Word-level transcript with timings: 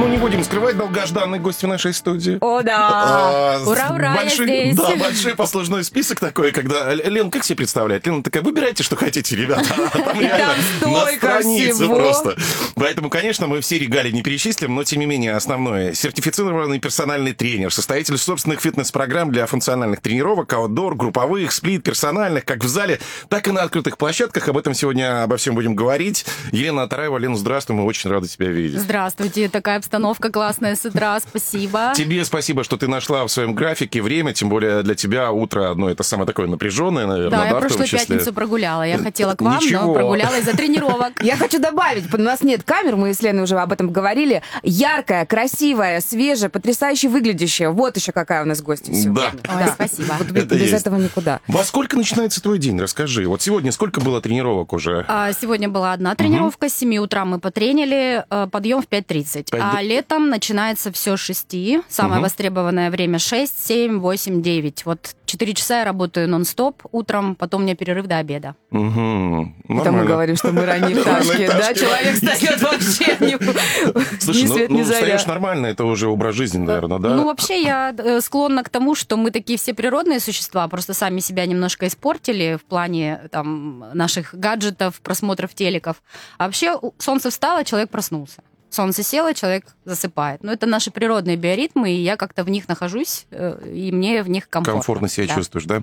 Ну, 0.00 0.08
не 0.08 0.16
будем 0.16 0.42
скрывать, 0.42 0.78
долгожданный 0.78 1.38
гость 1.38 1.62
в 1.62 1.66
нашей 1.66 1.92
студии. 1.92 2.38
О, 2.40 2.62
да! 2.62 2.78
А, 2.80 3.62
Ура, 3.66 3.90
ура, 3.92 4.14
я 4.14 4.16
большой, 4.16 4.46
здесь. 4.46 4.74
Да, 4.74 4.96
большой 4.96 5.34
послужной 5.34 5.84
список 5.84 6.18
такой, 6.20 6.52
когда... 6.52 6.94
Лен, 6.94 7.30
как 7.30 7.44
себе 7.44 7.56
представляет? 7.56 8.06
Лена 8.06 8.22
такая, 8.22 8.42
выбирайте, 8.42 8.82
что 8.82 8.96
хотите, 8.96 9.36
ребята. 9.36 9.62
Там 9.92 10.18
реально 10.18 10.54
там 10.80 10.92
на 10.92 11.06
странице 11.06 11.74
всего. 11.74 11.96
просто. 11.96 12.34
Поэтому, 12.76 13.10
конечно, 13.10 13.46
мы 13.46 13.60
все 13.60 13.78
регалии 13.78 14.10
не 14.10 14.22
перечислим, 14.22 14.74
но, 14.74 14.84
тем 14.84 15.00
не 15.00 15.06
менее, 15.06 15.34
основное. 15.36 15.92
Сертифицированный 15.92 16.78
персональный 16.78 17.34
тренер, 17.34 17.70
составитель 17.70 18.16
собственных 18.16 18.60
фитнес-программ 18.62 19.30
для 19.30 19.44
функциональных 19.44 20.00
тренировок, 20.00 20.50
аутдор, 20.54 20.94
групповых, 20.94 21.52
сплит, 21.52 21.82
персональных, 21.82 22.46
как 22.46 22.64
в 22.64 22.68
зале, 22.68 23.00
так 23.28 23.46
и 23.48 23.50
на 23.52 23.60
открытых 23.64 23.98
площадках. 23.98 24.48
Об 24.48 24.56
этом 24.56 24.72
сегодня 24.72 25.24
обо 25.24 25.36
всем 25.36 25.54
будем 25.54 25.74
говорить. 25.74 26.24
Елена 26.52 26.84
Атараева, 26.84 27.18
Лена, 27.18 27.36
здравствуй, 27.36 27.76
мы 27.76 27.84
очень 27.84 28.08
рады 28.08 28.28
тебя 28.28 28.48
видеть. 28.48 28.80
Здравствуйте, 28.80 29.50
такая 29.50 29.78
обстановка 29.90 30.30
классная 30.30 30.76
с 30.76 30.84
утра, 30.84 31.18
спасибо. 31.18 31.92
Тебе 31.96 32.24
спасибо, 32.24 32.62
что 32.62 32.76
ты 32.76 32.86
нашла 32.86 33.26
в 33.26 33.28
своем 33.28 33.56
графике 33.56 34.00
время, 34.00 34.32
тем 34.32 34.48
более 34.48 34.84
для 34.84 34.94
тебя 34.94 35.32
утро 35.32 35.68
одно 35.72 35.90
это 35.90 36.04
самое 36.04 36.28
такое 36.28 36.46
напряженное, 36.46 37.06
наверное, 37.06 37.30
Да, 37.30 37.44
я 37.44 37.48
в 37.48 37.50
том 37.50 37.60
прошлую 37.62 37.88
пятницу 37.88 38.32
прогуляла. 38.32 38.84
Я 38.84 38.98
хотела 38.98 39.34
к 39.34 39.42
вам, 39.42 39.56
Ничего. 39.56 39.86
но 39.86 39.94
прогулялась 39.94 40.44
за 40.44 40.56
тренировок. 40.56 41.20
Я 41.24 41.36
хочу 41.36 41.58
добавить, 41.58 42.12
у 42.14 42.18
нас 42.18 42.42
нет 42.42 42.62
камер, 42.62 42.94
мы 42.94 43.12
с 43.12 43.20
Леной 43.20 43.42
уже 43.42 43.58
об 43.58 43.72
этом 43.72 43.90
говорили. 43.90 44.42
Яркая, 44.62 45.26
красивая, 45.26 46.00
свежая, 46.00 46.50
потрясающе 46.50 47.08
выглядящая. 47.08 47.70
Вот 47.70 47.96
еще 47.96 48.12
какая 48.12 48.44
у 48.44 48.46
нас 48.46 48.62
гостья 48.62 48.92
сегодня. 48.94 49.32
Да. 49.42 49.56
Ой, 49.56 49.68
спасибо. 49.74 50.14
Вот 50.18 50.28
без 50.30 50.44
Это 50.44 50.54
без 50.54 50.70
есть. 50.70 50.74
этого 50.82 50.96
никуда. 50.98 51.40
Во 51.48 51.64
сколько 51.64 51.96
начинается 51.96 52.40
твой 52.40 52.58
день? 52.60 52.78
Расскажи. 52.80 53.26
Вот 53.26 53.42
сегодня 53.42 53.72
сколько 53.72 54.00
было 54.00 54.20
тренировок 54.20 54.72
уже? 54.72 55.04
А, 55.08 55.32
Сегодня 55.32 55.68
была 55.68 55.92
одна 55.94 56.14
тренировка, 56.14 56.68
с 56.68 56.74
7 56.74 56.98
утра 56.98 57.24
мы 57.24 57.40
потренили, 57.40 58.24
э, 58.30 58.46
подъем 58.52 58.82
в 58.82 58.86
5.30. 58.86 59.50
Пять 59.50 59.60
А 59.60 59.79
д- 59.82 59.86
летом 59.88 60.28
начинается 60.28 60.90
все 60.92 61.16
с 61.16 61.20
6, 61.20 61.80
самое 61.88 62.14
Мгм. 62.16 62.22
востребованное 62.22 62.90
время 62.90 63.18
6, 63.18 63.66
7, 63.66 63.98
8, 64.00 64.42
9. 64.42 64.84
Вот 64.86 65.14
4 65.26 65.54
часа 65.54 65.78
я 65.78 65.84
работаю 65.84 66.28
нон-стоп 66.28 66.82
утром, 66.92 67.34
потом 67.36 67.60
у 67.62 67.64
меня 67.64 67.76
перерыв 67.76 68.06
до 68.06 68.18
обеда. 68.18 68.54
Угу. 68.70 69.52
Это 69.68 69.92
мы 69.92 70.04
говорим, 70.04 70.36
что 70.36 70.52
мы 70.52 70.66
ранние 70.66 70.96
пташки, 70.96 71.46
да? 71.46 71.74
Человек 71.74 72.14
встает 72.14 72.62
вообще 72.62 73.16
ни 73.20 74.20
Слушай, 74.20 74.48
ну, 74.48 74.54
свет, 74.54 74.70
ну, 74.70 74.82
встаешь 74.84 75.26
нормально, 75.26 75.66
это 75.66 75.84
уже 75.84 76.08
образ 76.08 76.34
жизни, 76.34 76.58
наверное, 76.58 76.98
да? 76.98 77.14
Ну, 77.14 77.24
вообще, 77.26 77.62
я 77.62 77.94
э, 77.96 78.20
склонна 78.20 78.62
к 78.64 78.68
тому, 78.68 78.94
что 78.94 79.16
мы 79.16 79.30
такие 79.30 79.58
все 79.58 79.72
природные 79.74 80.20
существа, 80.20 80.66
просто 80.68 80.94
сами 80.94 81.20
себя 81.20 81.46
немножко 81.46 81.86
испортили 81.86 82.58
в 82.60 82.64
плане 82.64 83.20
там, 83.30 83.84
наших 83.94 84.34
гаджетов, 84.34 85.00
просмотров 85.00 85.54
телеков. 85.54 86.02
А 86.38 86.46
вообще, 86.46 86.78
солнце 86.98 87.30
встало, 87.30 87.64
человек 87.64 87.90
проснулся. 87.90 88.42
Солнце 88.70 89.02
село, 89.02 89.32
человек 89.32 89.64
засыпает. 89.84 90.44
Но 90.44 90.52
это 90.52 90.66
наши 90.66 90.90
природные 90.92 91.36
биоритмы, 91.36 91.90
и 91.90 92.02
я 92.02 92.16
как-то 92.16 92.44
в 92.44 92.50
них 92.50 92.68
нахожусь, 92.68 93.26
э, 93.32 93.58
и 93.74 93.90
мне 93.90 94.22
в 94.22 94.28
них 94.30 94.48
комфортно. 94.48 94.74
Комфортно 94.80 95.08
себя 95.08 95.26
Да. 95.26 95.34
чувствуешь, 95.34 95.64
да? 95.66 95.80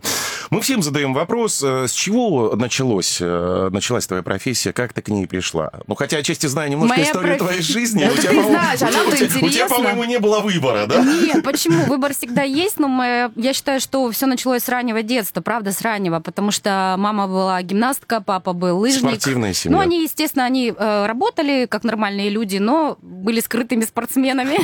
Мы 0.50 0.62
всем 0.62 0.82
задаем 0.82 1.14
вопрос, 1.14 1.62
э, 1.64 1.88
с 1.88 1.92
чего 1.92 2.56
началось, 2.56 3.18
э, 3.20 3.70
началась 3.72 4.08
твоя 4.08 4.24
профессия, 4.24 4.72
как 4.72 4.94
ты 4.94 5.02
к 5.02 5.10
ней 5.10 5.28
пришла? 5.28 5.70
Ну, 5.88 5.96
хотя 5.96 6.18
отчасти 6.20 6.48
знаю 6.48 6.72
немножко 6.72 6.96
Моя 6.96 7.08
историю 7.10 7.36
проф- 7.38 7.48
твоей 7.48 7.62
жизни. 7.62 8.06
Ну, 8.06 8.14
у 8.14 8.16
тебя, 8.16 8.44
знаешь, 8.44 8.82
а 8.82 8.86
у 8.86 8.90
тебя- 8.90 9.02
у 9.04 9.12
тебя- 9.12 9.26
У 9.26 9.30
тебя, 9.30 9.48
интересно. 9.48 9.76
по-моему, 9.76 10.04
не 10.06 10.20
было 10.20 10.40
выбора, 10.40 10.86
да? 10.88 11.04
Нет, 11.04 11.44
почему? 11.44 11.84
Выбор 11.86 12.14
всегда 12.14 12.44
есть, 12.44 12.80
но 12.80 12.88
моя- 12.88 13.32
я 13.36 13.54
считаю, 13.54 13.82
что 13.82 14.10
все 14.12 14.26
началось 14.28 14.64
с 14.64 14.70
раннего 14.70 15.04
детства, 15.04 15.42
правда, 15.42 15.74
с 15.74 15.82
раннего, 15.82 16.22
потому 16.22 16.52
что 16.52 16.96
мама 16.98 17.28
была 17.28 17.62
гимнастка, 17.64 18.22
папа 18.22 18.54
был 18.54 18.80
лыжник. 18.80 19.02
Спортивная 19.10 19.54
семья. 19.54 19.76
Ну, 19.76 19.82
они, 19.84 20.04
естественно, 20.04 20.46
они 20.46 20.72
работали 20.78 21.66
как 21.70 21.84
нормальные 21.84 22.30
люди, 22.30 22.58
но 22.58 22.77
были 23.02 23.40
скрытыми 23.40 23.84
спортсменами. 23.84 24.58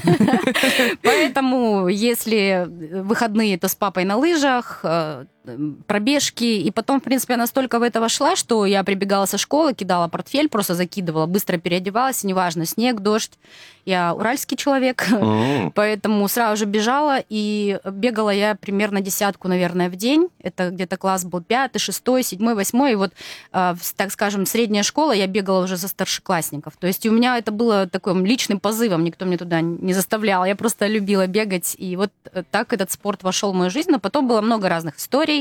Поэтому, 1.03 1.87
если 1.87 2.67
выходные, 2.67 3.57
то 3.57 3.67
с 3.67 3.75
папой 3.75 4.05
на 4.05 4.17
лыжах, 4.17 4.81
э, 4.83 5.25
пробежки. 5.87 6.43
И 6.43 6.71
потом, 6.71 6.99
в 6.99 7.03
принципе, 7.03 7.33
я 7.33 7.37
настолько 7.37 7.79
в 7.79 7.83
это 7.83 7.99
вошла, 7.99 8.35
что 8.35 8.65
я 8.65 8.83
прибегала 8.83 9.25
со 9.25 9.37
школы, 9.37 9.73
кидала 9.73 10.07
портфель, 10.07 10.49
просто 10.49 10.75
закидывала, 10.75 11.25
быстро 11.25 11.57
переодевалась, 11.57 12.23
неважно, 12.23 12.65
снег, 12.65 12.99
дождь. 13.01 13.37
Я 13.85 14.13
уральский 14.13 14.55
человек. 14.55 15.05
Поэтому 15.75 16.27
сразу 16.29 16.57
же 16.57 16.65
бежала, 16.65 17.21
и 17.27 17.79
бегала 17.91 18.29
я 18.29 18.55
примерно 18.55 19.01
десятку, 19.01 19.47
наверное, 19.49 19.89
в 19.89 19.95
день. 19.97 20.29
Это 20.41 20.69
где-то 20.69 20.95
класс 20.95 21.25
был 21.25 21.41
пятый, 21.41 21.79
шестой, 21.79 22.23
седьмой, 22.23 22.55
восьмой. 22.55 22.93
И 22.93 22.95
вот, 22.95 23.11
в- 23.51 23.93
так 23.97 24.11
скажем, 24.11 24.45
средняя 24.45 24.83
школа, 24.83 25.11
я 25.11 25.27
бегала 25.27 25.63
уже 25.65 25.75
за 25.75 25.89
старшеклассников. 25.89 26.73
То 26.79 26.87
есть 26.87 27.05
у 27.05 27.11
меня 27.11 27.37
это 27.37 27.51
было 27.51 27.87
таким 27.87 28.25
личным 28.25 28.59
позывом, 28.61 29.03
никто 29.03 29.25
мне 29.25 29.37
туда 29.37 29.59
не 29.59 29.93
заставлял. 29.93 30.45
Я 30.45 30.55
просто 30.55 30.87
любила 30.87 31.27
бегать, 31.27 31.75
и 31.77 31.97
вот 31.97 32.11
э, 32.31 32.43
так 32.49 32.71
этот 32.71 32.91
спорт 32.91 33.23
вошел 33.23 33.51
в 33.51 33.55
мою 33.55 33.69
жизнь. 33.69 33.91
Но 33.91 33.99
потом 33.99 34.29
было 34.29 34.39
много 34.39 34.69
разных 34.69 34.97
историй. 34.97 35.32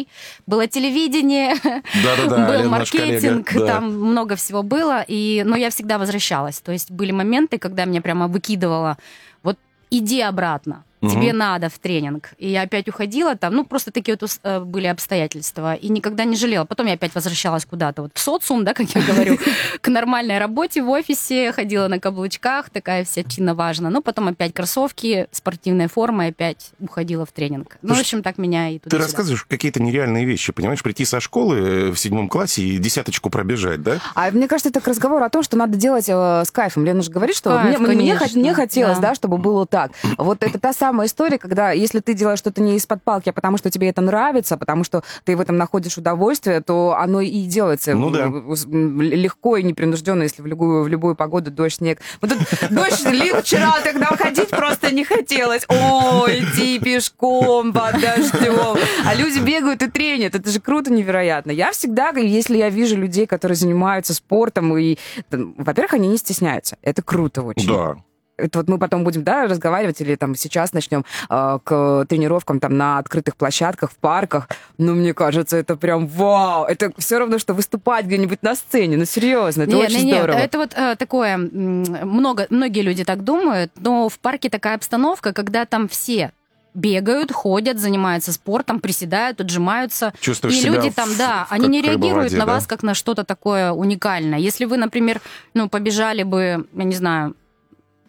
Было 0.47 0.67
телевидение, 0.67 1.55
Да-да-да, 1.63 2.47
был 2.49 2.59
Лена, 2.59 2.69
маркетинг, 2.69 3.53
да. 3.55 3.67
там 3.67 3.93
много 3.93 4.37
всего 4.37 4.63
было, 4.63 5.05
и, 5.07 5.43
но 5.45 5.57
я 5.57 5.71
всегда 5.71 5.99
возвращалась. 5.99 6.61
То 6.61 6.73
есть 6.73 6.91
были 6.91 7.13
моменты, 7.13 7.59
когда 7.59 7.85
меня 7.85 8.01
прямо 8.03 8.29
выкидывало, 8.29 8.97
вот 9.43 9.59
иди 9.91 10.21
обратно, 10.21 10.85
Мгм. 11.03 11.11
тебе 11.11 11.33
надо 11.33 11.69
в 11.69 11.79
тренинг. 11.79 12.31
И 12.39 12.49
я 12.49 12.63
опять 12.63 12.89
уходила 12.89 13.35
там, 13.37 13.55
ну 13.55 13.65
просто 13.65 13.91
такие 13.91 14.17
вот 14.19 14.39
э, 14.43 14.61
были 14.61 14.87
обстоятельства, 14.87 15.75
и 15.75 15.89
никогда 15.89 16.25
не 16.25 16.37
жалела. 16.37 16.65
Потом 16.65 16.87
я 16.87 16.95
опять 16.95 17.15
возвращалась 17.15 17.65
куда-то, 17.67 18.03
вот 18.03 18.13
в 18.15 18.21
социум, 18.21 18.65
да, 18.65 18.73
как 18.73 18.89
я 18.91 19.03
говорю, 19.07 19.39
к 19.81 19.89
нормальной 19.89 20.39
работе 20.39 20.83
в 20.83 20.89
офисе, 20.89 21.53
ходила 21.53 21.89
на 21.89 21.99
каблучках, 21.99 22.71
такая 22.71 23.05
вся 23.05 23.25
чинно 23.25 23.55
важна. 23.55 23.91
Ну 23.91 24.01
потом 24.01 24.29
опять 24.29 24.55
кроссовки, 24.55 25.27
спортивная 25.33 25.89
форма, 25.89 26.27
опять 26.27 26.71
уходила 26.79 27.27
в 27.27 27.33
тренинг. 27.33 27.79
Ну, 27.83 27.95
в 27.95 28.01
общем, 28.01 28.23
так 28.23 28.39
меня 28.39 28.71
и 28.71 28.79
туда 28.79 28.97
Ты 28.97 29.03
рассказываешь 29.03 29.45
какие-то 29.45 29.83
нереальные 29.83 30.25
вещи, 30.25 30.53
понимаешь? 30.53 30.83
Прийти 30.83 31.05
со 31.05 31.21
школы 31.21 31.57
э, 31.57 31.91
в 31.91 31.97
седьмом 31.97 32.29
классе 32.29 32.63
и 32.63 32.79
десяточку 32.79 33.29
пробежать, 33.29 33.83
да? 33.83 33.99
А 34.15 34.31
мне 34.31 34.47
кажется, 34.47 34.69
это 34.69 34.81
к 34.81 34.87
разговору 34.87 35.25
о 35.25 35.31
том, 35.31 35.43
что 35.43 35.57
надо 35.57 35.77
делать 35.77 36.07
э, 36.09 36.45
с 36.45 36.51
кайфом. 36.53 36.85
Лена 36.85 37.03
же 37.03 37.11
говорит, 37.11 37.37
что 37.37 37.59
мне, 37.59 37.79
мне, 37.79 38.55
хотелось, 38.55 38.99
да. 38.99 39.09
да. 39.09 39.15
чтобы 39.15 39.39
было 39.39 39.67
так. 39.67 39.91
Вот 40.17 40.43
это 40.43 40.59
та 40.59 40.73
самая 40.73 40.92
история, 41.05 41.39
когда 41.39 41.71
если 41.73 42.01
ты 42.01 42.15
делаешь 42.15 42.39
что-то 42.39 42.61
не 42.61 42.77
из-под 42.77 43.03
палки, 43.03 43.29
а 43.29 43.33
потому 43.33 43.57
что 43.59 43.71
тебе 43.71 43.89
это 43.89 44.01
нравится, 44.01 44.57
потому 44.57 44.85
что 44.85 45.03
ты 45.25 45.37
в 45.37 45.41
этом 45.41 45.57
находишь 45.57 45.97
удовольствие, 45.99 46.61
то 46.61 46.97
оно 46.99 47.21
и 47.21 47.43
делается 47.45 47.95
Ну 47.95 48.11
да. 48.11 48.27
легко 48.27 49.57
и 49.57 49.63
непринужденно, 49.63 50.23
если 50.25 50.43
в 50.43 50.47
любую, 50.47 50.85
в 50.85 50.89
любую 50.89 51.15
погоду 51.17 51.51
дождь, 51.51 51.77
снег. 51.77 52.01
Вот 52.21 52.31
тут 52.31 52.39
дождь 52.71 53.05
лил 53.07 53.37
вчера, 53.37 53.81
тогда 53.83 54.07
ходить 54.07 54.51
просто 54.51 54.95
не 54.95 55.05
хотелось. 55.05 55.65
Ой, 55.69 56.41
идти 56.41 56.79
пешком 56.79 57.73
под 57.73 57.93
дождем. 58.01 58.77
А 59.07 59.15
люди 59.15 59.39
бегают 59.39 59.83
и 59.83 59.91
тренят. 59.91 60.35
Это 60.35 60.51
же 60.51 60.61
круто, 60.61 60.93
невероятно. 60.93 61.51
Я 61.51 61.73
всегда, 61.73 62.11
если 62.11 62.57
я 62.57 62.69
вижу 62.69 62.97
людей, 62.97 63.27
которые 63.27 63.57
занимаются 63.57 64.15
спортом, 64.15 64.77
и, 64.77 64.99
во-первых, 65.31 65.95
они 65.95 66.09
не 66.09 66.19
стесняются. 66.19 66.77
Это 66.83 67.03
круто 67.03 67.43
очень. 67.43 67.69
Да. 67.69 67.97
Это 68.43 68.59
вот 68.59 68.69
мы 68.69 68.79
потом 68.79 69.05
будем, 69.05 69.25
да, 69.25 69.45
разговаривать, 69.47 70.01
или 70.01 70.15
там 70.17 70.35
сейчас 70.35 70.73
начнем 70.73 71.05
э, 71.31 71.59
к 71.65 72.07
тренировкам 72.09 72.61
там 72.61 72.77
на 72.77 72.99
открытых 72.99 73.37
площадках, 73.37 73.91
в 73.93 73.97
парках. 73.97 74.49
Ну, 74.79 74.95
мне 74.95 75.15
кажется, 75.15 75.57
это 75.57 75.77
прям 75.77 76.07
вау! 76.07 76.65
Это 76.65 76.93
все 76.99 77.19
равно, 77.19 77.39
что 77.39 77.55
выступать 77.55 78.07
где-нибудь 78.07 78.43
на 78.43 78.55
сцене. 78.55 78.97
Ну, 78.97 79.05
серьезно, 79.05 79.63
это 79.63 79.73
Не, 79.77 79.83
очень 79.85 79.99
не, 79.99 80.05
не, 80.05 80.13
здорово. 80.15 80.37
это 80.37 80.59
вот 80.59 80.73
э, 80.75 80.97
такое, 80.97 81.37
много, 81.37 82.47
многие 82.51 82.81
люди 82.83 83.05
так 83.05 83.25
думают, 83.25 83.71
но 83.77 84.09
в 84.09 84.19
парке 84.19 84.49
такая 84.51 84.77
обстановка, 84.77 85.33
когда 85.33 85.65
там 85.65 85.89
все 85.89 86.33
бегают, 86.75 87.31
ходят, 87.33 87.79
занимаются 87.79 88.33
спортом, 88.33 88.81
приседают, 88.81 89.41
отжимаются. 89.43 90.13
Чувствуешь 90.21 90.55
и 90.57 90.61
себя 90.61 90.73
люди 90.77 90.89
в- 90.91 90.95
там, 90.95 91.11
да, 91.19 91.45
в- 91.49 91.53
они 91.53 91.69
не 91.69 91.83
в 91.83 91.85
реагируют 91.85 92.25
воде, 92.33 92.39
на 92.39 92.47
да? 92.47 92.53
вас 92.55 92.67
как 92.67 92.83
на 92.83 92.95
что-то 92.95 93.25
такое 93.25 93.73
уникальное. 93.73 94.39
Если 94.39 94.65
вы, 94.65 94.79
например, 94.79 95.21
ну, 95.53 95.69
побежали 95.69 96.23
бы, 96.23 96.67
я 96.73 96.85
не 96.85 96.95
знаю, 96.95 97.35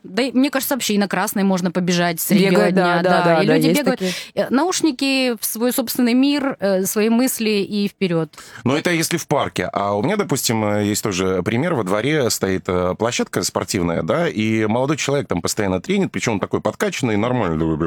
да, 0.04 0.24
мне 0.34 0.50
кажется, 0.50 0.76
вообще 0.76 0.96
и 0.96 0.98
на 0.98 1.08
красной 1.08 1.44
можно 1.44 1.72
побежать 1.72 2.20
средь 2.20 2.42
бела 2.42 2.52
Бегают, 2.52 2.74
дня. 2.76 3.02
да, 3.02 3.04
да, 3.04 3.24
да, 3.24 3.44
и 3.44 3.48
да, 3.48 3.56
люди 3.56 3.70
бегают. 3.70 4.00
такие. 4.00 4.14
Э, 4.36 4.48
Наушники 4.50 5.36
в 5.40 5.46
свой 5.46 5.72
собственный 5.72 6.14
мир, 6.14 6.58
э, 6.60 6.84
свои 6.86 7.10
мысли 7.10 7.50
и 7.50 7.88
вперед. 7.88 8.34
Но 8.64 8.78
это 8.78 8.92
если 8.92 9.18
в 9.18 9.28
парке. 9.28 9.70
А 9.72 9.94
у 9.94 10.04
меня, 10.04 10.18
допустим, 10.18 10.64
э, 10.66 10.86
есть 10.86 11.04
тоже 11.04 11.42
пример. 11.44 11.74
Во 11.74 11.84
дворе 11.84 12.30
стоит 12.30 12.68
площадка 12.98 13.44
спортивная, 13.44 14.04
да, 14.04 14.28
и 14.28 14.66
молодой 14.66 14.98
человек 14.98 15.28
там 15.28 15.42
постоянно 15.42 15.82
тренит, 15.82 16.12
причем 16.12 16.34
он 16.34 16.40
такой 16.40 16.62
подкачанный, 16.62 17.18
нормальный, 17.18 17.58
такой 17.58 17.78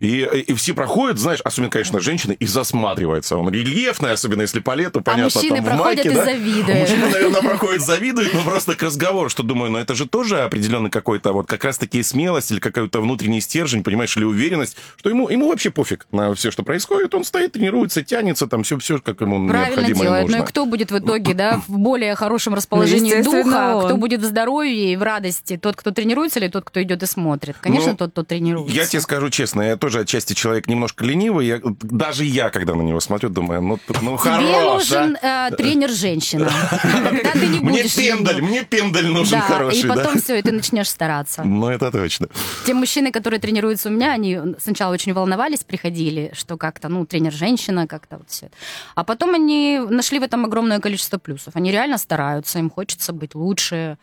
и, 0.00 0.20
и 0.46 0.54
все 0.54 0.74
проходят, 0.74 1.18
знаешь, 1.18 1.40
особенно, 1.40 1.70
конечно, 1.70 2.00
женщины, 2.00 2.32
и 2.38 2.46
засматриваются. 2.46 3.36
Он 3.36 3.50
рельефный, 3.50 4.12
особенно 4.12 4.42
если 4.42 4.60
по 4.60 4.74
лету, 4.74 5.00
понятно, 5.00 5.24
А 5.24 5.38
мужчины 5.38 5.56
там 5.56 5.64
в 5.64 5.68
проходят 5.68 6.04
майке, 6.04 6.10
и 6.10 6.14
да? 6.14 6.24
завидуют. 6.24 6.80
Мужчины, 6.80 7.08
наверное, 7.10 7.42
проходят, 7.42 7.82
завидуют, 7.82 8.34
но 8.34 8.42
просто 8.42 8.74
к 8.74 8.82
разговору, 8.82 9.28
что 9.28 9.42
думаю, 9.42 9.70
ну 9.70 9.78
это 9.78 9.94
же 9.94 10.06
тоже 10.06 10.40
определенный 10.40 10.90
какой-то 10.90 11.17
какой-то 11.18 11.32
вот 11.32 11.46
как 11.46 11.64
раз-таки 11.64 12.02
смелость 12.02 12.50
или 12.50 12.60
какой-то 12.60 13.00
внутренний 13.00 13.40
стержень, 13.40 13.82
понимаешь, 13.82 14.16
или 14.16 14.24
уверенность, 14.24 14.76
что 14.96 15.10
ему, 15.10 15.28
ему 15.28 15.48
вообще 15.48 15.70
пофиг 15.70 16.06
на 16.12 16.34
все, 16.34 16.50
что 16.50 16.62
происходит. 16.62 17.14
Он 17.14 17.24
стоит, 17.24 17.52
тренируется, 17.52 18.02
тянется, 18.02 18.46
там 18.46 18.62
все, 18.62 18.78
все 18.78 18.98
как 18.98 19.20
ему 19.20 19.48
Правильно 19.48 19.80
необходимо 19.80 19.98
и 19.98 20.02
делает. 20.02 20.22
нужно. 20.22 20.38
Ну 20.38 20.44
и 20.44 20.46
кто 20.46 20.66
будет 20.66 20.90
в 20.90 20.98
итоге, 20.98 21.34
да, 21.34 21.60
в 21.66 21.78
более 21.78 22.14
хорошем 22.14 22.54
расположении 22.54 23.10
естественно, 23.10 23.44
духа, 23.44 23.76
он. 23.76 23.84
кто 23.84 23.96
будет 23.96 24.20
в 24.20 24.24
здоровье 24.24 24.92
и 24.92 24.96
в 24.96 25.02
радости? 25.02 25.56
Тот, 25.56 25.76
кто 25.76 25.90
тренируется, 25.90 26.38
или 26.38 26.48
тот, 26.48 26.64
кто 26.64 26.82
идет 26.82 27.02
и 27.02 27.06
смотрит? 27.06 27.56
Конечно, 27.60 27.92
Ну, 27.92 27.96
тот, 27.96 28.12
кто 28.12 28.22
тренируется. 28.22 28.74
Я 28.74 28.86
тебе 28.86 29.00
скажу 29.00 29.30
честно, 29.30 29.62
я 29.62 29.76
тоже 29.76 30.00
отчасти 30.00 30.34
человек 30.34 30.68
немножко 30.68 31.04
ленивый. 31.04 31.46
Я, 31.46 31.60
даже 31.82 32.24
я, 32.24 32.50
когда 32.50 32.74
на 32.74 32.82
него 32.82 33.00
смотрю, 33.00 33.28
думаю, 33.28 33.62
ну, 33.62 33.78
ну 34.02 34.18
Тебе 34.18 34.30
хорош, 34.30 34.92
а. 34.92 35.00
нужен 35.04 35.16
э, 35.20 35.50
тренер-женщина. 35.56 36.50
Мне 37.60 37.84
пендаль, 37.84 38.42
мне 38.42 38.64
пендаль 38.64 39.06
нужен 39.06 39.38
Да, 39.38 39.40
хороший, 39.40 39.80
и 39.80 39.86
потом 39.86 40.20
все, 40.20 40.38
и 40.38 40.42
ты 40.42 40.52
начнешь 40.52 40.88
стараться. 40.88 41.07
Ну, 41.44 41.68
это 41.68 41.90
точно. 41.90 42.28
Те 42.66 42.74
мужчины, 42.74 43.10
которые 43.12 43.40
тренируются 43.40 43.88
у 43.88 43.92
меня, 43.92 44.12
они 44.12 44.38
сначала 44.58 44.92
очень 44.92 45.12
волновались, 45.14 45.64
приходили, 45.64 46.30
что 46.34 46.56
как-то, 46.56 46.88
ну, 46.88 47.06
тренер-женщина, 47.06 47.86
как-то 47.86 48.18
вот 48.18 48.30
все. 48.30 48.50
А 48.94 49.04
потом 49.04 49.34
они 49.34 49.80
нашли 49.90 50.18
в 50.18 50.22
этом 50.22 50.44
огромное 50.44 50.80
количество 50.80 51.18
плюсов. 51.18 51.56
Они 51.56 51.72
реально 51.72 51.98
стараются, 51.98 52.58
им 52.58 52.70
хочется 52.70 53.12
быть 53.12 53.34
лучше, 53.34 53.98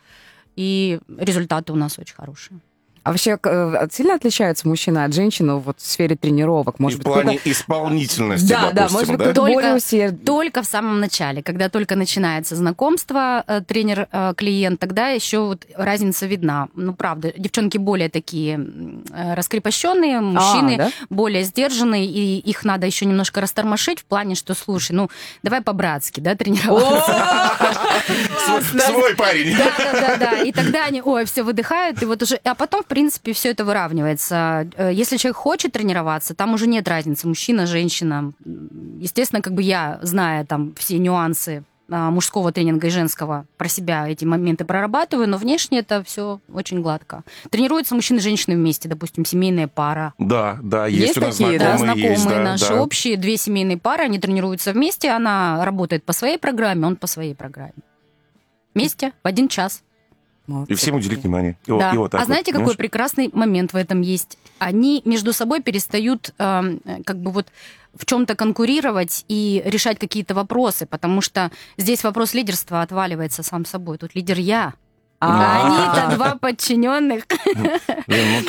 и 0.56 1.00
результаты 1.18 1.72
у 1.72 1.76
нас 1.76 1.98
очень 1.98 2.14
хорошие. 2.14 2.60
А 3.06 3.10
вообще 3.10 3.38
э, 3.40 3.86
сильно 3.92 4.14
отличаются 4.14 4.66
мужчины 4.66 5.04
от 5.04 5.14
женщин 5.14 5.56
вот 5.60 5.76
в 5.78 5.86
сфере 5.86 6.16
тренировок? 6.16 6.80
Может 6.80 6.98
и 6.98 7.02
в 7.02 7.04
быть, 7.04 7.12
плане 7.12 7.38
кто-то- 7.38 7.52
исполнительности, 7.52 8.48
Да, 8.48 8.62
да, 8.62 8.70
допустим, 8.72 8.98
может 8.98 9.16
быть, 9.18 9.26
да? 9.28 9.32
Только- 9.32 9.76
усерд- 9.76 10.24
Только 10.24 10.62
в 10.62 10.66
самом 10.66 10.98
начале, 10.98 11.40
когда 11.40 11.68
только 11.68 11.94
начинается 11.94 12.56
знакомство 12.56 13.44
э, 13.46 13.60
тренер-клиент, 13.60 14.80
тогда 14.80 15.10
еще 15.10 15.38
вот 15.38 15.66
разница 15.76 16.26
видна. 16.26 16.66
Ну, 16.74 16.94
правда, 16.94 17.32
девчонки 17.36 17.78
более 17.78 18.08
такие 18.08 18.58
э, 19.12 19.34
раскрепощенные, 19.34 20.20
мужчины 20.20 20.74
А, 20.74 20.78
да? 20.78 20.90
более 21.08 21.44
сдержанные, 21.44 22.06
и 22.06 22.38
их 22.40 22.64
надо 22.64 22.86
еще 22.88 23.04
немножко 23.06 23.40
растормошить 23.40 24.00
в 24.00 24.04
плане, 24.06 24.34
что, 24.34 24.54
слушай, 24.54 24.90
ну, 24.96 25.10
давай 25.44 25.60
по-братски, 25.60 26.18
да, 26.18 26.34
тренироваться. 26.34 27.12
Свой- 28.46 28.80
Свой 28.80 29.14
парень. 29.16 29.56
Да, 29.56 29.72
да, 29.78 29.92
да, 29.92 30.16
да. 30.16 30.42
И 30.42 30.52
тогда 30.52 30.84
они, 30.84 31.02
ой, 31.02 31.24
все 31.24 31.42
выдыхают, 31.42 32.02
и 32.02 32.06
вот 32.06 32.22
уже, 32.22 32.36
а 32.44 32.54
потом, 32.54 32.82
в 32.82 32.86
принципе, 32.86 33.32
все 33.32 33.50
это 33.50 33.64
выравнивается. 33.64 34.68
Э, 34.76 34.90
Если 34.92 35.16
человек 35.16 35.36
хочет 35.36 35.72
тренироваться, 35.72 36.34
там 36.34 36.54
уже 36.54 36.66
нет 36.66 36.86
разницы, 36.88 37.26
мужчина, 37.28 37.66
женщина. 37.66 38.32
Естественно, 39.00 39.42
как 39.42 39.52
бы 39.54 39.62
я, 39.62 39.98
зная 40.02 40.44
там 40.44 40.74
все 40.78 40.98
нюансы 40.98 41.64
а, 41.88 42.10
мужского 42.10 42.50
тренинга 42.50 42.88
и 42.88 42.90
женского, 42.90 43.46
про 43.58 43.68
себя 43.68 44.08
эти 44.08 44.24
моменты 44.24 44.64
прорабатываю, 44.64 45.28
но 45.28 45.36
внешне 45.36 45.78
это 45.78 46.02
все 46.02 46.40
очень 46.52 46.82
гладко. 46.82 47.22
Тренируются 47.50 47.94
мужчины 47.94 48.18
и 48.18 48.20
женщины 48.22 48.56
вместе, 48.56 48.88
допустим, 48.88 49.24
семейная 49.24 49.68
пара. 49.68 50.12
Да, 50.18 50.58
да, 50.62 50.86
есть, 50.88 51.00
Есть 51.06 51.18
у 51.18 51.20
нас 51.20 51.36
такие, 51.36 51.58
Да, 51.60 51.78
знакомые, 51.78 52.10
есть, 52.10 52.22
знакомые 52.22 52.44
да, 52.44 52.50
наши 52.52 52.68
да. 52.70 52.82
общие, 52.82 53.16
две 53.16 53.36
семейные 53.36 53.78
пары, 53.78 54.02
они 54.04 54.18
тренируются 54.18 54.72
вместе, 54.72 55.10
она 55.10 55.64
работает 55.64 56.02
по 56.04 56.12
своей 56.12 56.38
программе, 56.38 56.86
он 56.88 56.96
по 56.96 57.06
своей 57.06 57.36
программе. 57.36 57.74
Вместе 58.80 59.12
в 59.22 59.26
один 59.26 59.48
час. 59.48 59.82
Молодцы 60.46 60.72
И 60.72 60.76
всем 60.76 60.94
уделить 60.94 61.22
внимание. 61.22 61.56
И 61.66 61.70
Да. 61.70 61.92
и 61.92 61.96
вот 61.96 62.12
так 62.12 62.20
а 62.20 62.22
вот, 62.22 62.26
знаете, 62.26 62.52
какой 62.52 62.60
понимаешь? 62.60 62.76
прекрасный 62.76 63.30
момент 63.32 63.72
в 63.72 63.76
этом 63.76 64.00
есть? 64.00 64.38
Они 64.58 65.02
между 65.04 65.32
собой 65.32 65.60
перестают 65.60 66.32
э, 66.38 66.78
как 67.04 67.18
бы 67.20 67.32
вот 67.32 67.48
в 67.94 68.04
чем-то 68.04 68.36
конкурировать 68.36 69.24
и 69.28 69.62
решать 69.64 69.98
какие-то 69.98 70.34
вопросы, 70.34 70.86
потому 70.86 71.20
что 71.20 71.50
здесь 71.78 72.04
вопрос 72.04 72.34
лидерства 72.34 72.82
отваливается 72.82 73.42
сам 73.42 73.64
собой. 73.64 73.98
Тут 73.98 74.14
лидер 74.14 74.38
я. 74.38 74.74
А, 75.18 75.28
А 75.62 75.96
они-то 75.96 76.16
два 76.16 76.34
подчиненных. 76.36 77.24
Ну 77.54 77.64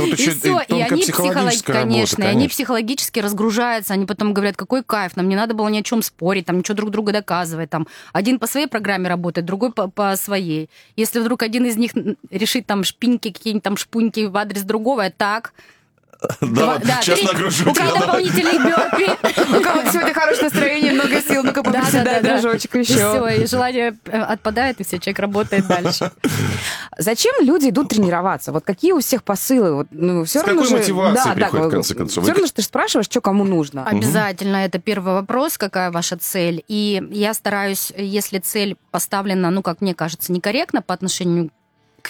И 0.06 0.12
еще 0.12 0.32
все, 0.32 0.62
и 0.68 0.82
они 0.82 1.02
психологическая 1.02 1.32
психолог- 1.32 1.74
работа, 1.74 1.74
конечно, 1.74 2.24
и 2.24 2.28
они 2.28 2.48
психологически 2.48 3.20
разгружаются, 3.20 3.94
они 3.94 4.06
потом 4.06 4.34
говорят, 4.34 4.58
какой 4.58 4.84
кайф, 4.84 5.16
нам 5.16 5.30
не 5.30 5.36
надо 5.36 5.54
было 5.54 5.68
ни 5.70 5.80
о 5.80 5.84
чем 5.84 6.02
спорить, 6.02 6.46
там 6.46 6.58
ничего 6.60 6.76
друг 6.76 6.92
друга 6.92 7.14
доказывать, 7.14 7.70
там 7.70 7.88
один 8.14 8.40
по 8.40 8.48
своей 8.48 8.68
программе 8.68 9.08
работает, 9.08 9.46
другой 9.46 9.72
по, 9.72 10.16
своей. 10.16 10.70
Если 10.96 11.20
вдруг 11.20 11.44
один 11.44 11.66
из 11.66 11.78
них 11.78 11.92
решит 12.30 12.66
там 12.66 12.84
шпиньки, 12.84 13.32
какие-нибудь 13.32 13.64
там 13.64 13.78
шпуньки 13.78 14.26
в 14.26 14.36
адрес 14.36 14.64
другого, 14.64 15.02
я 15.04 15.10
так. 15.10 15.54
Да, 16.42 16.78
Два- 16.80 16.80
сейчас 17.02 17.22
нагружу 17.24 17.70
У 17.70 17.74
кого 17.74 17.92
да. 17.94 18.00
дополнительный 18.00 18.58
бёрпи. 18.58 19.06
У 19.58 19.62
кого-то 19.62 19.92
сегодня 19.92 20.14
хорошее 20.14 20.44
настроение, 20.46 20.92
много 20.94 21.22
сил, 21.22 21.44
ну-ка 21.44 21.62
Да, 21.62 21.72
да, 21.72 21.80
поприседай, 21.80 22.22
да, 22.22 22.22
да. 22.22 22.42
дружочек, 22.42 22.76
И 22.76 22.80
еще. 22.80 22.94
все, 22.94 23.28
и 23.28 23.46
желание 23.46 23.96
э, 24.06 24.20
отпадает, 24.20 24.80
и 24.82 24.84
все, 24.84 24.98
человек 25.00 25.20
работает 25.20 25.68
дальше. 25.68 26.12
Зачем 26.98 27.34
люди 27.42 27.70
идут 27.70 27.90
тренироваться? 27.90 28.52
Вот 28.52 28.64
какие 28.66 28.94
у 28.94 29.00
всех 29.00 29.24
посылы? 29.24 29.74
Вот, 29.76 29.88
ну, 29.92 30.24
все 30.24 30.40
С 30.40 30.44
равно 30.44 30.64
какой 30.64 30.70
же- 30.70 30.78
мотивацией 30.78 31.26
да, 31.26 31.34
приходят, 31.36 31.62
да, 31.64 31.68
в 31.68 31.72
конце 31.72 31.94
концов? 31.96 32.24
Все 32.24 32.32
равно, 32.34 32.48
что 32.48 32.56
ты 32.56 32.62
же 32.64 32.68
спрашиваешь, 32.68 33.06
что 33.06 33.22
кому 33.22 33.44
нужно. 33.44 33.86
Обязательно, 33.86 34.58
это 34.58 34.80
первый 34.80 35.14
вопрос, 35.14 35.58
какая 35.58 35.92
ваша 35.92 36.18
цель. 36.18 36.64
И 36.68 37.04
я 37.12 37.34
стараюсь, 37.34 37.94
если 37.96 38.40
цель 38.40 38.76
поставлена, 38.92 39.52
ну, 39.52 39.62
как 39.62 39.82
мне 39.82 39.94
кажется, 39.94 40.32
некорректно 40.32 40.82
по 40.82 40.94
отношению 40.94 41.52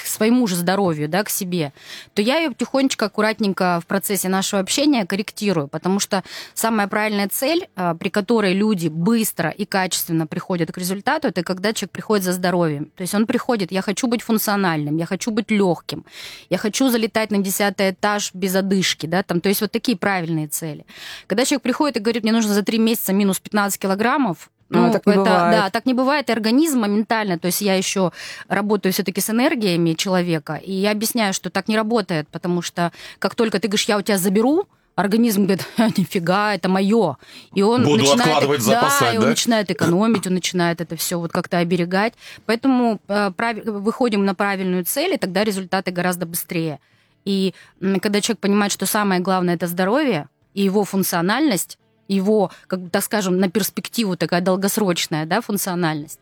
своему 0.05 0.47
же 0.47 0.55
здоровью, 0.55 1.09
да, 1.09 1.23
к 1.23 1.29
себе, 1.29 1.73
то 2.13 2.21
я 2.21 2.37
ее 2.37 2.53
тихонечко, 2.53 3.05
аккуратненько 3.05 3.79
в 3.81 3.87
процессе 3.87 4.29
нашего 4.29 4.61
общения 4.61 5.05
корректирую, 5.05 5.67
потому 5.67 5.99
что 5.99 6.23
самая 6.53 6.87
правильная 6.87 7.29
цель, 7.29 7.67
а, 7.75 7.95
при 7.95 8.09
которой 8.09 8.53
люди 8.53 8.87
быстро 8.87 9.49
и 9.49 9.65
качественно 9.65 10.27
приходят 10.27 10.71
к 10.71 10.77
результату, 10.77 11.27
это 11.27 11.43
когда 11.43 11.73
человек 11.73 11.91
приходит 11.91 12.25
за 12.25 12.33
здоровьем. 12.33 12.91
То 12.95 13.01
есть 13.01 13.13
он 13.13 13.25
приходит, 13.25 13.71
я 13.71 13.81
хочу 13.81 14.07
быть 14.07 14.21
функциональным, 14.21 14.97
я 14.97 15.05
хочу 15.05 15.31
быть 15.31 15.51
легким, 15.51 16.05
я 16.49 16.57
хочу 16.57 16.89
залетать 16.89 17.31
на 17.31 17.39
десятый 17.39 17.91
этаж 17.91 18.31
без 18.33 18.55
одышки, 18.55 19.05
да, 19.05 19.23
там, 19.23 19.41
то 19.41 19.49
есть 19.49 19.61
вот 19.61 19.71
такие 19.71 19.97
правильные 19.97 20.47
цели. 20.47 20.85
Когда 21.27 21.45
человек 21.45 21.63
приходит 21.63 21.97
и 21.97 21.99
говорит, 21.99 22.23
мне 22.23 22.31
нужно 22.31 22.53
за 22.53 22.63
три 22.63 22.79
месяца 22.79 23.13
минус 23.13 23.39
15 23.39 23.79
килограммов, 23.79 24.49
Ну, 24.69 24.91
так 24.91 25.05
не 25.05 25.13
это, 25.13 25.21
бывает. 25.21 25.57
да, 25.57 25.69
так 25.69 25.85
не 25.85 25.93
бывает. 25.93 26.29
И 26.29 26.33
организм 26.33 26.79
моментально, 26.79 27.39
то 27.39 27.45
есть 27.45 27.61
я 27.61 27.75
еще 27.75 28.11
работаю 28.47 28.91
все-таки 28.91 29.21
с 29.21 29.29
энергиями 29.29 29.93
человека, 29.93 30.55
и 30.55 30.73
я 30.73 30.91
объясняю, 30.91 31.33
что 31.33 31.49
так 31.49 31.67
не 31.67 31.77
работает, 31.77 32.27
потому 32.29 32.61
что 32.61 32.91
как 33.19 33.35
только 33.35 33.59
ты 33.59 33.67
говоришь, 33.67 33.87
я 33.87 33.97
у 33.97 34.01
тебя 34.01 34.17
заберу, 34.17 34.67
организм 34.95 35.43
говорит, 35.45 35.65
«Ха, 35.77 35.89
нифига, 35.95 36.55
это 36.55 36.69
мое. 36.69 37.17
И 37.53 37.61
он 37.61 37.83
Буду 37.83 37.99
начинает, 37.99 38.21
откладывать, 38.21 38.65
да, 38.65 38.65
запасать, 38.65 39.13
и 39.13 39.17
он 39.17 39.23
да? 39.23 39.29
начинает 39.29 39.71
экономить, 39.71 40.27
он 40.27 40.33
начинает 40.33 40.81
это 40.81 40.95
все 40.95 41.19
вот 41.19 41.31
как-то 41.31 41.59
оберегать. 41.59 42.13
Поэтому 42.45 42.99
э, 43.07 43.31
прави- 43.37 43.61
выходим 43.61 44.25
на 44.25 44.33
правильную 44.33 44.83
цель, 44.85 45.13
и 45.13 45.17
тогда 45.17 45.43
результаты 45.43 45.91
гораздо 45.91 46.25
быстрее. 46.25 46.79
И 47.25 47.53
когда 48.01 48.21
человек 48.21 48.39
понимает, 48.39 48.71
что 48.71 48.85
самое 48.85 49.21
главное 49.21 49.55
это 49.55 49.67
здоровье 49.67 50.29
и 50.53 50.63
его 50.63 50.83
функциональность, 50.83 51.77
его, 52.07 52.51
как 52.67 52.81
бы, 52.81 52.89
так 52.89 53.03
скажем, 53.03 53.37
на 53.37 53.49
перспективу 53.49 54.15
такая 54.17 54.41
долгосрочная 54.41 55.25
да, 55.25 55.41
функциональность, 55.41 56.19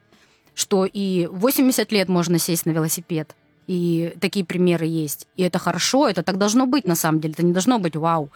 что 0.54 0.86
и 0.86 1.28
в 1.28 1.40
80 1.40 1.92
лет 1.92 2.10
можно 2.10 2.40
сесть 2.40 2.66
на 2.66 2.72
велосипед, 2.72 3.36
и 3.68 4.14
такие 4.20 4.46
примеры 4.46 4.86
есть. 4.86 5.28
И 5.36 5.44
это 5.44 5.60
хорошо, 5.60 6.08
это 6.08 6.24
так 6.24 6.38
должно 6.38 6.66
быть 6.66 6.86
на 6.86 6.96
самом 6.96 7.20
деле, 7.20 7.34
это 7.34 7.44
не 7.44 7.54
должно 7.54 7.80
быть 7.80 7.96
вау. 7.96 8.30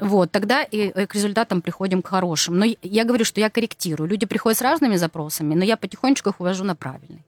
Вот, 0.00 0.30
тогда 0.30 0.62
и 0.62 0.90
э, 0.94 1.06
к 1.06 1.14
результатам 1.14 1.60
приходим 1.60 2.02
к 2.02 2.08
хорошим. 2.08 2.58
Но 2.58 2.66
я 2.82 3.04
говорю, 3.04 3.24
что 3.24 3.40
я 3.40 3.50
корректирую. 3.50 4.08
Люди 4.08 4.26
приходят 4.26 4.58
с 4.58 4.62
разными 4.62 4.96
запросами, 4.96 5.54
но 5.54 5.64
я 5.64 5.76
потихонечку 5.76 6.30
их 6.30 6.40
увожу 6.40 6.64
на 6.64 6.74
правильный. 6.74 7.22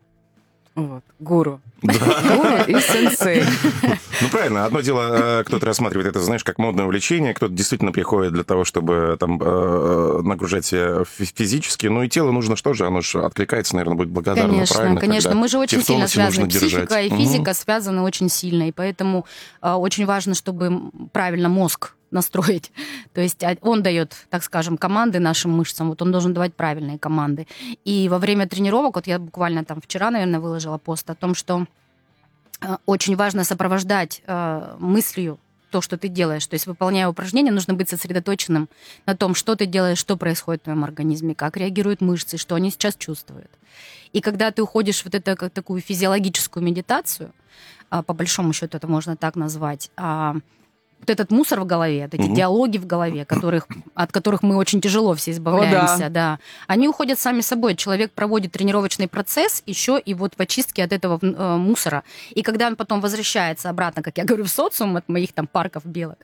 Вот, 0.75 1.04
гуру. 1.21 1.61
Гуру 1.83 2.57
и 2.66 2.81
сенсей. 2.81 3.45
Ну, 4.21 4.28
правильно. 4.31 4.64
Одно 4.64 4.81
дело, 4.81 5.40
э, 5.40 5.45
кто-то 5.45 5.66
рассматривает 5.66 6.09
это, 6.09 6.21
знаешь, 6.21 6.43
как 6.43 6.59
модное 6.59 6.85
увлечение, 6.85 7.33
кто-то 7.35 7.52
действительно 7.52 7.93
приходит 7.93 8.33
для 8.33 8.43
того, 8.43 8.64
чтобы 8.64 9.16
там 9.21 9.40
э, 9.40 10.21
нагружать 10.25 10.64
себя 10.66 11.04
фи- 11.04 11.31
физически. 11.33 11.87
Ну, 11.87 12.02
и 12.02 12.09
тело 12.09 12.33
нужно 12.33 12.57
что 12.57 12.73
же? 12.75 12.87
Оно 12.87 13.02
же 13.02 13.23
откликается, 13.23 13.76
наверное, 13.76 13.97
будет 13.97 14.09
благодарно, 14.11 14.50
Конечно, 14.50 14.76
правильно? 14.76 15.00
конечно. 15.00 15.35
Мы 15.35 15.47
же 15.49 15.59
очень 15.59 15.83
сильно 15.83 16.09
связаны. 16.09 16.49
Психика 16.49 16.87
держать. 16.87 17.07
и 17.07 17.16
физика 17.16 17.54
связаны 17.54 18.02
очень 18.02 18.28
сильно. 18.28 18.69
И 18.69 18.73
поэтому 18.73 19.26
э, 19.62 19.71
очень 19.73 20.07
важно, 20.07 20.35
чтобы 20.35 20.90
правильно 21.12 21.49
мозг 21.49 21.93
настроить. 22.11 22.73
То 23.13 23.21
есть 23.21 23.43
а, 23.43 23.57
он 23.61 23.83
дает, 23.83 24.15
так 24.31 24.43
скажем, 24.43 24.77
команды 24.77 25.19
нашим 25.19 25.53
мышцам. 25.53 25.89
Вот 25.89 26.03
он 26.03 26.13
должен 26.13 26.35
давать 26.35 26.55
правильные 26.55 26.99
команды. 26.99 27.47
И 27.85 28.09
во 28.09 28.19
время 28.19 28.47
тренировок, 28.47 28.97
вот 28.97 29.07
я 29.07 29.19
буквально 29.19 29.65
там 29.65 29.81
вчера, 29.81 30.11
наверное, 30.11 30.41
выложила 30.41 30.79
пост 30.79 31.09
о 31.11 31.15
том, 31.15 31.35
что 31.35 31.67
э, 32.61 32.77
очень 32.87 33.17
важно 33.17 33.45
сопровождать 33.45 34.23
э, 34.27 34.77
мыслью 34.79 35.39
то, 35.75 35.81
что 35.81 35.99
ты 35.99 36.07
делаешь. 36.07 36.47
То 36.47 36.55
есть, 36.55 36.69
выполняя 36.69 37.09
упражнения, 37.09 37.51
нужно 37.51 37.75
быть 37.75 37.89
сосредоточенным 37.89 38.69
на 39.07 39.17
том, 39.17 39.35
что 39.35 39.57
ты 39.57 39.67
делаешь, 39.67 39.99
что 39.99 40.17
происходит 40.17 40.63
в 40.63 40.65
твоем 40.67 40.85
организме, 40.85 41.35
как 41.35 41.57
реагируют 41.57 42.01
мышцы, 42.01 42.37
что 42.37 42.55
они 42.55 42.71
сейчас 42.71 42.95
чувствуют. 42.95 43.51
И 44.13 44.21
когда 44.21 44.53
ты 44.53 44.63
уходишь 44.63 45.01
в 45.01 45.07
вот 45.07 45.17
это 45.17 45.35
как 45.35 45.51
такую 45.51 45.81
физиологическую 45.81 46.63
медитацию, 46.63 47.33
а, 47.91 48.05
по 48.05 48.15
большому 48.15 48.53
счету 48.53 48.77
это 48.77 48.87
можно 48.87 49.17
так 49.17 49.35
назвать, 49.35 49.91
а, 49.97 50.37
вот 51.01 51.11
этот 51.11 51.31
мусор 51.31 51.61
в 51.61 51.67
голове, 51.67 52.05
вот 52.05 52.15
эти 52.15 52.27
Мгм. 52.27 52.35
диалоги 52.35 52.79
в 52.79 52.87
голове, 52.87 53.25
которых, 53.25 53.67
от 53.95 54.13
которых 54.13 54.43
мы 54.43 54.57
очень 54.57 54.81
тяжело 54.81 55.15
все 55.15 55.33
избавляемся, 55.33 56.09
да. 56.09 56.39
они 56.67 56.89
уходят 56.89 57.19
сами 57.19 57.41
собой. 57.43 57.75
Человек 57.77 58.13
проводит 58.13 58.53
тренировочный 58.53 59.07
процесс 59.09 59.63
еще 59.67 59.99
и 59.99 60.15
вот 60.15 60.35
в 60.37 60.41
очистке 60.41 60.83
от 60.85 60.93
этого 60.93 61.19
э, 61.21 61.57
мусора. 61.57 62.05
И 62.31 62.43
когда 62.43 62.67
он 62.67 62.77
потом 62.77 63.01
возвращается 63.01 63.71
обратно, 63.71 64.03
как 64.03 64.17
я 64.19 64.25
говорю, 64.25 64.45
в 64.45 64.49
социум 64.49 64.97
от 64.97 65.09
моих 65.09 65.33
там 65.33 65.47
парков 65.47 65.85
белок, 65.85 66.19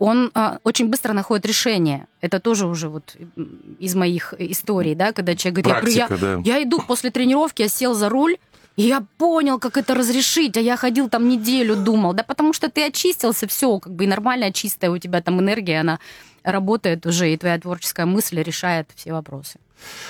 он 0.00 0.30
а, 0.34 0.58
очень 0.64 0.88
быстро 0.88 1.12
находит 1.12 1.44
решение. 1.44 2.06
Это 2.22 2.40
тоже 2.40 2.66
уже 2.66 2.88
вот 2.88 3.16
из 3.78 3.94
моих 3.94 4.32
историй, 4.38 4.94
да, 4.94 5.12
когда 5.12 5.36
человек 5.36 5.62
говорит, 5.64 5.94
я, 5.94 6.06
Практика, 6.08 6.26
да. 6.36 6.42
я 6.42 6.62
иду 6.62 6.80
после 6.80 7.10
тренировки, 7.10 7.62
я 7.62 7.68
сел 7.68 7.92
за 7.94 8.08
руль, 8.08 8.38
я 8.80 9.04
понял, 9.18 9.58
как 9.58 9.76
это 9.76 9.94
разрешить, 9.94 10.56
а 10.56 10.60
я 10.60 10.76
ходил 10.76 11.08
там 11.08 11.28
неделю, 11.28 11.76
думал. 11.76 12.12
Да 12.12 12.22
потому 12.22 12.52
что 12.52 12.68
ты 12.70 12.86
очистился, 12.86 13.46
все, 13.46 13.78
как 13.78 13.94
бы 13.94 14.04
и 14.04 14.06
нормальная, 14.06 14.52
чистая 14.52 14.90
у 14.90 14.98
тебя 14.98 15.20
там 15.20 15.40
энергия, 15.40 15.80
она 15.80 15.98
работает 16.42 17.06
уже, 17.06 17.32
и 17.32 17.36
твоя 17.36 17.58
творческая 17.58 18.06
мысль 18.06 18.42
решает 18.42 18.88
все 18.94 19.12
вопросы. 19.12 19.58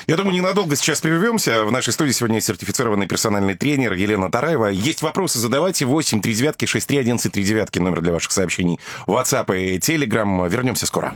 Я 0.06 0.16
думаю, 0.16 0.34
ненадолго 0.34 0.76
сейчас 0.76 1.00
прервемся. 1.00 1.64
В 1.64 1.72
нашей 1.72 1.92
студии 1.92 2.12
сегодня 2.12 2.40
сертифицированный 2.40 3.06
персональный 3.06 3.54
тренер 3.54 3.92
Елена 3.92 4.30
Тараева. 4.30 4.66
Есть 4.66 5.02
вопросы, 5.02 5.38
задавайте 5.38 5.84
8 5.84 6.20
3 6.20 6.34
девятки 6.34 6.66
6 6.66 6.86
3 6.86 6.98
11 6.98 7.32
3 7.32 7.44
девятки 7.44 7.78
номер 7.78 8.00
для 8.00 8.12
ваших 8.12 8.32
сообщений. 8.32 8.80
WhatsApp 9.06 9.56
и 9.56 9.78
Telegram. 9.78 10.48
Вернемся 10.48 10.86
скоро. 10.86 11.14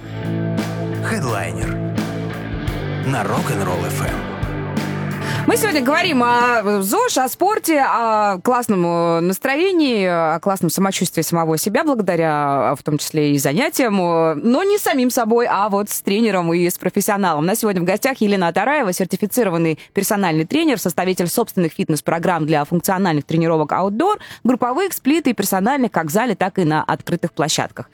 Хедлайнер 1.05 1.75
на 3.07 3.23
Rock'n'Roll 3.23 3.91
FM. 3.99 4.34
Мы 5.47 5.59
сегодня 5.59 5.83
говорим 5.83 6.23
о 6.23 6.83
ЗОЖ, 6.83 7.19
о 7.19 7.29
спорте, 7.29 7.85
о 7.87 8.39
классном 8.39 8.87
э, 8.87 9.21
настроении, 9.21 10.07
о 10.07 10.41
классном 10.41 10.71
самочувствии 10.71 11.21
самого 11.21 11.59
себя, 11.59 11.85
благодаря 11.85 12.73
э, 12.73 12.77
в 12.77 12.83
том 12.83 12.97
числе 12.97 13.35
и 13.35 13.39
занятиям, 13.39 14.01
э, 14.01 14.35
но 14.37 14.63
не 14.63 14.79
самим 14.79 15.11
собой, 15.11 15.47
а 15.49 15.69
вот 15.69 15.91
с 15.91 16.01
тренером 16.01 16.53
и 16.55 16.69
с 16.69 16.79
профессионалом. 16.79 17.45
У 17.45 17.47
нас 17.47 17.59
сегодня 17.61 17.83
в 17.83 17.85
гостях 17.85 18.23
Елена 18.23 18.53
Тараева, 18.53 18.93
сертифицированный 18.93 19.79
персональный 19.93 20.47
тренер, 20.47 20.79
составитель 20.79 21.29
собственных 21.29 21.73
фитнес-программ 21.73 22.47
для 22.47 22.65
функциональных 22.65 23.27
тренировок 23.27 23.73
outdoor, 23.73 24.19
групповых, 24.45 24.95
сплит 24.95 25.27
и 25.27 25.35
персональных 25.35 25.93
как 25.93 26.07
в 26.07 26.11
зале, 26.11 26.35
так 26.35 26.59
и 26.59 26.65
на 26.65 26.83
открытых 26.83 27.33
площадках. 27.33 27.91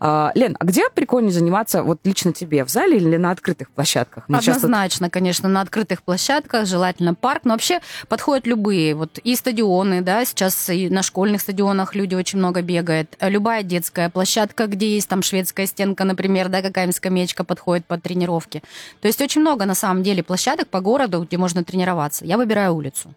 Э, 0.00 0.30
Лен, 0.34 0.56
а 0.58 0.64
где 0.64 0.88
прикольнее 0.88 1.32
заниматься 1.32 1.82
вот 1.82 2.00
лично 2.04 2.32
тебе, 2.32 2.64
в 2.64 2.70
зале 2.70 2.96
или 2.96 3.18
на 3.18 3.30
открытых 3.30 3.70
площадках? 3.70 4.24
Мы 4.28 4.38
Однозначно, 4.38 5.10
конечно, 5.10 5.48
на 5.50 5.60
открытых 5.60 6.02
площадках, 6.02 6.66
желательно 6.74 7.14
парк, 7.14 7.42
но 7.44 7.52
вообще 7.52 7.78
подходят 8.08 8.48
любые, 8.48 8.96
вот 8.96 9.18
и 9.18 9.36
стадионы, 9.36 10.02
да, 10.02 10.24
сейчас 10.24 10.68
и 10.70 10.88
на 10.88 11.04
школьных 11.04 11.40
стадионах 11.40 11.94
люди 11.94 12.16
очень 12.16 12.40
много 12.40 12.62
бегают, 12.62 13.16
любая 13.20 13.62
детская 13.62 14.10
площадка, 14.10 14.66
где 14.66 14.94
есть 14.94 15.08
там 15.08 15.22
шведская 15.22 15.66
стенка, 15.66 16.02
например, 16.04 16.48
да, 16.48 16.62
какая-нибудь 16.62 16.96
скамеечка 16.96 17.44
подходит 17.44 17.86
под 17.86 18.02
тренировки. 18.02 18.60
То 19.00 19.06
есть 19.06 19.20
очень 19.20 19.40
много 19.40 19.66
на 19.66 19.76
самом 19.76 20.02
деле 20.02 20.24
площадок 20.24 20.66
по 20.68 20.80
городу, 20.80 21.22
где 21.22 21.38
можно 21.38 21.62
тренироваться. 21.62 22.24
Я 22.24 22.36
выбираю 22.36 22.74
улицу. 22.74 23.14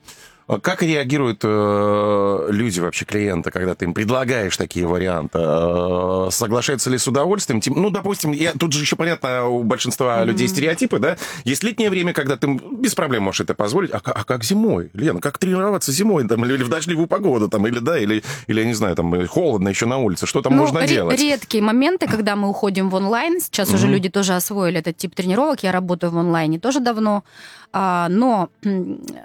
А 0.47 0.61
Как 0.61 0.81
реагируют 0.81 1.41
э, 1.43 2.47
люди, 2.51 2.79
вообще 2.79 3.03
клиенты, 3.03 3.51
когда 3.51 3.75
ты 3.75 3.83
им 3.83 3.93
предлагаешь 3.93 4.55
такие 4.55 4.87
варианты? 4.87 5.39
Э, 5.41 6.29
соглашаются 6.31 6.89
ли 6.89 6.97
с 6.97 7.05
удовольствием? 7.05 7.59
Тем- 7.59 7.73
Ну, 7.75 7.89
допустим, 7.89 8.31
я, 8.31 8.53
тут 8.53 8.71
же 8.71 8.79
еще, 8.79 8.95
понятно, 8.95 9.47
у 9.47 9.63
большинства 9.63 10.23
людей 10.23 10.47
стереотипы, 10.47 10.99
да? 10.99 11.17
Есть 11.43 11.63
летнее 11.63 11.89
время, 11.89 12.13
когда 12.13 12.37
ты 12.37 12.47
без 12.71 12.95
проблем 12.95 13.23
можешь 13.23 13.41
это 13.41 13.55
позволить. 13.55 13.91
А, 13.91 13.99
а 14.03 14.23
как 14.23 14.45
зимой? 14.45 14.89
Лена, 14.93 15.19
как 15.19 15.37
тренироваться 15.37 15.91
зимой? 15.91 16.25
Там, 16.25 16.45
или, 16.45 16.53
или 16.53 16.63
в 16.63 16.69
дождливую 16.69 17.07
погоду? 17.07 17.49
Там, 17.49 17.67
или, 17.67 17.79
да, 17.79 17.99
или, 17.99 18.23
или, 18.47 18.59
я 18.61 18.65
не 18.65 18.73
знаю, 18.73 18.95
там, 18.95 19.27
холодно 19.27 19.67
еще 19.67 19.85
на 19.85 19.97
улице. 19.97 20.27
Что 20.27 20.41
там 20.41 20.53
Ну, 20.55 20.59
можно 20.61 20.79
ре- 20.79 20.87
делать? 20.87 21.19
Редкие 21.19 21.61
моменты, 21.61 22.07
когда 22.07 22.37
мы 22.37 22.47
уходим 22.47 22.89
в 22.89 22.95
онлайн. 22.95 23.41
Сейчас 23.41 23.73
уже 23.73 23.87
люди 23.87 24.07
тоже 24.07 24.33
освоили 24.33 24.79
этот 24.79 24.95
тип 24.95 25.13
тренировок. 25.13 25.63
Я 25.63 25.73
работаю 25.73 26.11
в 26.11 26.17
онлайне 26.17 26.57
тоже 26.57 26.79
давно. 26.79 27.25
А, 27.73 28.07
но 28.09 28.49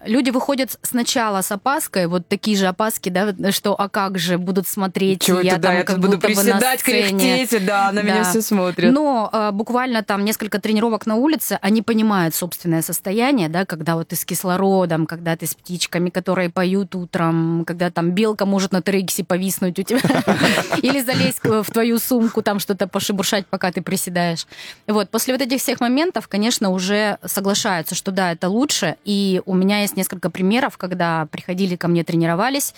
люди 0.04 0.30
выходят 0.30 0.76
сначала 0.82 1.42
с 1.42 1.52
опаской, 1.52 2.06
вот 2.06 2.26
такие 2.28 2.56
же 2.56 2.66
опаски, 2.66 3.08
да, 3.08 3.32
что 3.52 3.74
а 3.80 3.88
как 3.88 4.18
же 4.18 4.36
будут 4.36 4.66
смотреть, 4.66 5.22
Чего 5.22 5.40
я 5.40 5.52
это, 5.52 5.60
да, 5.62 5.68
там 5.68 5.76
я 5.78 5.84
как 5.84 5.98
буду 6.00 6.16
будто 6.16 6.28
бы 6.28 6.34
на 6.34 6.42
приседать, 6.42 6.80
сцене. 6.80 7.08
кряхтеть, 7.08 7.66
да, 7.66 7.92
на 7.92 8.02
меня 8.02 8.24
Да. 8.24 8.30
все 8.30 8.42
смотрят. 8.42 8.92
Но 8.92 9.30
а, 9.32 9.52
буквально 9.52 10.02
там 10.02 10.24
несколько 10.24 10.60
тренировок 10.60 11.06
на 11.06 11.14
улице, 11.14 11.58
они 11.62 11.82
понимают 11.82 12.34
собственное 12.34 12.82
состояние, 12.82 13.48
да, 13.48 13.64
когда 13.64 13.94
вот 13.96 14.08
ты 14.08 14.16
с 14.16 14.24
кислородом, 14.24 15.06
когда 15.06 15.36
ты 15.36 15.46
с 15.46 15.54
птичками, 15.54 16.10
которые 16.10 16.50
поют 16.50 16.94
утром, 16.94 17.64
когда 17.64 17.90
там 17.90 18.10
белка 18.10 18.44
может 18.44 18.72
на 18.72 18.82
трексе 18.82 19.24
повиснуть 19.24 19.78
у 19.78 19.82
тебя, 19.82 20.00
или 20.82 21.00
залезть 21.00 21.40
в 21.44 21.64
твою 21.70 21.98
сумку, 21.98 22.42
там 22.42 22.58
что-то 22.58 22.86
пошебуршать, 22.88 23.46
пока 23.46 23.70
ты 23.72 23.82
приседаешь. 23.82 24.46
Вот, 24.86 25.10
после 25.10 25.32
вот 25.34 25.40
этих 25.40 25.60
всех 25.60 25.80
моментов, 25.80 26.28
конечно, 26.28 26.70
уже 26.70 27.18
соглашаются, 27.24 27.94
что 27.94 28.10
да, 28.10 28.31
это 28.32 28.48
лучше, 28.48 28.96
и 29.04 29.40
у 29.46 29.54
меня 29.54 29.80
есть 29.80 29.96
несколько 29.96 30.30
примеров, 30.30 30.78
когда 30.78 31.26
приходили 31.30 31.76
ко 31.76 31.88
мне, 31.88 32.04
тренировались, 32.04 32.74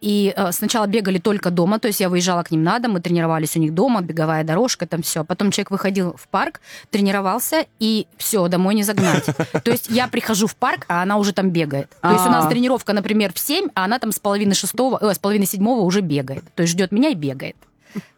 и 0.00 0.34
э, 0.36 0.52
сначала 0.52 0.86
бегали 0.86 1.18
только 1.18 1.50
дома, 1.50 1.78
то 1.78 1.88
есть 1.88 2.00
я 2.00 2.08
выезжала 2.08 2.42
к 2.42 2.50
ним 2.50 2.62
на 2.62 2.78
дом, 2.78 2.92
мы 2.92 3.00
тренировались 3.00 3.56
у 3.56 3.60
них 3.60 3.72
дома, 3.72 4.02
беговая 4.02 4.44
дорожка, 4.44 4.86
там 4.86 5.02
все. 5.02 5.24
Потом 5.24 5.50
человек 5.50 5.70
выходил 5.70 6.14
в 6.16 6.28
парк, 6.28 6.60
тренировался, 6.90 7.66
и 7.78 8.06
все, 8.18 8.46
домой 8.48 8.74
не 8.74 8.82
загнать. 8.82 9.24
То 9.64 9.70
есть 9.70 9.88
я 9.88 10.06
прихожу 10.06 10.46
в 10.46 10.56
парк, 10.56 10.84
а 10.88 11.02
она 11.02 11.16
уже 11.16 11.32
там 11.32 11.50
бегает. 11.50 11.88
То 12.02 12.12
есть 12.12 12.26
у 12.26 12.30
нас 12.30 12.44
А. 12.44 12.48
тренировка, 12.48 12.92
например, 12.92 13.32
в 13.32 13.38
7, 13.38 13.68
а 13.74 13.84
она 13.84 13.98
там 13.98 14.12
с 14.12 14.18
половины 14.18 14.54
шестого, 14.54 14.98
э, 15.00 15.14
с 15.14 15.18
половины 15.18 15.46
седьмого 15.46 15.80
уже 15.80 16.02
бегает. 16.02 16.44
То 16.54 16.62
есть 16.62 16.74
ждет 16.74 16.92
меня 16.92 17.08
и 17.08 17.14
бегает. 17.14 17.56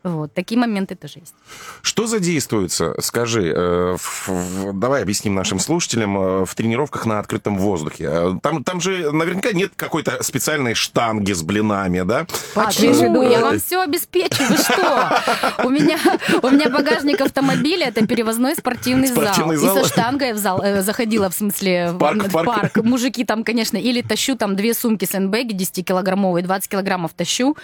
Вот, 0.04 0.32
такие 0.32 0.58
моменты 0.58 0.94
тоже 0.94 1.18
есть. 1.20 1.34
Что 1.82 2.06
задействуется, 2.06 2.94
скажи, 3.00 3.52
э, 3.54 3.96
в- 3.98 4.28
в- 4.28 4.72
давай 4.78 5.02
объясним 5.02 5.34
нашим 5.34 5.58
слушателям, 5.58 6.16
э, 6.18 6.44
в 6.46 6.54
тренировках 6.54 7.04
на 7.06 7.18
открытом 7.18 7.58
воздухе. 7.58 8.04
Э, 8.10 8.32
Там, 8.42 8.64
там 8.64 8.80
же 8.80 9.10
наверняка 9.12 9.52
нет 9.52 9.72
какой-то 9.76 10.22
специальной 10.22 10.74
штанги 10.74 11.32
с 11.32 11.42
блинами, 11.42 12.02
да? 12.02 12.26
А, 12.54 12.60
в 12.62 12.66
Почему? 12.66 13.22
Я 13.22 13.40
вам 13.40 13.58
все 13.58 13.82
обеспечу. 13.82 14.42
Вы 14.48 14.56
что? 14.56 15.20
У 15.64 15.68
меня, 15.68 15.98
у 16.42 16.48
меня 16.50 16.68
багажник 16.70 17.20
автомобиля 17.20 17.88
это 17.88 18.06
перевозной 18.06 18.54
спортивный, 18.54 19.08
Спортивный 19.08 19.56
зал. 19.56 19.74
зал. 19.74 19.78
И 19.84 19.86
со 19.86 19.92
штангой 19.92 20.32
в 20.32 20.38
зал 20.38 20.60
э, 20.62 20.82
заходила, 20.82 21.28
в 21.28 21.34
смысле, 21.34 21.92
в, 21.92 21.98
парк, 21.98 22.24
в 22.28 22.32
парк. 22.32 22.46
парк. 22.46 22.76
Мужики 22.84 23.24
там, 23.24 23.44
конечно, 23.44 23.76
или 23.76 24.00
тащу 24.02 24.36
там 24.36 24.56
две 24.56 24.72
сумки 24.74 25.04
сэндбэги 25.04 25.54
10-килограммовые, 25.54 26.42
20 26.42 26.68
килограммов 26.70 27.12
тащу. 27.14 27.56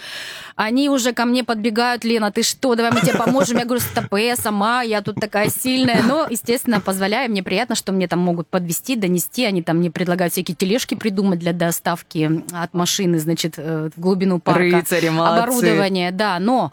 Они 0.55 0.89
уже 0.89 1.13
ко 1.13 1.25
мне 1.25 1.43
подбегают, 1.43 1.94
Лена, 2.03 2.31
ты 2.31 2.43
что, 2.43 2.75
давай 2.75 2.91
мы 2.91 3.01
тебе 3.01 3.13
поможем. 3.13 3.57
Я 3.57 3.65
говорю, 3.65 3.81
стопе, 3.81 4.27
я 4.27 4.35
сама, 4.35 4.81
я 4.81 5.01
тут 5.01 5.15
такая 5.15 5.49
сильная. 5.49 6.03
Но, 6.03 6.27
естественно, 6.29 6.81
позволяю, 6.81 7.29
мне 7.31 7.43
приятно, 7.43 7.75
что 7.75 7.91
мне 7.91 8.07
там 8.07 8.19
могут 8.19 8.47
подвести, 8.47 8.95
донести. 8.95 9.45
Они 9.45 9.61
там 9.61 9.77
мне 9.77 9.91
предлагают 9.91 10.33
всякие 10.33 10.55
тележки 10.55 10.95
придумать 10.95 11.39
для 11.39 11.53
доставки 11.53 12.43
от 12.51 12.73
машины, 12.73 13.19
значит, 13.19 13.53
э, 13.57 13.89
в 13.95 13.99
глубину 13.99 14.39
парка. 14.39 14.61
Рыцари, 14.61 15.09
молодцы. 15.09 15.43
Оборудование, 15.43 16.11
да, 16.11 16.39
но 16.39 16.71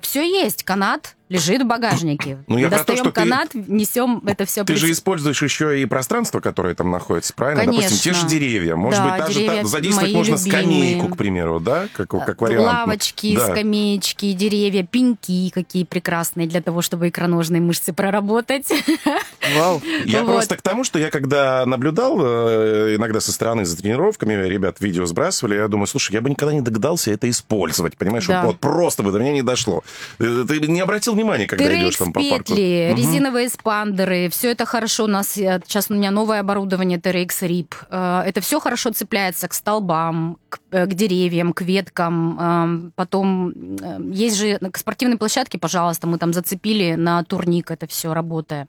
все 0.00 0.22
есть. 0.22 0.62
Канат 0.62 1.16
лежит 1.28 1.62
в 1.62 1.66
багажнике. 1.66 2.38
Ну, 2.46 2.58
я 2.58 2.68
про 2.68 2.78
то, 2.78 2.84
Достаем 2.84 2.98
что 3.00 3.10
ты- 3.10 3.20
канат, 3.22 3.54
несем 3.54 4.22
это 4.26 4.44
все. 4.44 4.64
Ты 4.64 4.76
же 4.76 4.90
используешь 4.90 5.42
еще 5.42 5.80
и 5.80 5.86
пространство, 5.86 6.40
которое 6.40 6.74
там 6.74 6.90
находится, 6.90 7.32
правильно? 7.34 7.64
Конечно. 7.64 7.82
Допустим, 7.88 8.12
те 8.12 8.18
же 8.18 8.26
деревья. 8.26 8.76
Может 8.76 9.00
Да, 9.00 9.08
быть, 9.10 9.18
даже 9.26 9.38
деревья 9.40 9.62
та- 9.62 9.66
задействовать 9.68 10.12
мои 10.12 10.16
можно 10.16 10.34
любимые. 10.36 10.62
скамейку, 10.62 11.08
к 11.08 11.16
примеру, 11.16 11.60
да? 11.60 11.88
Как, 11.94 12.08
как 12.08 12.40
вариант. 12.40 12.66
Лавочки, 12.66 13.34
Да. 13.36 13.50
скамеечки, 13.50 14.32
деревья, 14.32 14.82
пеньки 14.84 15.50
какие 15.50 15.84
прекрасные 15.84 16.46
для 16.46 16.60
того, 16.60 16.82
чтобы 16.82 17.08
икроножные 17.08 17.60
мышцы 17.62 17.92
проработать. 17.92 18.68
Вау. 19.56 19.82
Я 20.04 20.22
Вот. 20.22 20.32
просто 20.34 20.56
к 20.56 20.62
тому, 20.62 20.84
что 20.84 20.98
я 20.98 21.10
когда 21.10 21.64
наблюдал 21.66 22.18
э, 22.20 22.96
иногда 22.96 23.20
со 23.20 23.32
стороны 23.32 23.64
за 23.64 23.76
тренировками, 23.76 24.34
ребят 24.46 24.76
видео 24.80 25.06
сбрасывали, 25.06 25.54
я 25.56 25.68
думаю, 25.68 25.86
слушай, 25.86 26.12
я 26.12 26.20
бы 26.20 26.30
никогда 26.30 26.54
не 26.54 26.60
догадался 26.60 27.10
это 27.12 27.28
использовать, 27.30 27.96
понимаешь? 27.96 28.26
Да. 28.26 28.44
Вот 28.44 28.58
просто 28.58 29.02
бы 29.02 29.12
до 29.12 29.18
меня 29.18 29.32
не 29.32 29.42
дошло. 29.42 29.82
Э, 30.18 30.44
Ты 30.46 30.60
не 30.60 30.80
обратил 30.80 31.13
внимания, 31.14 31.46
когда 31.46 31.74
идешь 31.74 31.96
там 31.96 32.12
по 32.12 32.20
парку? 32.20 32.54
петли, 32.54 32.92
резиновые 32.96 33.48
спандеры, 33.48 34.28
все 34.30 34.50
это 34.50 34.66
хорошо. 34.66 35.04
У 35.04 35.08
нас 35.08 35.36
э, 35.36 35.60
сейчас 35.66 35.90
у 35.90 35.94
меня 35.94 36.10
новое 36.10 36.40
оборудование 36.40 36.98
TRX 36.98 37.28
RIP. 37.42 37.74
Э, 37.90 38.22
Это 38.26 38.40
все 38.40 38.60
хорошо 38.60 38.90
цепляется 38.90 39.48
к 39.48 39.54
столбам, 39.54 40.38
к, 40.48 40.58
э, 40.70 40.86
к 40.86 40.94
деревьям, 40.94 41.52
к 41.52 41.62
веткам. 41.62 42.38
Эм, 42.40 42.92
Потом 42.96 43.50
э, 43.50 44.00
есть 44.12 44.36
же 44.36 44.58
к 44.58 44.78
спортивной 44.78 45.16
площадке, 45.16 45.58
пожалуйста, 45.58 46.06
мы 46.06 46.18
там 46.18 46.32
зацепили 46.32 46.94
на 46.94 47.22
турник 47.24 47.70
это 47.70 47.86
все 47.86 48.14
работая. 48.14 48.68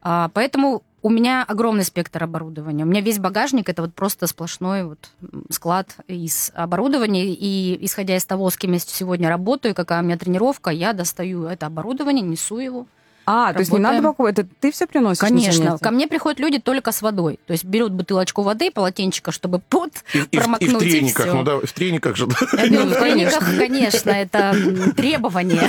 А, 0.00 0.30
Поэтому 0.32 0.82
у 1.02 1.10
меня 1.10 1.44
огромный 1.44 1.84
спектр 1.84 2.24
оборудования. 2.24 2.84
У 2.84 2.86
меня 2.86 3.00
весь 3.00 3.18
багажник 3.18 3.68
это 3.68 3.82
вот 3.82 3.94
просто 3.94 4.26
сплошной 4.26 4.84
вот 4.84 5.10
склад 5.50 5.96
из 6.08 6.50
оборудования. 6.54 7.26
И 7.26 7.78
исходя 7.84 8.16
из 8.16 8.24
того, 8.24 8.50
с 8.50 8.56
кем 8.56 8.72
я 8.72 8.78
сегодня 8.78 9.28
работаю, 9.28 9.74
какая 9.74 10.00
у 10.02 10.04
меня 10.04 10.18
тренировка, 10.18 10.70
я 10.70 10.92
достаю 10.92 11.44
это 11.44 11.66
оборудование, 11.66 12.22
несу 12.22 12.58
его. 12.58 12.86
А, 13.30 13.52
то 13.52 13.58
есть 13.58 13.70
не 13.70 13.78
надо 13.78 13.96
Работаем. 13.96 14.14
покупать, 14.14 14.38
это 14.38 14.48
ты 14.60 14.72
все 14.72 14.86
приносишь? 14.86 15.20
Конечно. 15.20 15.76
Ко 15.78 15.90
мне 15.90 16.08
приходят 16.08 16.40
люди 16.40 16.58
только 16.58 16.92
с 16.92 17.02
водой. 17.02 17.38
То 17.46 17.52
есть 17.52 17.64
берут 17.64 17.92
бутылочку 17.92 18.40
воды, 18.42 18.70
полотенчика, 18.70 19.32
чтобы 19.32 19.58
пот 19.58 19.90
И, 20.14 20.18
и 20.18 20.20
в- 20.22 20.28
и 20.30 20.36
в 20.38 20.40
промокнуть, 20.40 20.72
и 20.82 20.90
трениках, 20.90 21.26
всё. 21.26 21.34
ну 21.34 21.42
да, 21.42 21.56
в 21.58 21.72
трениках 21.72 22.16
же. 22.16 22.26
Ну, 22.26 22.32
в 22.86 22.94
трениках, 22.98 23.44
конечно, 23.58 24.10
это 24.10 24.54
требование. 24.96 25.60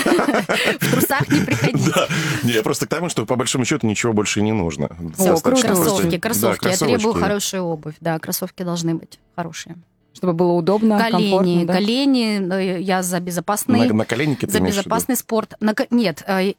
В 0.79 0.91
трусах 0.91 1.27
не 1.29 1.41
приходить. 1.41 1.85
Да. 1.93 2.07
Не, 2.43 2.53
я 2.53 2.63
просто 2.63 2.85
к 2.85 2.89
тому, 2.89 3.09
что 3.09 3.25
по 3.25 3.35
большому 3.35 3.65
счету 3.65 3.85
ничего 3.87 4.13
больше 4.13 4.41
не 4.41 4.53
нужно. 4.53 4.85
О, 5.17 5.35
круто. 5.41 5.67
Кроссовки, 5.67 6.17
кроссовки. 6.17 6.67
Я 6.67 6.77
требую 6.77 7.13
хорошую 7.13 7.63
обувь. 7.63 7.95
Да, 7.99 8.17
кроссовки 8.19 8.63
должны 8.63 8.95
быть 8.95 9.19
хорошие. 9.35 9.75
Чтобы 10.13 10.33
было 10.33 10.53
удобно, 10.53 10.97
Колени, 10.97 11.29
комфортно, 11.29 11.65
да? 11.65 11.73
колени, 11.73 12.81
я 12.81 13.03
за 13.03 13.19
безопасный 13.19 13.87
На, 13.87 13.93
на 13.93 14.05
коленнике 14.05 14.47
ты 14.47 14.53
за 14.53 14.59
безопасный 14.59 15.15
спорт. 15.15 15.53
На 15.59 15.73
нет, 15.91 16.23
э, 16.27 16.53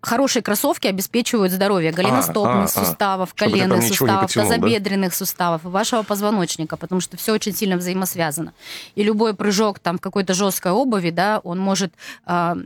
хорошие 0.00 0.42
кроссовки 0.42 0.86
обеспечивают 0.86 1.50
здоровье 1.52 1.90
а, 1.90 1.92
голеностопных 1.92 2.66
а. 2.66 2.68
суставов, 2.68 3.32
Чтобы 3.34 3.52
ты 3.52 3.58
там 3.58 3.68
коленных 3.70 3.88
суставов, 3.88 4.20
потянул, 4.22 4.48
да? 4.48 4.54
тазобедренных 4.54 5.14
суставов, 5.14 5.64
и 5.64 5.68
вашего 5.68 6.02
позвоночника, 6.02 6.76
потому 6.76 7.00
что 7.00 7.16
все 7.16 7.32
очень 7.32 7.54
сильно 7.54 7.76
взаимосвязано. 7.76 8.52
И 8.94 9.02
любой 9.02 9.34
прыжок 9.34 9.78
там 9.78 9.98
в 9.98 10.00
какой-то 10.00 10.34
жесткой 10.34 10.72
обуви, 10.72 11.10
да, 11.10 11.40
он 11.42 11.58
может 11.58 11.94
а, 12.26 12.56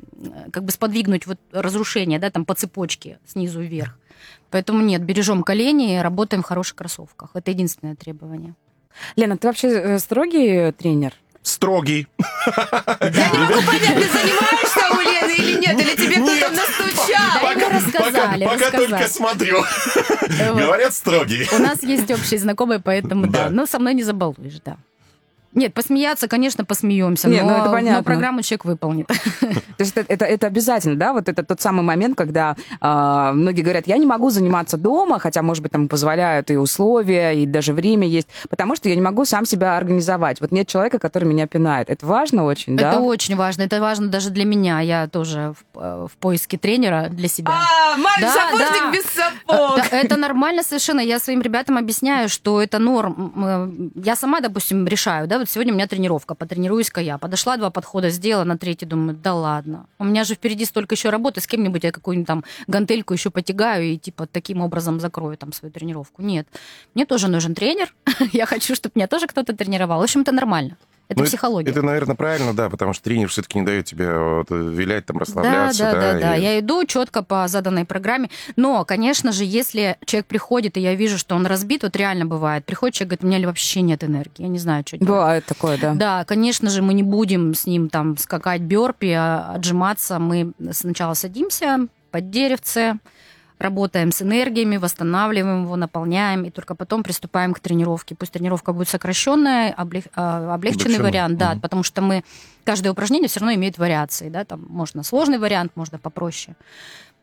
как 0.51 0.65
бы 0.65 0.73
сподвигнуть 0.73 1.27
вот 1.27 1.39
разрушение, 1.53 2.19
да, 2.19 2.31
там 2.31 2.45
по 2.45 2.55
цепочке 2.55 3.19
снизу 3.25 3.61
вверх. 3.61 3.97
Поэтому 4.51 4.83
нет, 4.83 5.03
бережем 5.03 5.43
колени 5.43 5.97
и 5.97 5.99
работаем 5.99 6.43
в 6.43 6.47
хороших 6.47 6.77
кроссовках. 6.77 7.31
Это 7.35 7.51
единственное 7.51 7.97
требование. 7.97 8.55
Лена, 9.17 9.37
ты 9.37 9.47
вообще 9.49 9.69
э, 9.69 9.99
строгий 9.99 10.73
тренер? 10.73 11.13
Строгий. 11.43 12.07
Я 12.47 13.31
не 13.31 13.39
могу 13.39 13.63
понять, 13.67 13.95
ты 13.97 14.09
занимаешься 14.09 14.91
у 14.93 15.01
Лены 15.01 15.37
или 15.37 15.59
нет, 15.61 15.79
или 15.79 15.95
тебе 15.95 16.15
кто-то 16.17 16.51
настучал? 16.55 17.43
Да, 17.43 17.51
ему 17.51 17.69
рассказали, 17.69 18.45
пока, 18.47 18.71
только 18.71 19.09
смотрю. 19.09 19.63
Говорят, 20.39 20.95
строгий. 20.95 21.47
У 21.53 21.59
нас 21.59 21.83
есть 21.83 22.11
общие 22.11 22.41
знакомые, 22.41 22.81
поэтому 22.81 23.27
да. 23.27 23.45
Да. 23.45 23.51
Но 23.51 23.67
со 23.67 23.79
мной 23.79 23.93
не 23.95 24.03
забалуешь, 24.03 24.61
да. 24.65 24.79
Нет, 25.55 25.73
посмеяться, 25.75 26.29
конечно, 26.29 26.65
посмеемся, 26.65 27.29
Не, 27.29 27.43
но, 27.43 27.49
ну 27.51 27.55
это 27.57 27.71
понятно. 27.71 27.99
но 27.99 28.03
программу 28.05 28.43
человек 28.43 28.65
выполнит. 28.65 29.07
То 29.07 29.17
есть 29.79 29.97
это, 29.97 30.13
это, 30.13 30.25
это 30.25 30.47
обязательно, 30.47 30.97
да? 30.97 31.13
Вот 31.13 31.29
это 31.29 31.43
тот 31.43 31.61
самый 31.61 31.83
момент, 31.83 32.17
когда 32.17 32.57
а, 32.81 33.33
многие 33.33 33.63
говорят, 33.63 33.87
я 33.87 33.97
не 33.99 34.07
могу 34.07 34.31
заниматься 34.31 34.77
дома, 34.77 35.19
хотя, 35.19 35.43
может 35.43 35.63
быть, 35.63 35.73
там 35.73 35.89
позволяют 35.89 36.51
и 36.51 36.57
условия, 36.57 37.33
и 37.33 37.47
даже 37.47 37.73
время 37.73 38.07
есть, 38.07 38.29
потому 38.49 38.77
что 38.77 38.89
я 38.89 38.95
не 38.95 39.01
могу 39.01 39.25
сам 39.25 39.47
себя 39.47 39.77
организовать. 39.77 40.41
Вот 40.41 40.53
нет 40.53 40.69
человека, 40.69 40.99
который 40.99 41.25
меня 41.25 41.47
пинает. 41.47 41.91
Это 41.91 42.05
важно 42.07 42.45
очень, 42.45 42.77
да? 42.77 42.91
Это 42.91 43.01
очень 43.01 43.37
важно. 43.37 43.63
Это 43.63 43.81
важно 43.81 44.09
даже 44.09 44.31
для 44.31 44.45
меня. 44.45 44.81
Я 44.81 45.07
тоже 45.09 45.55
в, 45.75 45.79
э, 45.81 46.07
в 46.11 46.17
поиске 46.19 46.59
тренера 46.59 47.09
для 47.11 47.29
себя. 47.29 47.53
А, 47.53 47.97
Да, 48.21 48.33
сапожник 48.33 48.83
да. 48.85 48.93
без 48.93 49.05
сапог. 49.05 49.77
да, 49.77 49.97
это 49.99 50.17
нормально 50.17 50.63
совершенно. 50.63 51.01
Я 51.01 51.19
своим 51.19 51.43
ребятам 51.43 51.77
объясняю, 51.79 52.29
что 52.29 52.61
это 52.61 52.79
норм. 52.79 53.33
Э, 53.37 53.71
Я 53.95 54.17
сама, 54.17 54.41
допустим, 54.41 54.87
решаю, 54.87 55.27
да, 55.29 55.44
вот 55.45 55.51
сегодня 55.51 55.75
у 55.75 55.77
меня 55.77 55.87
тренировка, 55.87 56.35
потренируюсь-ка 56.35 57.03
я. 57.03 57.19
Подошла, 57.19 57.59
два 57.59 57.69
подхода 57.69 58.09
сделала, 58.09 58.45
на 58.45 58.57
третий 58.57 58.87
думаю, 58.87 59.15
да 59.15 59.35
ладно. 59.35 59.87
У 59.99 60.05
меня 60.05 60.25
же 60.25 60.35
впереди 60.35 60.65
столько 60.65 60.95
еще 60.95 61.11
работы, 61.11 61.43
с 61.43 61.47
кем-нибудь 61.47 61.85
я 61.85 61.93
какую-нибудь 61.93 62.27
там 62.27 62.45
гантельку 62.67 63.13
еще 63.13 63.31
потягаю 63.31 63.85
и 63.85 63.99
типа 63.99 64.27
таким 64.27 64.63
образом 64.63 65.01
закрою 65.01 65.37
там 65.37 65.53
свою 65.53 65.71
тренировку. 65.71 66.23
Нет. 66.23 66.49
Мне 66.95 67.05
тоже 67.05 67.29
нужен 67.29 67.55
тренер. 67.55 67.95
Я 68.33 68.47
хочу, 68.47 68.75
чтобы 68.75 68.93
меня 68.95 69.07
тоже 69.07 69.27
кто-то 69.27 69.55
тренировал. 69.55 70.01
В 70.01 70.05
общем, 70.05 70.23
это 70.23 70.33
нормально. 70.33 70.79
Это 71.09 71.21
Ну, 71.21 71.27
психология. 71.27 71.71
Это, 71.71 71.83
наверное, 71.83 72.17
правильно, 72.17 72.55
да, 72.55 72.71
потому 72.71 72.93
что 72.95 73.05
тренер 73.05 73.29
все-таки 73.29 73.59
не 73.59 73.65
дает 73.67 73.85
тебе 73.85 74.13
вот, 74.19 74.47
вилять, 74.51 75.05
там, 75.05 75.17
Да, 75.19 75.21
расслабляться. 75.21 75.83
да, 75.85 75.93
да, 75.93 76.13
да. 76.21 76.37
и- 76.37 76.43
Я 76.43 76.59
иду 76.61 76.85
четко 76.87 77.23
по 77.23 77.47
заданной 77.47 77.85
программе. 77.85 78.31
Но, 78.57 78.85
конечно 78.87 79.31
же, 79.33 79.45
если 79.45 79.97
человек 80.07 80.27
приходит, 80.27 80.77
и 80.77 80.81
я 80.81 80.95
вижу, 80.95 81.19
что 81.19 81.35
он 81.35 81.45
разбит, 81.47 81.83
вот 81.83 81.95
реально 81.97 82.25
бывает. 82.27 82.65
Приходит 82.65 82.95
человек, 82.95 83.21
говорит, 83.21 83.25
у 83.25 83.39
меня 83.39 83.47
вообще 83.47 83.83
нет 83.83 84.03
энергии, 84.03 84.43
я 84.43 84.49
не 84.49 84.59
знаю, 84.59 84.83
что 84.87 84.97
делать. 84.97 85.09
Бывает 85.11 85.45
такое, 85.45 85.77
да. 85.79 85.95
Да, 85.95 86.25
конечно 86.25 86.71
же, 86.71 86.81
мы 86.81 86.95
не 86.95 87.03
будем 87.03 87.55
с 87.55 87.67
ним 87.67 87.91
там 87.91 88.17
скакать 88.17 88.63
бёрпи, 88.63 89.11
а 89.13 89.53
отжиматься. 89.57 90.19
Мы 90.19 90.53
сначала 90.73 91.13
садимся 91.15 91.87
под 92.11 92.31
деревце, 92.31 92.95
работаем 93.59 94.11
с 94.13 94.21
энергиями, 94.23 94.77
восстанавливаем 94.77 95.65
его, 95.65 95.77
наполняем, 95.77 96.45
и 96.45 96.51
только 96.51 96.75
потом 96.75 97.03
приступаем 97.03 97.55
к 97.55 97.61
тренировке. 97.61 98.15
Пусть 98.15 98.33
тренировка 98.33 98.73
будет 98.73 98.89
сокращенная, 98.89 99.73
облег- 99.73 100.11
а, 100.17 100.55
облегченный 100.55 100.97
Облегченная. 100.97 101.01
вариант, 101.11 101.39
да, 101.39 101.53
Мгм. 101.53 101.61
потому 101.61 101.83
что 101.83 102.03
мы 102.03 102.25
каждое 102.65 102.91
упражнение 102.91 103.29
все 103.29 103.41
равно 103.41 103.55
имеет 103.55 103.79
вариации, 103.79 104.29
да, 104.29 104.45
там 104.45 104.65
можно 104.69 105.03
сложный 105.03 105.39
вариант, 105.39 105.73
можно 105.77 105.99
попроще. 105.99 106.57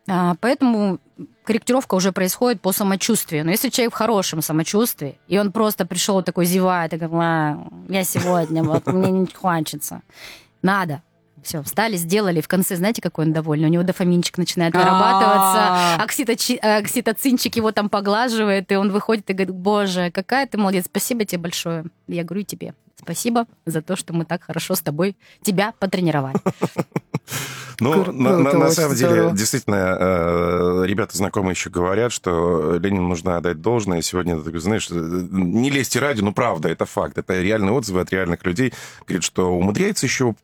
А, 0.09 0.35
Поэтому 0.39 0.97
корректировка 1.43 1.93
уже 1.95 2.11
происходит 2.11 2.59
по 2.61 2.71
самочувствию. 2.71 3.45
Но 3.45 3.51
если 3.51 3.69
человек 3.69 3.93
в 3.93 3.97
хорошем 3.97 4.41
самочувствии, 4.41 5.19
и 5.27 5.37
он 5.37 5.51
просто 5.51 5.85
пришел 5.85 6.23
такой 6.23 6.45
зевает, 6.45 6.93
и 6.93 6.97
говорит, 6.97 7.15
«А, 7.21 7.67
я 7.89 8.03
сегодня, 8.03 8.63
вот 8.63 8.87
мне 8.87 9.11
не 9.11 9.27
хочется. 9.27 10.01
Надо. 10.63 11.01
Все, 11.43 11.63
встали, 11.63 11.95
сделали. 11.97 12.39
В 12.41 12.47
конце, 12.47 12.75
знаете, 12.75 13.01
какой 13.01 13.25
он 13.25 13.33
довольный? 13.33 13.67
У 13.67 13.71
него 13.71 13.83
дофаминчик 13.83 14.37
начинает 14.37 14.73
вырабатываться, 14.73 15.95
А. 15.97 15.97
окситочи- 16.05 16.57
окситоцинчик 16.57 17.55
его 17.55 17.71
там 17.71 17.89
поглаживает, 17.89 18.71
и 18.71 18.75
он 18.75 18.91
выходит 18.91 19.29
и 19.29 19.33
говорит, 19.33 19.55
боже, 19.55 20.11
какая 20.13 20.45
ты 20.47 20.57
молодец, 20.57 20.85
спасибо 20.85 21.25
тебе 21.25 21.41
большое. 21.41 21.85
Я 22.07 22.23
говорю 22.23 22.43
тебе. 22.43 22.73
Спасибо 22.95 23.47
за 23.65 23.81
то, 23.81 23.95
что 23.95 24.13
мы 24.13 24.25
так 24.25 24.43
хорошо 24.43 24.75
с 24.75 24.81
тобой 24.81 25.15
тебя 25.41 25.73
потренировали. 25.79 26.35
Ну, 27.79 28.11
на, 28.11 28.37
на- 28.37 28.53
на 28.53 28.69
самом 28.69 28.95
деле, 28.95 29.09
здорово. 29.13 29.35
действительно, 29.35 29.97
э, 29.99 30.83
ребята 30.85 31.17
знакомые 31.17 31.53
еще 31.53 31.71
говорят, 31.71 32.11
что 32.11 32.77
Ленину 32.77 33.07
нужно 33.07 33.37
отдать 33.37 33.59
должное. 33.61 34.03
Сегодня, 34.03 34.39
ты 34.39 34.59
знаешь, 34.59 34.87
э, 34.91 34.93
не 35.31 35.71
лезьте 35.71 35.97
ради, 35.99 36.21
но 36.21 36.31
правда, 36.31 36.69
это 36.69 36.85
факт. 36.85 37.17
Это 37.17 37.41
реальные 37.41 37.71
отзывы 37.71 38.01
от 38.01 38.11
реальных 38.11 38.45
людей. 38.45 38.71
Говорит, 39.07 39.23
что 39.23 39.51
умудряется 39.57 40.05
еще 40.05 40.35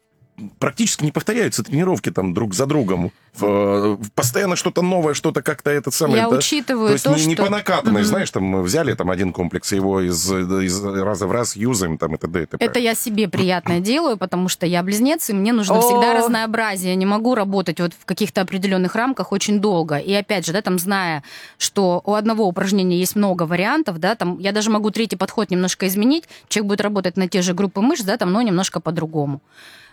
практически 0.60 1.04
не 1.04 1.12
повторяются 1.12 1.64
тренировки 1.64 2.12
там 2.12 2.34
друг 2.34 2.54
за 2.54 2.66
другом. 2.66 3.12
В- 3.34 4.00
постоянно 4.16 4.56
что-то 4.56 4.82
новое, 4.82 5.14
что-то 5.14 5.42
как-то 5.42 5.70
этот 5.70 5.94
самый... 5.94 6.16
Я 6.18 6.30
да? 6.30 6.38
учитываю 6.38 6.88
То 6.88 6.94
есть 6.94 7.04
то, 7.06 7.16
не, 7.16 7.26
не 7.26 7.34
что- 7.36 7.44
по 7.46 7.50
накатанной, 7.52 8.02
Мгм. 8.02 8.08
знаешь, 8.10 8.32
там 8.32 8.44
мы 8.44 8.62
взяли 8.64 8.94
там 8.94 9.10
один 9.12 9.32
комплекс, 9.34 9.72
его 9.72 10.02
из, 10.02 10.32
из 10.32 10.84
раза 10.84 11.28
в 11.28 11.32
раз 11.32 11.56
юзаем, 11.56 11.98
там 11.98 12.16
и 12.16 12.18
т.д. 12.18 12.44
и 12.44 12.46
т.п. 12.46 12.64
Это 12.66 12.80
я 12.80 12.96
себе 12.96 13.28
приятное 13.28 13.80
делаю, 13.80 14.18
потому 14.18 14.48
что 14.48 14.66
я 14.66 14.82
близнец, 14.84 15.30
и 15.30 15.34
мне 15.34 15.54
нужно 15.54 15.82
всегда 15.82 16.14
разнообразие. 16.16 16.92
Я 16.92 16.96
не 16.96 17.06
могу 17.06 17.36
работать 17.36 17.80
вот 17.80 17.94
в 17.94 18.06
каких-то 18.06 18.42
определенных 18.42 18.96
рамках 18.96 19.32
очень 19.32 19.60
долго. 19.60 19.98
И 19.98 20.14
опять 20.14 20.46
же, 20.46 20.54
да, 20.54 20.62
там 20.62 20.80
зная, 20.80 21.24
что 21.58 22.02
у 22.06 22.14
одного 22.14 22.48
упражнения 22.48 22.98
есть 22.98 23.16
много 23.16 23.44
вариантов, 23.44 24.00
да, 24.00 24.16
там 24.16 24.38
я 24.40 24.52
даже 24.52 24.70
могу 24.70 24.90
третий 24.92 25.16
подход 25.16 25.50
немножко 25.52 25.88
изменить. 25.88 26.26
Человек 26.48 26.70
будет 26.70 26.82
работать 26.82 27.18
на 27.18 27.28
те 27.28 27.42
же 27.42 27.54
группы 27.54 27.82
мышц, 27.82 28.04
да, 28.04 28.18
там, 28.18 28.32
но 28.32 28.42
немножко 28.42 28.80
по-другому. 28.80 29.42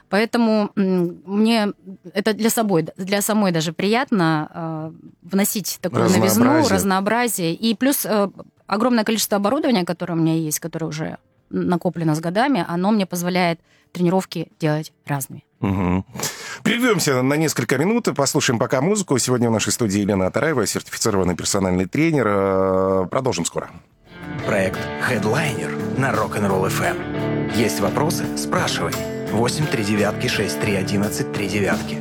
Поэтому 0.08 0.70
мне 0.74 1.72
это 2.12 2.34
для 2.34 2.50
собой, 2.50 2.86
для 2.96 3.22
самой 3.22 3.52
даже 3.52 3.72
приятно 3.72 4.50
э, 4.54 4.92
вносить 5.22 5.78
такую 5.80 6.04
новизну, 6.04 6.24
Разнообразие. 6.44 6.74
разнообразие. 6.74 7.54
И 7.54 7.74
плюс 7.74 8.06
э, 8.06 8.28
огромное 8.66 9.04
количество 9.04 9.36
оборудования, 9.36 9.84
которое 9.84 10.14
у 10.14 10.16
меня 10.16 10.34
есть, 10.34 10.60
которое 10.60 10.86
уже 10.86 11.18
накоплено 11.50 12.14
с 12.14 12.20
годами, 12.20 12.64
оно 12.66 12.90
мне 12.90 13.06
позволяет 13.06 13.60
тренировки 13.92 14.48
делать 14.58 14.92
разными. 15.06 15.44
Угу. 15.60 16.04
Прервемся 16.62 17.22
на 17.22 17.34
несколько 17.34 17.78
минут 17.78 18.08
и 18.08 18.12
послушаем 18.12 18.58
пока 18.58 18.80
музыку. 18.80 19.18
Сегодня 19.18 19.48
в 19.48 19.52
нашей 19.52 19.72
студии 19.72 20.00
Елена 20.00 20.26
Атараева, 20.26 20.66
сертифицированный 20.66 21.36
персональный 21.36 21.86
тренер. 21.86 22.26
Э, 22.28 23.06
Продолжим 23.10 23.44
скоро. 23.44 23.70
Проект 24.46 24.80
Headliner 25.08 25.98
на 25.98 26.12
Rock'n'Roll 26.12 26.68
FM. 26.68 27.56
Есть 27.56 27.80
вопросы? 27.80 28.24
Спрашивай. 28.36 28.92
8 29.34 29.66
3 29.66 29.84
девятки 29.84 30.28
6 30.28 30.60
3 30.60 30.76
11 30.76 31.32
3 31.32 31.48
девятки. 31.48 31.98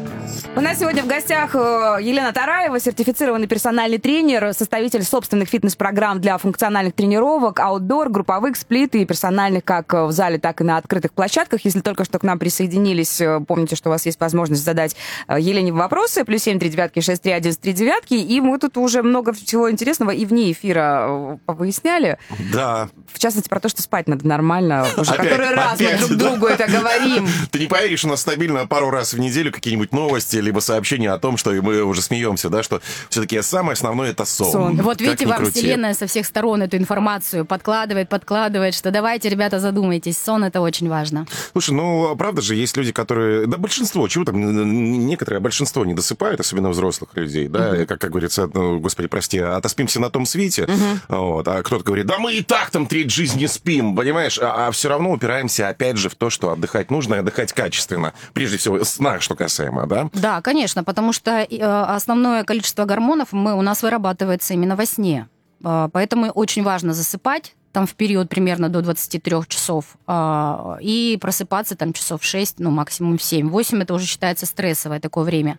У 0.55 0.61
нас 0.61 0.79
сегодня 0.79 1.03
в 1.03 1.07
гостях 1.07 1.55
э, 1.55 1.97
Елена 2.01 2.31
Тараева, 2.31 2.79
сертифицированный 2.79 3.47
персональный 3.47 3.97
тренер, 3.97 4.53
составитель 4.53 5.03
собственных 5.03 5.49
фитнес-программ 5.49 6.21
для 6.21 6.37
функциональных 6.37 6.93
тренировок, 6.93 7.59
аутдор, 7.59 8.09
групповых, 8.09 8.55
сплит 8.55 8.95
и 8.95 9.05
персональных 9.05 9.63
как 9.63 9.93
в 9.93 10.11
зале, 10.11 10.37
так 10.37 10.61
и 10.61 10.63
на 10.63 10.77
открытых 10.77 11.11
площадках. 11.13 11.65
Если 11.65 11.81
только 11.81 12.05
что 12.05 12.19
к 12.19 12.23
нам 12.23 12.39
присоединились, 12.39 13.19
э, 13.19 13.39
помните, 13.47 13.75
что 13.75 13.89
у 13.89 13.91
вас 13.91 14.05
есть 14.05 14.19
возможность 14.19 14.63
задать 14.63 14.95
э, 15.27 15.39
Елене 15.39 15.71
вопросы. 15.73 16.23
Плюс 16.23 16.43
семь 16.43 16.59
три 16.59 16.69
девятки 16.69 16.99
шесть 16.99 17.23
три 17.23 17.31
один 17.31 17.53
три 17.55 17.73
девятки. 17.73 18.13
И 18.13 18.39
мы 18.39 18.57
тут 18.59 18.77
уже 18.77 19.03
много 19.03 19.33
всего 19.33 19.69
интересного 19.69 20.11
и 20.11 20.25
вне 20.25 20.51
эфира 20.51 21.37
э, 21.47 21.51
выясняли. 21.51 22.17
Да. 22.53 22.89
В 23.11 23.19
частности, 23.19 23.49
про 23.49 23.59
то, 23.59 23.69
что 23.69 23.81
спать 23.81 24.07
надо 24.07 24.27
нормально. 24.27 24.85
Уже 24.97 25.11
Опять- 25.11 25.29
который 25.29 25.55
раз 25.55 25.79
мы 25.79 25.87
опять, 25.87 25.99
друг 25.99 26.11
да. 26.11 26.29
другу 26.29 26.45
это 26.47 26.71
говорим. 26.71 27.27
Ты 27.51 27.59
не 27.59 27.67
поверишь, 27.67 28.05
у 28.05 28.07
нас 28.07 28.21
стабильно 28.21 28.65
пару 28.67 28.89
раз 28.89 29.13
в 29.13 29.19
неделю 29.19 29.51
какие-нибудь 29.51 29.91
новости 29.91 30.12
новости, 30.13 30.35
либо 30.37 30.59
сообщения 30.59 31.09
о 31.11 31.17
том, 31.17 31.37
что 31.37 31.51
мы 31.51 31.81
уже 31.83 32.01
смеемся, 32.03 32.49
да, 32.49 32.61
что 32.61 32.81
все-таки 33.09 33.41
самое 33.41 33.73
основное 33.73 34.11
это 34.11 34.25
сон. 34.25 34.51
Сон. 34.51 34.81
Вот 34.83 34.99
Как 34.99 35.07
видите, 35.07 35.25
вам 35.25 35.37
крути. 35.37 35.59
Вселенная 35.59 35.95
со 35.95 36.05
всех 36.05 36.25
сторон 36.27 36.61
эту 36.61 36.77
информацию 36.77 37.45
подкладывает, 37.45 38.09
подкладывает, 38.09 38.75
что 38.75 38.91
давайте, 38.91 39.29
ребята, 39.29 39.59
задумайтесь, 39.59 40.17
сон 40.19 40.43
это 40.43 40.61
очень 40.61 40.87
важно. 40.87 41.25
Слушай, 41.53 41.71
ну, 41.71 42.15
правда 42.15 42.41
же, 42.43 42.53
есть 42.53 42.77
люди, 42.77 42.91
которые... 42.91 43.47
Да, 43.47 43.57
большинство, 43.57 44.07
чего 44.07 44.23
там, 44.23 44.35
н- 44.35 44.59
н- 44.59 45.07
некоторые, 45.07 45.39
а 45.39 45.41
большинство 45.41 45.83
не 45.83 45.95
досыпают, 45.95 46.39
особенно 46.39 46.69
взрослых 46.69 47.09
людей, 47.15 47.47
да, 47.47 47.85
как, 47.87 47.99
как 47.99 48.11
говорится, 48.11 48.47
ну, 48.53 48.79
господи, 48.79 49.07
прости, 49.07 49.39
отоспимся 49.39 49.99
на 49.99 50.11
том 50.11 50.27
свете, 50.27 50.67
вот, 51.07 51.47
а 51.47 51.63
кто-то 51.63 51.83
говорит, 51.83 52.05
да 52.05 52.19
мы 52.19 52.35
и 52.35 52.43
так 52.43 52.69
там 52.69 52.85
треть 52.85 53.09
жизни 53.09 53.47
спим, 53.47 53.95
понимаешь, 53.95 54.37
а, 54.39 54.69
все 54.71 54.89
равно 54.89 55.11
упираемся, 55.11 55.69
опять 55.69 55.97
же, 55.97 56.09
в 56.09 56.15
то, 56.15 56.29
что 56.29 56.51
отдыхать 56.51 56.91
нужно, 56.91 57.15
и 57.15 57.17
отдыхать 57.19 57.51
качественно, 57.53 58.13
прежде 58.33 58.57
всего, 58.57 58.83
сна, 58.83 59.19
что 59.19 59.35
касаемо, 59.35 59.87
да? 59.87 60.02
Да, 60.13 60.41
конечно, 60.41 60.83
потому 60.83 61.13
что 61.13 61.31
э, 61.31 61.57
основное 61.61 62.43
количество 62.43 62.85
гормонов 62.85 63.31
мы, 63.31 63.53
у 63.53 63.61
нас 63.61 63.83
вырабатывается 63.83 64.53
именно 64.53 64.75
во 64.75 64.85
сне. 64.85 65.27
Э, 65.63 65.89
Поэтому 65.91 66.31
очень 66.31 66.63
важно 66.63 66.93
засыпать 66.93 67.55
там 67.71 67.87
в 67.87 67.95
период 67.95 68.29
примерно 68.29 68.69
до 68.69 68.81
23 68.81 69.47
часов 69.47 69.97
э, 70.07 70.77
и 70.81 71.17
просыпаться 71.19 71.75
там 71.75 71.91
часов 71.91 72.23
6, 72.23 72.59
ну 72.59 72.69
максимум 72.69 73.19
7. 73.19 73.49
8 73.49 73.81
это 73.81 73.93
уже 73.95 74.05
считается 74.05 74.45
стрессовое 74.45 74.99
такое 74.99 75.23
время. 75.23 75.57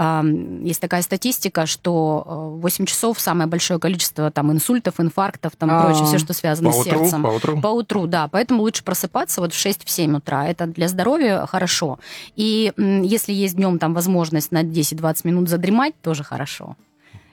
Э, 0.00 0.22
Есть 0.62 0.80
такая 0.80 1.02
статистика, 1.02 1.66
что 1.66 2.24
э, 2.56 2.60
8 2.62 2.86
часов 2.86 3.20
самое 3.20 3.48
большое 3.48 3.78
количество 3.78 4.30
там 4.30 4.50
инсультов, 4.50 4.98
инфарктов, 4.98 5.56
там 5.56 5.70
А. 5.70 5.84
прочее, 5.84 6.06
все, 6.06 6.18
что 6.18 6.32
связано 6.32 6.70
По 6.70 6.76
с 6.82 6.84
сердцем. 6.84 7.22
по 7.22 7.28
утру. 7.28 7.60
По 7.60 7.68
утру, 7.68 8.06
да. 8.06 8.28
Поэтому 8.28 8.62
лучше 8.62 8.82
просыпаться 8.82 9.40
вот 9.42 9.52
в 9.52 9.56
6-7 9.56 10.16
утра. 10.16 10.48
Это 10.48 10.66
для 10.66 10.88
здоровья 10.88 11.44
хорошо. 11.46 11.98
И 12.34 12.72
если 12.76 13.32
есть 13.32 13.56
днем 13.56 13.78
там 13.78 13.92
возможность 13.94 14.52
на 14.52 14.62
10-20 14.62 15.20
минут 15.24 15.48
задремать, 15.48 15.94
тоже 16.00 16.24
хорошо. 16.24 16.76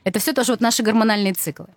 Это 0.03 0.19
все 0.19 0.33
тоже 0.33 0.53
вот 0.53 0.61
наши 0.61 0.83
гормональные 0.83 1.33
циклы. 1.33 1.67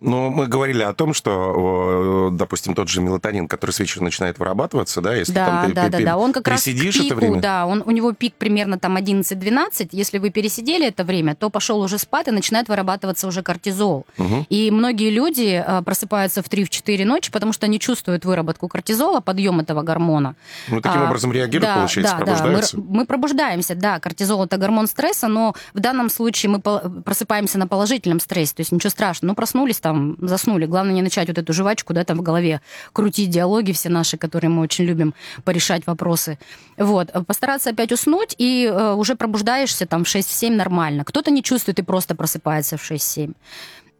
Ну, 0.00 0.30
мы 0.30 0.46
говорили 0.46 0.82
о 0.82 0.92
том, 0.92 1.12
что, 1.12 2.30
допустим, 2.32 2.74
тот 2.74 2.88
же 2.88 3.00
мелатонин, 3.00 3.48
который 3.48 3.72
с 3.72 3.80
вечера 3.80 4.04
начинает 4.04 4.38
вырабатываться, 4.38 5.00
да, 5.00 5.14
если 5.14 5.32
Да, 5.32 5.46
там 5.46 5.66
ты 5.68 5.74
да, 5.74 5.84
пе- 5.84 5.88
да, 5.90 5.98
пе- 5.98 6.04
да. 6.04 6.16
Он 6.16 6.32
как 6.32 6.46
раз 6.46 6.62
к 6.62 6.66
пику, 6.66 7.04
это 7.06 7.14
время. 7.16 7.40
да, 7.40 7.66
он, 7.66 7.82
у 7.84 7.90
него 7.90 8.12
пик 8.12 8.34
примерно 8.34 8.78
там 8.78 8.96
11-12. 8.96 9.88
Если 9.92 10.18
вы 10.18 10.30
пересидели 10.30 10.86
это 10.86 11.02
время, 11.04 11.34
то 11.34 11.50
пошел 11.50 11.80
уже 11.80 11.98
спать 11.98 12.28
и 12.28 12.30
начинает 12.30 12.68
вырабатываться 12.68 13.26
уже 13.26 13.42
кортизол. 13.42 14.06
Мгм. 14.18 14.46
И 14.48 14.70
многие 14.70 15.10
люди 15.10 15.62
э, 15.66 15.82
просыпаются 15.82 16.42
в 16.42 16.48
3-4 16.48 17.04
ночи, 17.04 17.32
потому 17.32 17.52
что 17.52 17.66
они 17.66 17.80
чувствуют 17.80 18.24
выработку 18.24 18.68
кортизола, 18.68 19.20
подъем 19.20 19.60
этого 19.60 19.82
гормона. 19.82 20.36
Ну, 20.68 20.80
таким 20.80 21.02
А, 21.02 21.06
образом 21.06 21.32
реагируют, 21.32 21.70
да, 21.70 21.74
получается, 21.76 22.12
да, 22.12 22.18
пробуждаются. 22.24 22.76
Да, 22.76 22.82
мы, 22.88 22.96
мы 22.98 23.06
пробуждаемся, 23.06 23.74
да, 23.74 23.98
кортизол 23.98 24.44
это 24.44 24.56
гормон 24.58 24.86
стресса, 24.86 25.26
но 25.28 25.54
в 25.74 25.80
данном 25.80 26.08
случае 26.08 26.50
мы 26.50 26.60
просыпаемся 26.60 27.58
на 27.58 27.66
положительном 27.66 28.20
стрессе, 28.20 28.54
то 28.54 28.60
есть 28.60 28.70
ничего 28.72 28.90
страшного. 28.90 29.30
Ну, 29.32 29.34
проснулись 29.34 29.80
там, 29.88 30.16
заснули. 30.20 30.66
Главное 30.66 30.94
не 30.94 31.02
начать 31.02 31.28
вот 31.28 31.38
эту 31.38 31.52
жвачку, 31.52 31.94
да, 31.94 32.04
там 32.04 32.18
в 32.18 32.22
голове 32.22 32.60
крутить 32.92 33.30
диалоги 33.30 33.72
все 33.72 33.88
наши, 33.88 34.18
которые 34.18 34.50
мы 34.50 34.62
очень 34.62 34.84
любим 34.84 35.14
порешать 35.44 35.86
вопросы. 35.86 36.38
Вот. 36.76 37.10
Постараться 37.26 37.70
опять 37.70 37.92
уснуть, 37.92 38.34
и 38.38 38.66
э, 38.66 38.92
уже 38.92 39.14
пробуждаешься 39.14 39.86
там 39.86 40.04
в 40.04 40.06
6-7 40.06 40.50
нормально. 40.50 41.04
Кто-то 41.04 41.30
не 41.30 41.42
чувствует 41.42 41.78
и 41.78 41.82
просто 41.82 42.14
просыпается 42.14 42.76
в 42.76 42.90
6-7. 42.90 43.32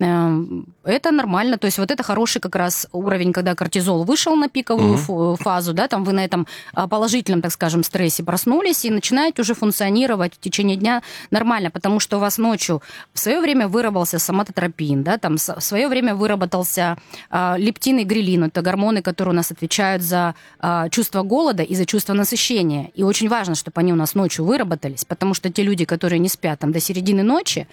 Эм, 0.00 0.66
Это 0.84 1.11
нормально, 1.11 1.58
то 1.58 1.66
есть 1.66 1.78
вот 1.78 1.90
это 1.90 2.02
хороший 2.02 2.40
как 2.40 2.56
раз 2.56 2.87
уровень, 2.92 3.32
когда 3.32 3.54
кортизол 3.54 4.04
вышел 4.04 4.37
на 4.37 4.48
пиковую 4.48 4.96
фу- 4.96 5.37
фазу, 5.38 5.74
да, 5.74 5.87
там 5.87 6.04
вы 6.04 6.12
на 6.12 6.24
этом 6.24 6.46
а, 6.72 6.88
положительном, 6.88 7.42
так 7.42 7.52
скажем, 7.52 7.82
стрессе 7.82 8.22
проснулись 8.22 8.84
и 8.87 8.90
начинаете 8.90 9.42
уже 9.42 9.54
функционировать 9.54 10.34
в 10.34 10.38
течение 10.40 10.76
дня 10.76 11.02
нормально, 11.30 11.70
потому 11.70 12.00
что 12.00 12.16
у 12.16 12.20
вас 12.20 12.38
ночью 12.38 12.80
в 13.12 13.18
свое 13.18 13.40
время 13.40 13.68
выработался 13.68 14.18
соматотропин, 14.18 15.02
да, 15.02 15.18
там 15.18 15.37
в 15.37 15.61
свое 15.61 15.88
время 15.88 16.14
выработался 16.14 16.96
а, 17.28 17.56
лептин 17.58 17.98
и 17.98 18.04
грилин, 18.04 18.44
это 18.44 18.62
гормоны, 18.62 19.02
которые 19.02 19.32
у 19.32 19.37
нас 19.37 19.50
отвечают 19.50 20.02
за 20.02 20.34
а, 20.58 20.88
чувство 20.88 21.22
голода 21.22 21.62
и 21.62 21.74
за 21.74 21.84
чувство 21.84 22.14
насыщения. 22.14 22.90
И 22.94 23.02
очень 23.02 23.28
важно, 23.28 23.56
чтобы 23.56 23.80
они 23.80 23.92
у 23.92 23.96
нас 23.96 24.14
ночью 24.14 24.44
выработались, 24.46 25.04
потому 25.04 25.34
что 25.34 25.50
те 25.50 25.62
люди, 25.64 25.84
которые 25.84 26.18
не 26.18 26.28
спят 26.28 26.61
там 26.61 26.72
до 26.72 26.80
середины 26.80 27.22
ночи, 27.22 27.66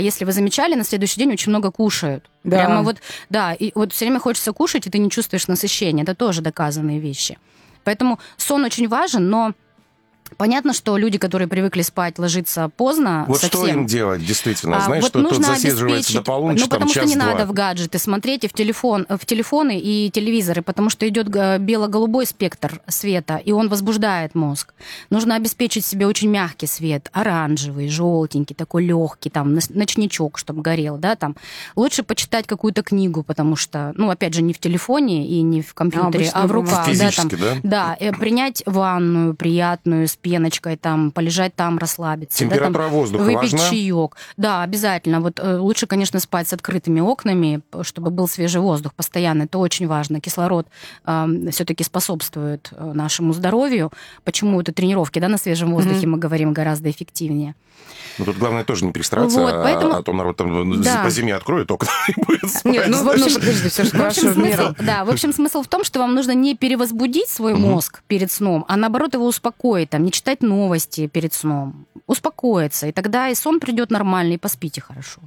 если 0.00 0.24
вы 0.24 0.32
замечали, 0.32 0.74
на 0.74 0.84
следующий 0.84 1.20
день 1.20 1.32
очень 1.32 1.50
много 1.50 1.57
кушают. 1.70 2.30
Да. 2.44 2.64
Прямо 2.64 2.82
вот, 2.82 2.96
да, 3.28 3.52
и 3.52 3.72
вот 3.74 3.92
все 3.92 4.06
время 4.06 4.20
хочется 4.20 4.52
кушать, 4.52 4.86
и 4.86 4.90
ты 4.90 4.98
не 4.98 5.10
чувствуешь 5.10 5.48
насыщения. 5.48 6.02
Это 6.04 6.14
тоже 6.14 6.40
доказанные 6.40 6.98
вещи. 6.98 7.38
Поэтому 7.84 8.18
сон 8.36 8.64
очень 8.64 8.88
важен, 8.88 9.28
но 9.28 9.54
понятно, 10.36 10.72
что 10.72 10.96
люди, 10.96 11.18
которые 11.18 11.48
привыкли 11.48 11.82
спать, 11.82 12.18
ложиться 12.18 12.70
поздно, 12.76 13.24
Вот 13.28 13.40
совсем... 13.40 13.60
что 13.60 13.68
им 13.68 13.86
делать, 13.86 14.24
действительно? 14.24 14.76
А, 14.78 14.80
Знаешь, 14.80 15.02
вот 15.02 15.08
что 15.10 15.22
тут 15.22 15.30
нужно 15.32 15.54
засиживается 15.54 15.96
обеспечить- 15.96 16.14
до 16.16 16.22
полуночи, 16.22 16.60
Ну, 16.60 16.66
там 16.66 16.70
потому 16.80 16.90
что 16.90 17.00
не 17.04 17.14
час-два. 17.14 17.32
надо 17.32 17.46
в 17.46 17.52
гаджеты 17.52 17.98
смотреть 17.98 18.44
и 18.44 18.48
в, 18.48 18.52
телефон, 18.52 19.06
в 19.08 19.24
телефоны 19.26 19.78
и 19.78 20.10
телевизоры, 20.10 20.62
потому 20.62 20.90
что 20.90 21.08
идет 21.08 21.28
га- 21.28 21.58
бело-голубой 21.58 22.26
спектр 22.26 22.80
света, 22.88 23.36
и 23.36 23.52
он 23.52 23.68
возбуждает 23.68 24.34
мозг. 24.34 24.74
Нужно 25.10 25.34
обеспечить 25.36 25.84
себе 25.84 26.06
очень 26.06 26.28
мягкий 26.30 26.66
свет, 26.66 27.08
оранжевый, 27.12 27.88
желтенький, 27.88 28.54
такой 28.54 28.84
легкий, 28.84 29.30
там, 29.30 29.54
ноч- 29.54 29.70
ночничок, 29.74 30.38
чтобы 30.38 30.62
горел, 30.62 30.96
да, 30.98 31.16
там. 31.16 31.36
Лучше 31.76 32.02
почитать 32.02 32.46
какую-то 32.46 32.82
книгу, 32.82 33.22
потому 33.22 33.56
что, 33.56 33.92
ну, 33.96 34.10
опять 34.10 34.34
же, 34.34 34.42
не 34.42 34.52
в 34.52 34.58
телефоне 34.58 35.26
и 35.26 35.42
не 35.42 35.62
в 35.62 35.74
компьютере, 35.74 36.08
обычно 36.24 36.42
а, 36.42 36.46
в 36.46 36.52
руках, 36.52 36.88
да, 36.98 37.10
там. 37.10 37.28
Да? 37.28 37.56
Да, 37.62 37.96
э, 38.00 38.12
принять 38.12 38.62
ванную 38.66 39.34
приятную 39.34 40.08
пеночкой, 40.20 40.76
там, 40.76 41.10
полежать 41.10 41.54
там, 41.54 41.78
расслабиться. 41.78 42.44
да, 42.44 42.50
там, 42.50 42.58
Температура 42.58 42.88
воздуха 42.88 43.22
выпить 43.22 43.52
важна? 43.52 43.70
чаек. 43.70 44.16
Да, 44.36 44.62
обязательно. 44.62 45.20
Вот 45.20 45.40
э, 45.40 45.56
лучше, 45.56 45.86
конечно, 45.86 46.20
спать 46.20 46.48
с 46.48 46.52
открытыми 46.52 47.00
окнами, 47.00 47.60
чтобы 47.82 48.10
был 48.10 48.28
свежий 48.28 48.60
воздух 48.60 48.94
постоянно. 48.94 49.44
Это 49.44 49.58
очень 49.58 49.86
важно. 49.86 50.20
Кислород 50.20 50.66
все-таки 51.50 51.84
способствует 51.84 52.70
э, 52.72 52.92
нашему 52.94 53.32
здоровью. 53.32 53.90
Почему 54.24 54.60
это 54.60 54.72
тренировки, 54.72 55.18
да, 55.18 55.28
на 55.28 55.38
свежем 55.38 55.72
воздухе 55.72 56.06
мы 56.06 56.18
говорим 56.18 56.52
гораздо 56.52 56.90
эффективнее. 56.90 57.54
Ну, 58.18 58.24
тут 58.24 58.36
главное 58.36 58.64
тоже 58.64 58.84
не 58.84 58.92
перестараться, 58.92 59.38
Вот, 59.38 59.52
а- 59.54 59.62
поэтому- 59.62 59.94
а 59.94 60.02
то 60.02 60.12
народ 60.12 60.36
там 60.36 60.82
Да. 60.82 61.04
по 61.04 61.10
зиме 61.10 61.36
откроет 61.36 61.70
окна 61.70 61.88
и 62.08 62.20
будет 62.20 62.50
спать. 62.50 62.64
Нет, 62.72 62.86
ну, 62.88 63.04
ну 63.04 63.12
подожди, 63.12 63.68
все 63.68 63.84
же 63.84 63.90
В 63.90 63.94
общем, 63.94 63.98
хорошо 63.98 64.28
в 64.30 64.32
смысл, 64.34 64.74
да, 64.80 65.04
в 65.04 65.10
общем, 65.10 65.32
смысл 65.32 65.62
в 65.62 65.68
том, 65.68 65.84
что 65.84 66.00
вам 66.00 66.14
нужно 66.16 66.32
не 66.32 66.56
перевозбудить 66.56 67.28
свой 67.28 67.54
мозг 67.54 68.02
перед 68.08 68.32
сном, 68.32 68.64
а 68.66 68.76
наоборот 68.76 69.14
его 69.14 69.24
успокоить, 69.26 69.90
там, 69.90 70.02
не 70.02 70.10
читать 70.10 70.42
новости 70.42 71.06
перед 71.06 71.32
сном, 71.32 71.86
успокоиться, 72.08 72.88
и 72.88 72.92
тогда 72.92 73.28
и 73.28 73.34
сон 73.36 73.60
придет 73.60 73.90
нормально, 73.92 74.32
и 74.32 74.36
поспите 74.38 74.80
хорошо. 74.80 75.20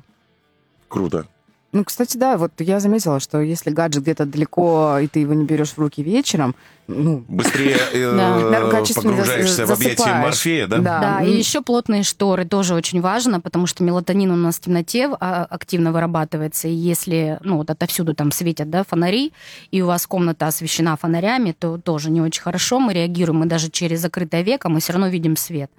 Круто. 0.90 1.28
Ну, 1.74 1.86
кстати, 1.86 2.18
да, 2.18 2.36
вот 2.38 2.52
я 2.60 2.82
заметила, 2.82 3.22
что 3.22 3.40
если 3.40 3.70
гаджет 3.70 4.04
где-то 4.04 4.26
далеко, 4.26 4.98
и 5.02 5.08
ты 5.08 5.22
его 5.22 5.34
не 5.34 5.46
берешь 5.46 5.72
в 5.72 5.78
руки 5.78 6.04
вечером, 6.04 6.54
ну, 6.92 7.26
Быстрее 7.28 7.78
э, 7.94 8.16
Да. 8.16 8.82
погружаешься 8.96 9.66
в 9.66 9.72
объятия 9.72 10.14
морфея, 10.16 10.68
да? 10.68 10.78
Да. 10.78 11.00
Да, 11.00 11.24
и 11.24 11.32
еще 11.38 11.62
плотные 11.62 12.04
шторы 12.04 12.46
тоже 12.46 12.74
очень 12.76 13.02
важно, 13.02 13.40
потому 13.40 13.68
что 13.68 13.84
мелатонин 13.84 14.32
у 14.32 14.36
нас 14.36 14.58
в 14.58 14.62
темноте 14.62 15.10
а, 15.20 15.46
активно 15.50 15.92
вырабатывается, 15.92 16.68
и 16.68 16.74
если, 16.74 17.40
ну, 17.44 17.58
вот 17.58 17.70
отовсюду 17.70 18.14
там 18.14 18.32
светят, 18.32 18.70
да, 18.70 18.84
фонари, 18.84 19.34
и 19.72 19.82
у 19.82 19.88
вас 19.88 20.06
комната 20.08 20.48
освещена 20.48 20.96
фонарями, 20.98 21.56
то 21.58 21.78
тоже 21.78 22.12
не 22.12 22.22
очень 22.22 22.42
хорошо, 22.42 22.80
мы 22.80 22.94
реагируем, 22.94 23.40
мы 23.40 23.46
даже 23.46 23.70
через 23.70 24.00
закрытое 24.02 24.42
веко, 24.42 24.70
мы 24.70 24.80
все 24.80 24.94
равно 24.94 25.08
видим 25.08 25.36
свет. 25.36 25.72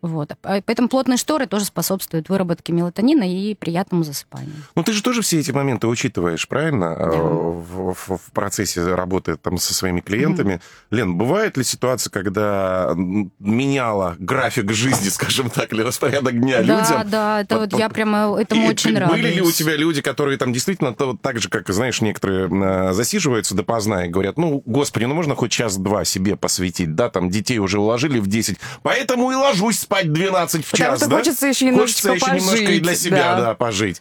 Вот. 0.00 0.30
А 0.44 0.60
Поэтому 0.64 0.88
плотные 0.88 1.16
шторы 1.16 1.46
тоже 1.46 1.64
способствуют 1.64 2.28
выработке 2.28 2.72
мелатонина 2.72 3.24
и 3.28 3.54
приятному 3.56 4.04
засыпанию. 4.04 4.52
Ну, 4.76 4.84
ты 4.84 4.92
же 4.92 5.02
тоже 5.02 5.22
все 5.22 5.40
эти 5.40 5.50
моменты 5.50 5.88
учитываешь, 5.88 6.46
правильно? 6.46 6.94
Э, 6.96 7.08
В, 7.10 7.94
в- 7.94 8.16
в 8.18 8.30
процессе 8.32 8.94
работы 8.94 9.36
там 9.36 9.58
со 9.58 9.74
своими 9.74 9.98
клиентами. 10.00 10.47
Лен, 10.90 11.16
бывает 11.16 11.56
ли 11.56 11.64
ситуация, 11.64 12.10
когда 12.10 12.94
меняла 13.38 14.16
график 14.18 14.72
жизни, 14.72 15.08
скажем 15.10 15.50
так, 15.50 15.72
или 15.72 15.82
распорядок 15.82 16.38
дня 16.40 16.62
да, 16.62 16.80
людям? 16.80 17.10
да, 17.10 17.40
это 17.40 17.58
вот 17.58 17.72
я 17.78 17.88
прямо 17.88 18.38
этому 18.40 18.66
И 18.66 18.68
очень 18.68 18.94
ты- 18.94 19.00
радуюсь. 19.00 19.20
Были 19.22 19.34
ли 19.34 19.42
у 19.42 19.52
тебя 19.52 19.76
люди, 19.76 20.00
которые 20.02 20.38
там 20.38 20.52
действительно 20.52 20.94
то, 20.94 21.16
так 21.20 21.38
же, 21.40 21.48
как, 21.48 21.68
знаешь, 21.68 22.00
некоторые 22.00 22.48
э, 22.48 22.92
засиживаются 22.92 23.54
допоздна 23.54 24.06
и 24.06 24.08
говорят, 24.08 24.38
ну, 24.38 24.62
господи, 24.64 25.04
ну 25.04 25.14
можно 25.14 25.34
хоть 25.34 25.50
час-два 25.50 26.04
себе 26.04 26.36
посвятить, 26.36 26.94
да, 26.94 27.10
там 27.10 27.30
детей 27.30 27.58
уже 27.58 27.78
уложили 27.80 28.18
в 28.18 28.26
10, 28.26 28.58
поэтому 28.82 29.30
и 29.30 29.34
ложусь 29.34 29.80
спать 29.80 30.12
12 30.12 30.64
в 30.64 30.70
Потому 30.70 30.90
час, 30.98 31.08
да? 31.08 31.16
хочется 31.18 31.46
еще 31.46 31.72
Хочется 31.72 32.08
немножечко 32.12 32.30
еще 32.30 32.36
немножко 32.40 32.72
и 32.72 32.78
для 32.80 32.90
пожить, 32.92 33.00
себя, 33.02 33.36
да. 33.36 33.40
да, 33.40 33.54
пожить. 33.54 34.00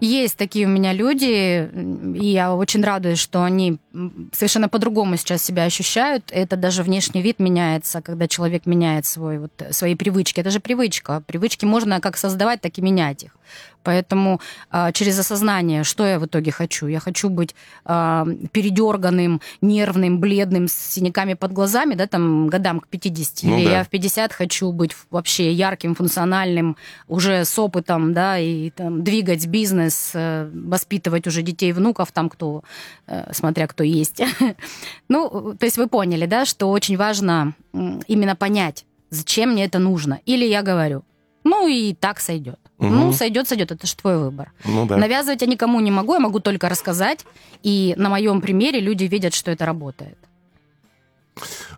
Есть 0.00 0.36
такие 0.36 0.66
у 0.66 0.68
меня 0.68 0.92
люди, 0.92 1.70
и 2.18 2.26
я 2.26 2.54
очень 2.54 2.82
радуюсь, 2.82 3.18
что 3.18 3.44
они 3.44 3.78
совершенно 4.32 4.68
по-другому 4.68 5.16
сейчас 5.16 5.42
себя 5.42 5.64
ощущают. 5.64 6.24
Это 6.30 6.56
даже 6.56 6.82
внешний 6.82 7.22
вид 7.22 7.38
меняется, 7.38 8.02
когда 8.02 8.28
человек 8.28 8.66
меняет 8.66 9.06
свой, 9.06 9.38
вот, 9.38 9.52
свои 9.70 9.94
привычки. 9.94 10.40
Это 10.40 10.50
же 10.50 10.60
привычка. 10.60 11.22
Привычки 11.26 11.64
можно 11.64 12.00
как 12.00 12.16
создавать, 12.16 12.60
так 12.60 12.78
и 12.78 12.82
менять 12.82 13.24
их. 13.24 13.36
Поэтому 13.84 14.40
а, 14.70 14.90
через 14.92 15.18
осознание, 15.18 15.84
что 15.84 16.04
я 16.06 16.18
в 16.18 16.26
итоге 16.26 16.50
хочу? 16.50 16.86
Я 16.86 17.00
хочу 17.00 17.28
быть 17.28 17.54
а, 17.84 18.26
передерганным, 18.50 19.40
нервным, 19.60 20.18
бледным, 20.18 20.66
с 20.68 20.74
синяками 20.74 21.34
под 21.34 21.52
глазами, 21.52 21.94
да, 21.94 22.06
там, 22.06 22.48
годам 22.48 22.80
к 22.80 22.88
50. 22.88 23.44
Ну 23.44 23.58
Или 23.58 23.66
да. 23.66 23.70
я 23.78 23.84
в 23.84 23.88
50 23.88 24.32
хочу 24.32 24.72
быть 24.72 24.96
вообще 25.10 25.52
ярким, 25.52 25.94
функциональным, 25.94 26.76
уже 27.06 27.44
с 27.44 27.58
опытом, 27.58 28.14
да, 28.14 28.38
и 28.38 28.70
там, 28.70 29.04
двигать 29.04 29.46
бизнес, 29.46 30.12
э, 30.14 30.50
воспитывать 30.52 31.26
уже 31.26 31.42
детей, 31.42 31.72
внуков, 31.72 32.10
там 32.10 32.28
кто, 32.28 32.64
э, 33.06 33.32
смотря 33.32 33.66
кто 33.66 33.84
есть. 33.84 34.22
Ну, 35.08 35.54
то 35.58 35.66
есть 35.66 35.76
вы 35.76 35.86
поняли, 35.86 36.26
да, 36.26 36.44
что 36.44 36.70
очень 36.70 36.96
важно 36.96 37.54
именно 38.06 38.34
понять, 38.34 38.86
зачем 39.10 39.50
мне 39.50 39.64
это 39.64 39.78
нужно. 39.78 40.20
Или 40.24 40.44
я 40.46 40.62
говорю, 40.62 41.04
ну 41.44 41.68
и 41.68 41.94
так 41.94 42.20
сойдет. 42.20 42.58
Мгм. 42.86 43.00
Ну, 43.00 43.12
сойдет, 43.12 43.48
сойдет, 43.48 43.72
это 43.72 43.86
же 43.86 43.96
твой 43.96 44.18
выбор. 44.18 44.52
Ну 44.64 44.86
да. 44.86 44.96
Навязывать 44.96 45.42
я 45.42 45.46
никому 45.46 45.80
не 45.80 45.90
могу, 45.90 46.14
я 46.14 46.20
могу 46.20 46.40
только 46.40 46.68
рассказать. 46.68 47.24
И 47.62 47.94
на 47.96 48.08
моем 48.08 48.40
примере 48.40 48.80
люди 48.80 49.04
видят, 49.04 49.34
что 49.34 49.50
это 49.50 49.64
работает. 49.66 50.18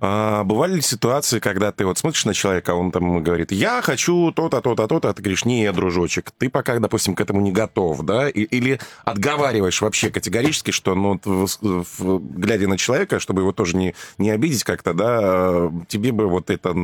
А, 0.00 0.44
бывали 0.44 0.74
ли 0.76 0.80
ситуации, 0.82 1.38
когда 1.40 1.72
ты 1.72 1.86
вот 1.86 1.98
смотришь 1.98 2.24
на 2.24 2.34
человека, 2.34 2.74
он 2.74 2.90
там 2.90 3.22
говорит, 3.22 3.52
я 3.52 3.80
хочу 3.82 4.30
то-то, 4.32 4.60
то-то, 4.60 4.86
то-то, 4.86 5.08
а 5.10 5.14
ты 5.14 5.22
говоришь, 5.22 5.44
не, 5.44 5.70
дружочек, 5.72 6.30
ты 6.38 6.48
пока, 6.50 6.78
допустим, 6.78 7.14
к 7.14 7.20
этому 7.20 7.40
не 7.40 7.52
готов, 7.52 8.02
да? 8.02 8.28
И- 8.28 8.42
или 8.42 8.78
отговариваешь 9.04 9.80
вообще 9.80 10.10
категорически, 10.10 10.70
что, 10.70 10.94
ну, 10.94 11.20
в- 11.24 11.48
в- 11.62 12.18
глядя 12.38 12.68
на 12.68 12.76
человека, 12.76 13.18
чтобы 13.20 13.42
его 13.42 13.52
тоже 13.52 13.76
не, 13.76 13.94
не 14.18 14.30
обидеть 14.30 14.64
как-то, 14.64 14.92
да, 14.94 15.70
тебе 15.88 16.12
бы 16.12 16.26
вот 16.28 16.50
это... 16.50 16.74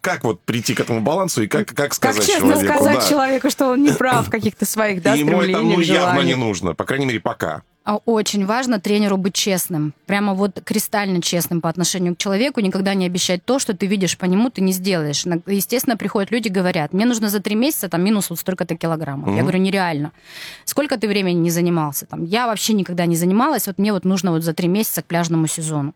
Как 0.00 0.24
вот 0.24 0.40
прийти 0.42 0.74
к 0.74 0.80
этому 0.80 1.00
балансу 1.00 1.42
и 1.42 1.46
как, 1.46 1.68
как 1.68 1.76
Как 1.76 1.94
сказать 1.94 2.26
честно 2.26 2.52
человеку? 2.52 2.74
сказать 2.74 2.98
да. 3.00 3.08
человеку, 3.08 3.50
что 3.50 3.66
он 3.68 3.82
не 3.82 3.92
прав 3.92 4.26
в 4.26 4.30
каких-то 4.30 4.64
своих, 4.66 5.02
да, 5.02 5.14
ему 5.14 5.42
это, 5.42 5.60
ну, 5.60 5.80
явно 5.80 6.20
не 6.20 6.34
нужно, 6.34 6.74
по 6.74 6.84
крайней 6.84 7.06
мере, 7.06 7.20
пока. 7.20 7.62
А 7.84 7.96
Очень 8.06 8.46
важно 8.46 8.80
тренеру 8.80 9.18
быть 9.18 9.34
честным. 9.34 9.92
Прямо 10.06 10.32
вот 10.32 10.58
кристально 10.64 11.20
честным 11.20 11.60
по 11.60 11.68
отношению 11.68 12.14
к 12.14 12.18
человеку. 12.18 12.60
Никогда 12.60 12.94
не 12.94 13.04
обещать 13.04 13.44
то, 13.44 13.58
что 13.58 13.76
ты 13.76 13.86
видишь 13.86 14.16
по 14.16 14.24
нему, 14.24 14.48
ты 14.48 14.62
не 14.62 14.72
сделаешь. 14.72 15.26
Естественно, 15.46 15.98
приходят 15.98 16.30
люди, 16.30 16.48
говорят, 16.48 16.94
мне 16.94 17.04
нужно 17.04 17.28
за 17.28 17.40
три 17.40 17.54
месяца 17.54 17.90
там 17.90 18.02
минус 18.02 18.30
вот 18.30 18.38
столько-то 18.38 18.74
килограммов. 18.74 19.28
Мгм. 19.28 19.36
Я 19.36 19.42
говорю, 19.42 19.58
нереально. 19.58 20.12
Сколько 20.64 20.98
ты 20.98 21.06
времени 21.06 21.38
не 21.38 21.50
занимался? 21.50 22.06
Там, 22.06 22.24
я 22.24 22.46
вообще 22.46 22.72
никогда 22.72 23.04
не 23.04 23.16
занималась, 23.16 23.66
вот 23.66 23.76
мне 23.76 23.92
вот 23.92 24.06
нужно 24.06 24.30
вот 24.30 24.44
за 24.44 24.54
три 24.54 24.66
месяца 24.66 25.02
к 25.02 25.04
пляжному 25.04 25.46
сезону. 25.46 25.94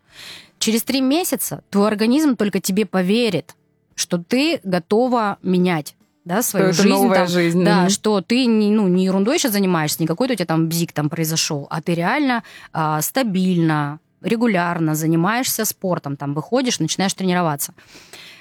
Через 0.58 0.82
три 0.82 1.00
месяца 1.00 1.62
твой 1.70 1.88
организм 1.88 2.36
только 2.36 2.60
тебе 2.60 2.84
поверит, 2.84 3.54
что 3.94 4.18
ты 4.18 4.60
готова 4.62 5.38
менять 5.42 5.94
да, 6.28 6.42
свою 6.42 6.66
это 6.66 6.82
жизнь. 6.82 6.88
новая 6.88 7.18
там, 7.18 7.28
жизнь, 7.28 7.64
Да, 7.64 7.88
что 7.88 8.20
ты 8.20 8.44
не, 8.44 8.70
ну, 8.70 8.86
не 8.86 9.06
ерундой 9.06 9.38
сейчас 9.38 9.52
занимаешься, 9.52 10.02
не 10.02 10.06
какой-то 10.06 10.34
у 10.34 10.36
тебя 10.36 10.46
там 10.46 10.68
бзик 10.68 10.92
там 10.92 11.08
произошел, 11.08 11.66
а 11.70 11.80
ты 11.80 11.94
реально 11.94 12.42
а, 12.72 13.00
стабильно, 13.00 13.98
регулярно 14.20 14.94
занимаешься 14.94 15.64
спортом, 15.64 16.16
там 16.16 16.34
выходишь, 16.34 16.80
начинаешь 16.80 17.14
тренироваться. 17.14 17.72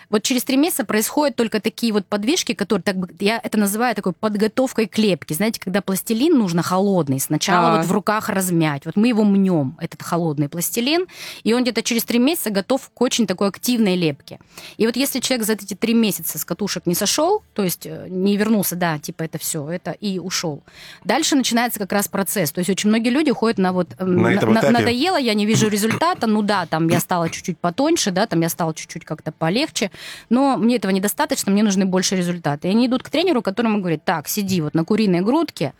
Вот 0.10 0.24
через 0.24 0.44
три 0.44 0.58
месяца 0.58 0.86
происходят 0.86 1.36
только 1.36 1.60
такие 1.60 1.92
вот 1.94 2.06
подвижки, 2.06 2.54
которые, 2.54 2.84
так 2.84 2.96
я 3.20 3.40
это 3.44 3.58
называю 3.58 3.96
такой 3.96 4.14
подготовкой 4.14 4.88
к 4.88 4.98
лепке. 4.98 5.36
Знаете, 5.36 5.60
когда 5.60 5.82
пластилин 5.82 6.38
нужно 6.38 6.62
холодный, 6.64 7.20
сначала 7.20 7.74
А. 7.74 7.78
вот 7.78 7.86
в 7.86 7.92
руках 7.92 8.30
размять. 8.30 8.86
Вот 8.86 8.96
мы 8.96 9.10
его 9.10 9.24
мнем, 9.24 9.78
этот 9.80 10.02
холодный 10.02 10.50
пластилин, 10.50 11.08
и 11.44 11.54
он 11.54 11.64
где-то 11.64 11.84
через 11.84 12.04
три 12.04 12.20
месяца 12.20 12.50
готов 12.50 12.90
к 12.94 13.02
очень 13.02 13.28
такой 13.28 13.50
активной 13.50 13.96
лепке. 13.96 14.40
И 14.78 14.86
вот 14.86 14.96
если 14.96 15.20
человек 15.20 15.46
за 15.46 15.54
эти 15.54 15.74
три 15.74 15.94
месяца 15.94 16.40
с 16.40 16.46
катушек 16.46 16.86
не 16.86 16.96
сошел, 16.96 17.44
то 17.54 17.64
есть 17.64 17.86
э, 17.86 18.08
не 18.10 18.38
вернулся, 18.38 18.76
да, 18.76 19.00
типа 19.00 19.24
это 19.24 19.38
все, 19.38 19.70
это 19.70 19.92
и 19.92 20.20
ушел. 20.20 20.64
Дальше 21.04 21.36
начинается 21.36 21.80
как 21.80 21.92
раз 21.92 22.08
процесс. 22.08 22.52
То 22.52 22.60
есть 22.60 22.70
очень 22.70 22.90
многие 22.90 23.10
люди 23.10 23.32
ходят 23.32 23.58
на 23.58 23.74
вот 23.74 23.90
эм, 24.00 24.22
На 24.22 24.34
этом 24.34 24.54
этапе. 24.54 24.70
надоело, 24.70 25.18
я 25.18 25.34
не 25.34 25.46
вижу 25.46 25.68
результата, 25.68 26.28
ну 26.28 26.42
да, 26.42 26.66
там 26.66 26.88
я 26.88 27.00
стала 27.00 27.30
чуть-чуть 27.30 27.58
потоньше, 27.58 28.12
да, 28.12 28.26
там 28.28 28.42
я 28.42 28.50
стала 28.50 28.74
чуть-чуть 28.74 29.04
как-то 29.06 29.32
полегче, 29.32 29.92
но 30.30 30.58
мне 30.58 30.78
этого 30.78 30.92
недостаточно, 30.92 31.52
мне 31.52 31.64
нужны 31.64 31.86
больше 31.86 32.16
результаты. 32.16 32.68
И 32.68 32.72
они 32.72 32.88
идут 32.88 33.04
к 33.04 33.10
тренеру, 33.10 33.42
которому 33.42 33.80
говорят, 33.80 34.04
так, 34.06 34.28
сиди 34.28 34.62
вот 34.62 34.74
на 34.74 34.84
куриной 34.84 35.22
грудке, 35.22 35.74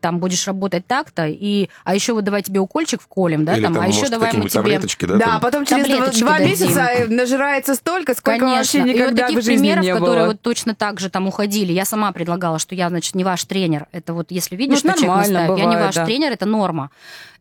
там 0.00 0.18
будешь 0.18 0.46
работать 0.46 0.86
так-то, 0.86 1.26
и, 1.26 1.68
а 1.84 1.94
еще 1.94 2.12
вот 2.12 2.24
давай 2.24 2.42
тебе 2.42 2.60
укольчик 2.60 3.00
вколем, 3.00 3.44
да, 3.44 3.54
Или 3.54 3.62
там, 3.62 3.74
там, 3.74 3.84
а 3.84 3.86
еще 3.86 4.08
давай 4.08 4.32
мы 4.32 4.40
тебе... 4.42 4.50
таблеточки, 4.50 5.04
да? 5.04 5.16
Да, 5.16 5.24
там? 5.26 5.40
потом 5.40 5.64
через 5.64 5.86
два, 5.86 5.96
Таблеточки 5.96 6.22
два 6.22 6.38
месяца 6.38 6.80
э, 6.80 7.06
нажирается 7.06 7.74
столько, 7.74 8.14
сколько 8.14 8.44
вообще 8.44 8.78
Конечно. 8.80 8.98
и 8.98 9.02
вот 9.02 9.10
никогда 9.10 9.26
таких 9.26 9.38
в 9.42 9.44
жизни 9.44 9.68
примеров, 9.68 9.84
не 9.84 9.92
которые 9.92 10.20
было. 10.20 10.26
вот 10.28 10.40
точно 10.40 10.74
так 10.74 11.00
же 11.00 11.10
там 11.10 11.26
уходили. 11.28 11.72
Я 11.72 11.84
сама 11.84 12.12
предлагала, 12.12 12.58
что 12.58 12.74
я, 12.74 12.88
значит, 12.88 13.14
не 13.14 13.24
ваш 13.24 13.44
тренер. 13.44 13.86
Это 13.92 14.14
вот 14.14 14.30
если 14.30 14.56
видишь, 14.56 14.82
Ну, 14.82 14.90
что 14.90 15.00
человек 15.00 15.08
нормально 15.08 15.38
настаивает, 15.38 15.58
я 15.58 15.64
не 15.64 15.70
бывает, 15.70 15.86
ваш 15.86 15.94
да. 15.94 16.04
тренер, 16.04 16.32
это 16.32 16.46
норма. 16.46 16.90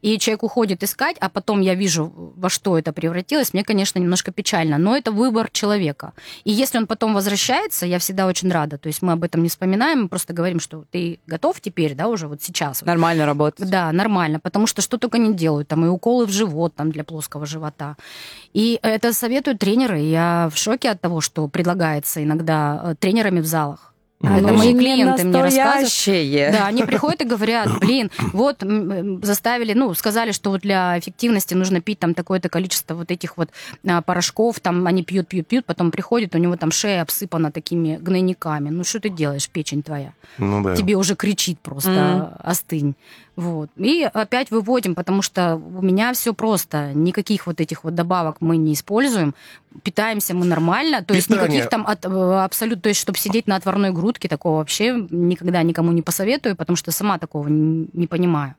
И 0.02 0.17
человек 0.17 0.43
уходит 0.43 0.84
искать, 0.84 1.17
а 1.19 1.30
потом 1.30 1.60
я 1.60 1.76
вижу, 1.76 2.34
во 2.38 2.50
что 2.50 2.78
это 2.78 2.93
превратилось. 2.93 3.54
Мне, 3.54 3.63
конечно, 3.63 4.00
немножко 4.00 4.32
печально, 4.32 4.78
но 4.78 4.95
это 4.95 5.12
выбор 5.12 5.50
человека. 5.52 6.13
И 6.45 6.52
если 6.52 6.78
он 6.78 6.88
потом 6.88 7.13
возвращается, 7.13 7.86
я 7.86 8.00
всегда 8.00 8.26
очень 8.28 8.50
рада. 8.50 8.78
То 8.78 8.88
есть 8.88 9.02
мы 9.02 9.13
об 9.13 9.24
этом 9.24 9.43
не 9.43 9.50
вспоминаем, 9.50 10.04
мы 10.04 10.08
просто 10.08 10.34
говорим, 10.34 10.62
что 10.62 10.86
ты 10.89 11.19
готов 11.28 11.60
теперь, 11.60 11.95
да, 11.95 12.08
уже 12.08 12.28
вот 12.28 12.41
сейчас. 12.49 12.81
Нормально 12.81 13.25
работает. 13.25 13.69
Да, 13.69 13.91
нормально, 13.91 14.39
потому 14.39 14.67
что 14.67 14.81
что 14.81 14.97
только 14.97 15.17
не 15.17 15.33
делают, 15.33 15.67
там 15.67 15.85
и 15.85 15.88
уколы 15.88 16.25
в 16.25 16.31
живот, 16.31 16.75
там 16.75 16.91
для 16.91 17.03
плоского 17.03 17.45
живота. 17.45 17.95
И 18.53 18.79
это 18.81 19.13
советуют 19.13 19.59
тренеры. 19.59 19.99
Я 19.99 20.49
в 20.53 20.57
шоке 20.57 20.89
от 20.89 21.01
того, 21.01 21.21
что 21.21 21.47
предлагается 21.47 22.23
иногда 22.23 22.81
э, 22.83 22.95
тренерами 22.99 23.39
в 23.39 23.45
залах. 23.45 23.88
Мгм. 24.21 24.36
Это 24.36 24.47
Ну, 24.47 24.58
мои 24.58 24.73
клиенты 24.75 25.23
мне 25.23 25.41
рассказывают. 25.41 25.88
Да, 26.51 26.67
они 26.67 26.84
приходят 26.84 27.21
и 27.21 27.25
говорят, 27.25 27.79
блин, 27.79 28.12
вот 28.34 28.62
заставили, 29.23 29.73
ну, 29.73 29.93
сказали, 29.93 30.34
что 30.34 30.49
вот 30.49 30.62
для 30.62 30.99
эффективности 30.99 31.53
нужно 31.53 31.79
пить 31.79 31.99
там 31.99 32.13
такое-то 32.13 32.49
количество 32.49 32.95
вот 32.95 33.12
этих 33.12 33.38
вот 33.38 33.49
а, 33.88 34.01
порошков, 34.01 34.60
там 34.60 34.86
они 34.88 35.03
пьют, 35.03 35.29
пьют, 35.29 35.47
пьют, 35.47 35.65
потом 35.65 35.91
приходит, 35.91 36.36
у 36.36 36.38
него 36.38 36.58
там 36.58 36.71
шея 36.71 37.01
обсыпана 37.01 37.49
такими 37.51 37.95
гнойниками. 37.95 38.69
Ну, 38.69 38.84
что 38.84 38.99
ты 38.99 39.10
делаешь, 39.10 39.49
печень 39.49 39.84
твоя? 39.84 40.12
Ну 40.38 40.62
да. 40.63 40.75
тебе 40.75 40.95
уже 40.95 41.15
кричит 41.15 41.60
просто 41.60 41.89
Мгм. 41.91 42.36
остынь. 42.43 42.95
Вот. 43.39 43.69
И 43.78 44.04
опять 44.04 44.52
выводим, 44.52 44.95
потому 44.95 45.21
что 45.21 45.56
у 45.56 45.82
меня 45.82 46.12
все 46.12 46.34
просто. 46.34 46.91
Никаких 46.93 47.47
вот 47.47 47.62
этих 47.62 47.86
вот 47.86 47.95
добавок 47.95 48.41
мы 48.41 48.58
не 48.58 48.73
используем. 48.73 49.34
Питаемся 49.82 50.34
мы 50.34 50.45
нормально. 50.45 51.02
То 51.06 51.13
есть 51.13 51.30
Питание. 51.30 51.47
никаких 51.47 51.69
там 51.69 51.88
от, 51.88 52.06
абсолютно... 52.06 52.82
То 52.82 52.89
есть 52.89 52.99
чтобы 52.99 53.17
сидеть 53.17 53.47
на 53.47 53.56
отварной 53.56 53.91
грудке, 53.91 54.28
такого 54.28 54.58
вообще 54.58 55.08
никогда 55.10 55.63
никому 55.63 55.93
не 55.93 56.02
посоветую, 56.02 56.58
потому 56.58 56.75
что 56.75 56.91
сама 56.91 57.17
такого 57.17 57.47
не, 57.47 57.88
не 57.93 58.08
понимаю. 58.08 58.56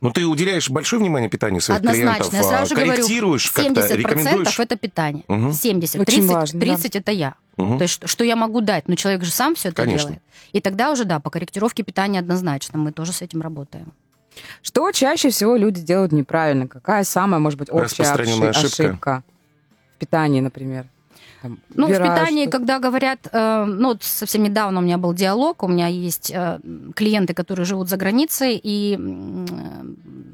Ну, 0.00 0.12
ты 0.12 0.24
уделяешь 0.26 0.70
большое 0.70 1.00
внимание 1.00 1.28
питанию 1.28 1.60
своих 1.60 1.80
Однозначно. 1.80 2.14
клиентов, 2.14 2.32
Я 2.34 2.42
сразу 2.44 2.66
же 2.68 2.74
а, 2.74 2.76
говорю, 2.76 2.92
корректируешь 3.02 3.50
как-то, 3.50 3.80
70% 3.80 3.96
рекомендуешь? 3.96 4.60
это 4.60 4.76
питание. 4.76 5.24
Мгм. 5.26 5.52
70. 5.52 6.00
Очень 6.00 6.04
30, 6.20 6.30
важно, 6.30 6.60
да. 6.60 6.66
30 6.66 6.96
это 6.96 7.10
я. 7.10 7.34
Мгм. 7.56 7.78
То 7.78 7.82
есть, 7.82 7.94
что- 7.94 8.06
что 8.06 8.22
я 8.24 8.36
могу 8.36 8.60
дать? 8.60 8.86
Но 8.86 8.94
человек 8.94 9.24
же 9.24 9.32
сам 9.32 9.56
все 9.56 9.70
это 9.70 9.82
Конечно. 9.82 10.10
делает. 10.10 10.22
И 10.52 10.60
тогда 10.60 10.92
уже, 10.92 11.04
да, 11.04 11.18
по 11.18 11.30
корректировке 11.30 11.82
питания 11.82 12.20
однозначно. 12.20 12.78
Мы 12.78 12.92
тоже 12.92 13.12
с 13.12 13.22
этим 13.22 13.40
работаем. 13.40 13.92
Что 14.62 14.92
чаще 14.92 15.30
всего 15.30 15.56
люди 15.56 15.80
делают 15.80 16.12
неправильно? 16.12 16.68
Какая 16.68 17.02
самая, 17.02 17.40
может 17.40 17.58
быть, 17.58 17.68
общая 17.70 18.04
ошибка. 18.04 18.50
ошибка? 18.50 19.24
В 19.96 19.98
питании, 19.98 20.40
например. 20.40 20.86
Там, 21.42 21.58
Ну, 21.74 21.86
в 21.86 21.90
выбираешь 21.90 22.18
питании, 22.18 22.42
что-то. 22.42 22.58
когда 22.58 22.78
говорят, 22.78 23.28
э, 23.30 23.64
ну, 23.64 23.88
вот 23.88 24.02
совсем 24.02 24.42
недавно 24.42 24.80
у 24.80 24.82
меня 24.82 24.98
был 24.98 25.14
диалог, 25.14 25.62
у 25.62 25.68
меня 25.68 25.86
есть 25.86 26.32
э, 26.34 26.58
клиенты, 26.94 27.34
которые 27.34 27.64
живут 27.64 27.88
за 27.88 27.96
границей, 27.96 28.60
и 28.62 28.98
э, 28.98 29.44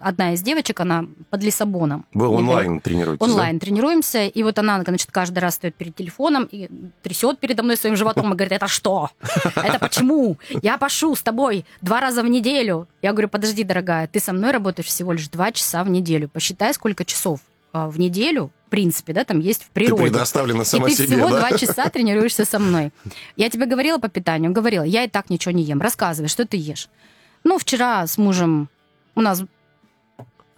одна 0.01 0.33
из 0.33 0.43
девочек, 0.43 0.81
она 0.81 1.05
под 1.31 1.43
Лиссабоном. 1.43 2.07
Вы 2.15 2.29
онлайн 2.29 2.81
тренируетесь, 2.81 3.27
да? 3.27 3.33
Онлайн 3.33 3.59
тренируемся, 3.59 4.27
и 4.27 4.43
вот 4.43 4.59
она, 4.59 4.83
значит, 4.83 5.11
каждый 5.11 5.41
раз 5.41 5.55
стоит 5.55 5.75
перед 5.75 5.95
телефоном 5.95 6.49
и 6.51 6.69
трясет 7.03 7.39
передо 7.39 7.63
мной 7.63 7.77
своим 7.77 7.97
животом 7.97 8.33
и 8.33 8.37
говорит, 8.37 8.53
это 8.53 8.69
что? 8.69 9.11
Это 9.57 9.79
почему? 9.79 10.39
Я 10.63 10.79
пошу 10.79 11.15
с 11.15 11.23
тобой 11.23 11.65
два 11.83 12.01
раза 12.01 12.23
в 12.23 12.29
неделю. 12.29 12.89
Я 13.03 13.13
говорю, 13.13 13.29
подожди, 13.29 13.65
дорогая, 13.65 14.07
ты 14.07 14.21
со 14.21 14.33
мной 14.33 14.53
работаешь 14.53 14.89
всего 14.89 15.13
лишь 15.13 15.29
два 15.29 15.53
часа 15.53 15.85
в 15.85 15.91
неделю. 15.91 16.29
Посчитай, 16.29 16.73
сколько 16.75 17.05
часов 17.05 17.41
а, 17.73 17.89
в 17.89 17.99
неделю, 17.99 18.51
принципе, 18.75 19.13
да, 19.13 19.25
там 19.25 19.39
есть 19.39 19.63
в 19.63 19.67
Ты 19.67 19.71
природе. 19.73 20.03
предоставлена 20.05 20.63
И 20.63 20.65
сама 20.65 20.87
ты 20.89 20.95
себе, 20.95 21.07
всего 21.07 21.31
да? 21.31 21.39
два 21.49 21.57
часа 21.57 21.89
тренируешься 21.91 22.45
со 22.45 22.59
мной. 22.59 22.91
Я 23.37 23.49
тебе 23.51 23.67
говорила 23.67 23.99
по 23.99 24.09
питанию? 24.09 24.51
Говорила. 24.53 24.83
Я 24.83 25.05
и 25.05 25.09
так 25.09 25.31
ничего 25.31 25.53
не 25.53 25.63
ем. 25.63 25.81
Рассказывай, 25.81 26.29
что 26.29 26.45
ты 26.45 26.57
ешь. 26.57 26.89
Ну, 27.45 27.59
вчера 27.59 28.05
с 28.07 28.19
мужем 28.19 28.69
у 29.15 29.21
нас 29.21 29.43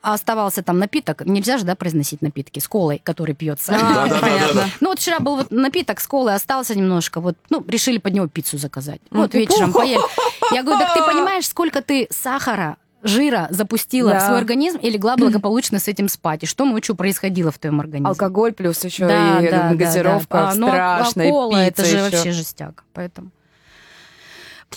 оставался 0.00 0.62
там 0.62 0.78
напиток. 0.78 1.26
Нельзя 1.26 1.58
же, 1.58 1.64
да, 1.64 1.74
произносить 1.74 2.22
напитки 2.22 2.58
с 2.60 2.68
колой, 2.68 3.00
который 3.02 3.34
пьется. 3.34 3.74
А, 3.74 3.78
Да-да-да-да-да. 3.78 4.20
понятно. 4.20 4.70
Ну, 4.80 4.88
вот 4.90 5.00
вчера 5.00 5.18
был 5.20 5.36
вот 5.36 5.50
напиток 5.50 6.00
с 6.00 6.06
колой, 6.06 6.34
остался 6.34 6.74
немножко. 6.76 7.20
Вот, 7.20 7.36
ну, 7.50 7.64
решили 7.66 7.98
под 7.98 8.14
него 8.14 8.28
пиццу 8.28 8.56
заказать. 8.56 9.00
Вот 9.10 9.34
вечером 9.34 9.72
поели. 9.72 10.00
Я 10.52 10.62
говорю, 10.62 10.78
так 10.78 10.94
ты 10.94 11.02
понимаешь, 11.02 11.46
сколько 11.48 11.82
ты 11.82 12.06
сахара 12.10 12.76
жира 13.06 13.48
запустила 13.50 14.12
Да. 14.12 14.20
в 14.20 14.22
свой 14.26 14.38
организм 14.38 14.78
и 14.78 14.90
легла 14.90 15.16
благополучно 15.16 15.78
с 15.78 15.88
этим 15.88 16.08
спать. 16.08 16.42
И 16.42 16.46
что 16.46 16.64
ночью 16.64 16.94
происходило 16.94 17.50
в 17.50 17.58
твоем 17.58 17.80
организме? 17.80 18.08
Алкоголь 18.08 18.52
плюс 18.52 18.84
еще 18.84 19.06
Да, 19.06 19.40
и 19.40 19.50
да, 19.50 19.68
да, 19.70 19.74
газировка 19.74 20.38
да. 20.38 20.50
А, 20.50 20.54
ну, 20.54 20.66
а- 20.68 20.70
а 20.70 20.98
страшная, 21.00 21.30
кола 21.30 21.50
пицца 21.52 21.82
это 21.82 21.84
же 21.84 21.96
еще. 21.96 22.02
вообще 22.16 22.30
жестяк. 22.32 22.84
Поэтому. 22.92 23.30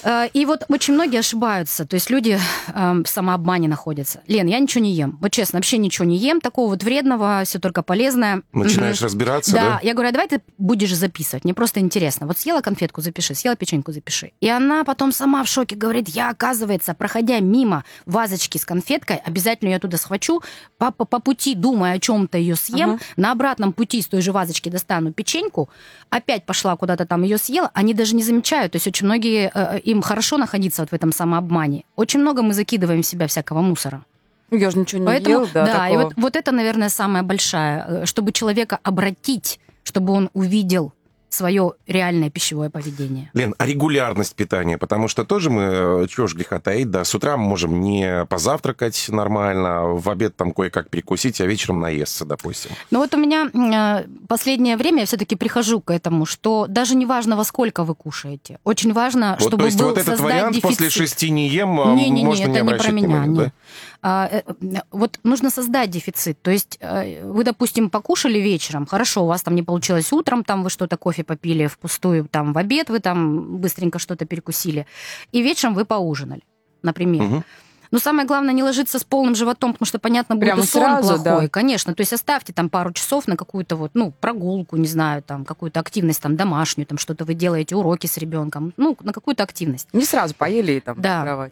Э, 0.04 0.28
И 0.34 0.46
вот 0.46 0.64
очень 0.70 0.94
многие 0.94 1.20
ошибаются. 1.20 1.86
То 1.86 1.96
есть 1.96 2.10
люди 2.10 2.40
эм, 2.74 3.04
в 3.04 3.10
самообмане 3.10 3.68
находятся. 3.68 4.22
Лен, 4.28 4.48
я 4.48 4.60
ничего 4.60 4.84
не 4.84 4.94
ем. 4.94 5.18
Вот 5.22 5.32
честно, 5.32 5.58
вообще 5.58 5.78
ничего 5.78 6.06
не 6.06 6.18
ем. 6.18 6.40
Такого 6.42 6.70
вот 6.70 6.84
вредного, 6.84 7.42
все 7.46 7.60
только 7.60 7.84
полезное. 7.84 8.44
Начинаешь 8.54 9.02
разбираться, 9.02 9.52
Да, 9.54 9.62
да? 9.62 9.80
я 9.84 9.94
говорю, 9.94 10.10
а 10.10 10.12
давай 10.14 10.28
ты 10.28 10.42
будешь 10.58 10.96
записывать. 10.96 11.44
Мне 11.44 11.54
просто 11.54 11.80
интересно. 11.80 12.28
Вот 12.28 12.38
съела 12.38 12.62
конфетку, 12.62 13.02
запиши, 13.02 13.34
съела 13.36 13.56
печеньку, 13.56 13.92
запиши. 13.92 14.32
И 14.40 14.48
она 14.50 14.84
потом 14.84 15.12
сама 15.12 15.44
в 15.44 15.48
шоке 15.48 15.76
говорит, 15.76 16.08
я, 16.10 16.30
оказывается, 16.30 16.94
проходя 16.94 17.40
мимо 17.40 17.84
вазочки 18.06 18.58
с 18.58 18.66
конфеткой, 18.66 19.18
обязательно 19.18 19.70
ее 19.70 19.80
туда 19.80 19.98
схвачу, 19.98 20.42
по, 20.78 20.92
по, 20.92 21.06
по 21.06 21.20
пути, 21.20 21.56
думая 21.56 21.94
о 21.96 22.00
чем-то 22.00 22.38
ее 22.38 22.56
съем, 22.56 22.92
Ага. 22.92 23.00
на 23.18 23.32
обратном 23.32 23.74
пути 23.74 24.02
с 24.02 24.08
той 24.08 24.22
же 24.22 24.32
вазочки 24.32 24.70
достану 24.70 25.12
печеньку, 25.12 25.70
опять 26.10 26.46
пошла 26.46 26.76
куда-то 26.78 27.06
там 27.06 27.24
ее 27.24 27.38
съела, 27.38 27.70
они 27.74 27.94
даже 27.94 28.16
не 28.16 28.24
замечают. 28.24 28.72
То 28.74 28.76
есть 28.78 28.88
очень 28.88 29.06
многие, 29.06 29.52
э, 29.54 29.79
им 29.80 30.02
хорошо 30.02 30.38
находиться 30.38 30.82
вот 30.82 30.90
в 30.90 30.94
этом 30.94 31.12
самообмане. 31.12 31.84
Очень 31.96 32.22
много 32.22 32.42
мы 32.42 32.54
закидываем 32.54 33.02
в 33.02 33.06
себя 33.06 33.28
всякого 33.28 33.62
мусора. 33.62 34.04
Ну, 34.52 34.58
я 34.58 34.72
же 34.72 34.80
ничего 34.80 35.02
не 35.02 35.06
Поэтому, 35.06 35.40
ел, 35.40 35.50
да, 35.54 35.66
и 35.66 35.92
такого. 35.92 36.04
вот, 36.04 36.14
вот 36.18 36.36
это, 36.36 36.52
наверное, 36.52 36.90
самое 36.90 37.24
большое, 37.24 37.86
э, 37.88 38.06
чтобы 38.06 38.32
человека 38.32 38.80
обратить, 38.84 39.60
чтобы 39.84 40.14
он 40.14 40.30
увидел 40.34 40.94
свое 41.30 41.74
реальное 41.88 42.30
пищевое 42.30 42.70
поведение. 42.70 43.30
Лен, 43.34 43.56
а 43.58 43.66
регулярность 43.66 44.36
питания? 44.36 44.78
Потому 44.78 45.08
что 45.08 45.26
тоже 45.26 45.50
мы, 45.50 46.08
чего 46.10 46.28
ж 46.28 46.36
греха 46.36 46.60
таить, 46.60 46.90
да, 46.90 47.04
с 47.04 47.14
утра 47.16 47.38
мы 47.38 47.44
можем 47.44 47.82
не 47.82 48.26
позавтракать 48.26 49.08
нормально, 49.10 49.84
в 49.84 50.10
обед 50.10 50.36
там 50.36 50.52
кое-как 50.52 50.90
перекусить, 50.90 51.42
а 51.42 51.46
вечером 51.46 51.80
наесться, 51.80 52.26
допустим. 52.26 52.72
Но 52.92 53.00
вот 53.00 53.14
у 53.14 53.18
меня 53.18 53.50
э, 53.54 54.08
последнее 54.28 54.78
время 54.78 55.02
я 55.02 55.06
все-таки 55.06 55.36
прихожу 55.36 55.82
к 55.82 55.92
этому, 55.92 56.26
что 56.26 56.66
даже 56.68 56.96
не 56.96 57.06
важно, 57.06 57.36
во 57.36 57.44
сколько 57.44 57.84
вы 57.84 57.96
кушаете. 57.96 58.60
Очень 58.64 58.94
важно, 58.94 59.38
Вот, 59.40 59.48
чтобы 59.48 59.58
то 59.58 59.66
есть 59.66 59.78
был 59.80 59.90
вот 59.90 59.98
этот 59.98 60.20
вариант 60.20 60.56
дефицит. 60.56 60.70
после 60.78 60.90
шести 60.90 61.30
не 61.30 61.48
ем, 61.50 61.80
а 61.80 61.94
Не-не-не, 61.94 62.26
можно 62.26 62.46
не 62.46 62.52
это 62.52 62.54
не 62.54 62.60
про 62.60 62.76
обращать 62.76 62.94
меня. 62.94 63.08
внимания, 63.08 63.36
да? 63.36 63.44
нет. 63.46 63.54
А, 64.02 64.30
э, 64.32 64.42
э, 64.62 64.82
вот 64.92 65.20
нужно 65.24 65.50
создать 65.50 65.90
дефицит. 65.90 66.42
То 66.42 66.52
есть 66.52 66.78
э, 66.80 67.24
вы, 67.26 67.44
допустим, 67.44 67.90
покушали 67.90 68.40
вечером, 68.40 68.86
хорошо, 68.86 69.24
у 69.24 69.28
вас 69.28 69.42
там 69.42 69.56
не 69.56 69.64
получилось 69.64 70.14
утром, 70.14 70.44
там 70.44 70.64
вы 70.64 70.70
что-то 70.70 70.96
кофе 70.96 71.19
попили 71.24 71.68
впустую, 71.68 72.28
там 72.28 72.54
в 72.54 72.58
обед 72.58 72.90
вы 72.90 73.00
там 73.00 73.58
быстренько 73.58 74.00
что-то 74.00 74.26
перекусили, 74.26 74.86
и 75.32 75.42
вечером 75.42 75.74
вы 75.74 75.86
поужинали, 75.86 76.42
например. 76.82 77.24
Мгм. 77.24 77.44
Но 77.92 77.98
самое 77.98 78.28
главное 78.28 78.54
не 78.54 78.62
ложиться 78.62 79.00
с 79.00 79.04
полным 79.04 79.34
животом, 79.34 79.74
потому 79.74 79.88
что, 79.88 79.98
понятно, 79.98 80.36
будет 80.36 80.46
Прямо 80.50 80.62
сон 80.64 80.82
сразу, 80.84 81.24
плохой, 81.24 81.46
да. 81.46 81.50
конечно. 81.50 81.96
То 81.96 82.02
есть 82.02 82.14
оставьте 82.14 82.54
там 82.54 82.70
пару 82.70 82.94
часов 82.94 83.28
на 83.28 83.36
какую-то 83.36 83.76
вот, 83.78 83.92
ну, 83.96 84.12
прогулку, 84.12 84.78
не 84.78 84.88
знаю, 84.88 85.24
там, 85.24 85.44
какую-то 85.44 85.80
активность 85.80 86.22
там 86.22 86.36
домашнюю, 86.36 86.86
там 86.86 87.00
что-то 87.00 87.26
вы 87.26 87.34
делаете, 87.34 87.76
уроки 87.76 88.06
с 88.06 88.18
ребенком, 88.18 88.74
ну, 88.78 88.96
на 89.02 89.12
какую-то 89.12 89.42
активность. 89.44 89.88
Не 89.92 90.06
сразу 90.06 90.36
поели 90.36 90.74
и 90.74 90.80
там 90.82 91.02
Да. 91.02 91.24
кровать. 91.24 91.52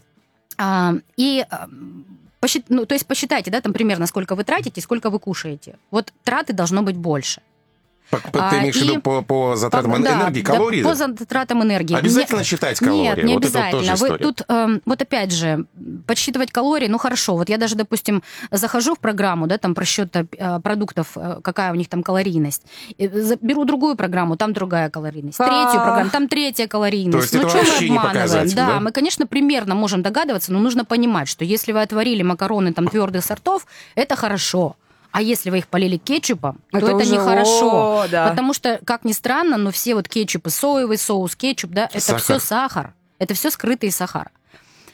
А, 0.59 0.93
и 1.15 1.43
а, 1.49 1.67
посчит- 2.39 2.65
ну, 2.69 2.85
то 2.85 2.93
есть 2.93 3.07
посчитайте, 3.07 3.49
да, 3.49 3.59
там 3.59 3.73
примерно 3.73 4.05
сколько 4.05 4.35
вы 4.35 4.43
тратите, 4.43 4.79
сколько 4.79 5.09
вы 5.09 5.17
кушаете. 5.17 5.77
Вот 5.89 6.13
траты 6.23 6.53
должно 6.53 6.83
быть 6.83 6.97
больше. 6.97 7.41
По- 8.09 8.19
по- 8.19 8.31
Ты 8.31 8.39
А, 8.39 8.59
имеешь 8.59 8.75
в 8.77 8.81
виду 8.81 9.01
по, 9.01 9.21
по 9.21 9.55
затратам 9.57 9.91
По- 9.91 9.99
да, 9.99 10.13
энергии, 10.13 10.41
да, 10.41 10.53
калорий? 10.53 10.83
по 10.83 10.95
затратам 10.95 11.61
энергии. 11.63 11.95
Обязательно 11.95 12.39
Не- 12.39 12.43
считать 12.45 12.79
калории? 12.79 13.03
Нет, 13.03 13.23
не 13.23 13.33
вот 13.33 13.43
это 13.45 13.53
вот 13.53 13.63
обязательно. 13.65 13.71
тоже 13.81 13.91
Вы 14.01 14.07
история. 14.07 14.23
тут, 14.23 14.41
эм, 14.47 14.81
вот 14.85 15.01
опять 15.01 15.31
же, 15.31 15.65
подсчитывать 16.05 16.51
калории, 16.51 16.87
ну 16.87 16.97
хорошо. 16.97 17.35
Вот 17.35 17.49
я 17.49 17.57
даже, 17.57 17.75
допустим, 17.75 18.23
захожу 18.51 18.95
в 18.95 18.99
программу, 18.99 19.47
да, 19.47 19.57
там 19.57 19.75
про 19.75 19.83
счет 19.85 20.15
э, 20.15 20.59
продуктов, 20.63 21.09
э, 21.15 21.39
какая 21.43 21.71
у 21.71 21.75
них 21.75 21.89
там 21.89 22.01
калорийность. 22.03 22.63
И 22.97 23.07
за- 23.09 23.37
Беру 23.41 23.65
другую 23.65 23.95
программу, 23.95 24.37
там 24.37 24.53
другая 24.53 24.89
калорийность. 24.89 25.39
А. 25.41 25.45
Третью 25.45 25.81
программу, 25.83 26.09
там 26.09 26.27
третья 26.29 26.67
калорийность. 26.67 27.11
То 27.17 27.21
есть 27.21 27.33
ну 27.33 27.41
это 27.41 27.49
чё 27.51 27.57
мы 27.57 27.63
вообще 27.69 27.89
не 27.89 27.97
обманываем? 27.97 28.23
показатель, 28.29 28.55
да? 28.55 28.79
мы, 28.79 28.91
конечно, 28.91 29.27
примерно 29.27 29.75
можем 29.75 30.01
догадываться, 30.01 30.53
но 30.53 30.59
нужно 30.59 30.85
понимать, 30.85 31.27
что 31.27 31.43
если 31.43 31.71
вы 31.73 31.81
отварили 31.81 32.23
макароны 32.23 32.73
там 32.73 32.87
твердых 32.87 33.23
сортов, 33.25 33.65
это 33.95 34.15
хорошо. 34.15 34.75
А 35.17 35.21
если 35.21 35.49
вы 35.49 35.57
их 35.59 35.67
полили 35.67 35.97
кетчупом, 35.97 36.59
то 36.71 36.77
Это 36.77 36.87
это 36.87 36.95
уже- 36.97 37.11
нехорошо. 37.15 38.01
о, 38.01 38.07
да. 38.07 38.29
Потому 38.29 38.53
что, 38.53 38.79
как 38.85 39.03
ни 39.03 39.13
странно, 39.13 39.57
но 39.57 39.71
все 39.71 39.95
вот 39.95 40.07
кетчупы, 40.07 40.51
соевый 40.51 40.97
соус, 40.99 41.35
кетчуп, 41.35 41.71
да, 41.71 41.85
это 41.85 41.99
Сахар. 41.99 42.21
все 42.21 42.39
сахар. 42.39 42.93
Это 43.17 43.33
все 43.33 43.49
скрытый 43.49 43.91
сахар. 43.91 44.29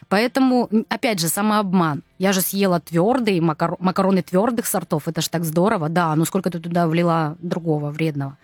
Поэтому, 0.07 0.69
опять 0.89 1.19
же, 1.19 1.27
самообман. 1.27 2.03
Я 2.19 2.33
же 2.33 2.41
съела 2.41 2.79
твердые 2.79 3.39
макаро- 3.41 3.75
макароны 3.79 4.21
твердых 4.21 4.65
сортов. 4.67 5.07
Это 5.07 5.21
ж 5.21 5.27
так 5.27 5.43
здорово. 5.43 5.89
Да, 5.89 6.15
ну 6.15 6.23
сколько 6.25 6.49
ты 6.49 6.59
туда 6.59 6.87
влила 6.87 7.35
другого 7.39 7.89
вредного. 7.89 8.37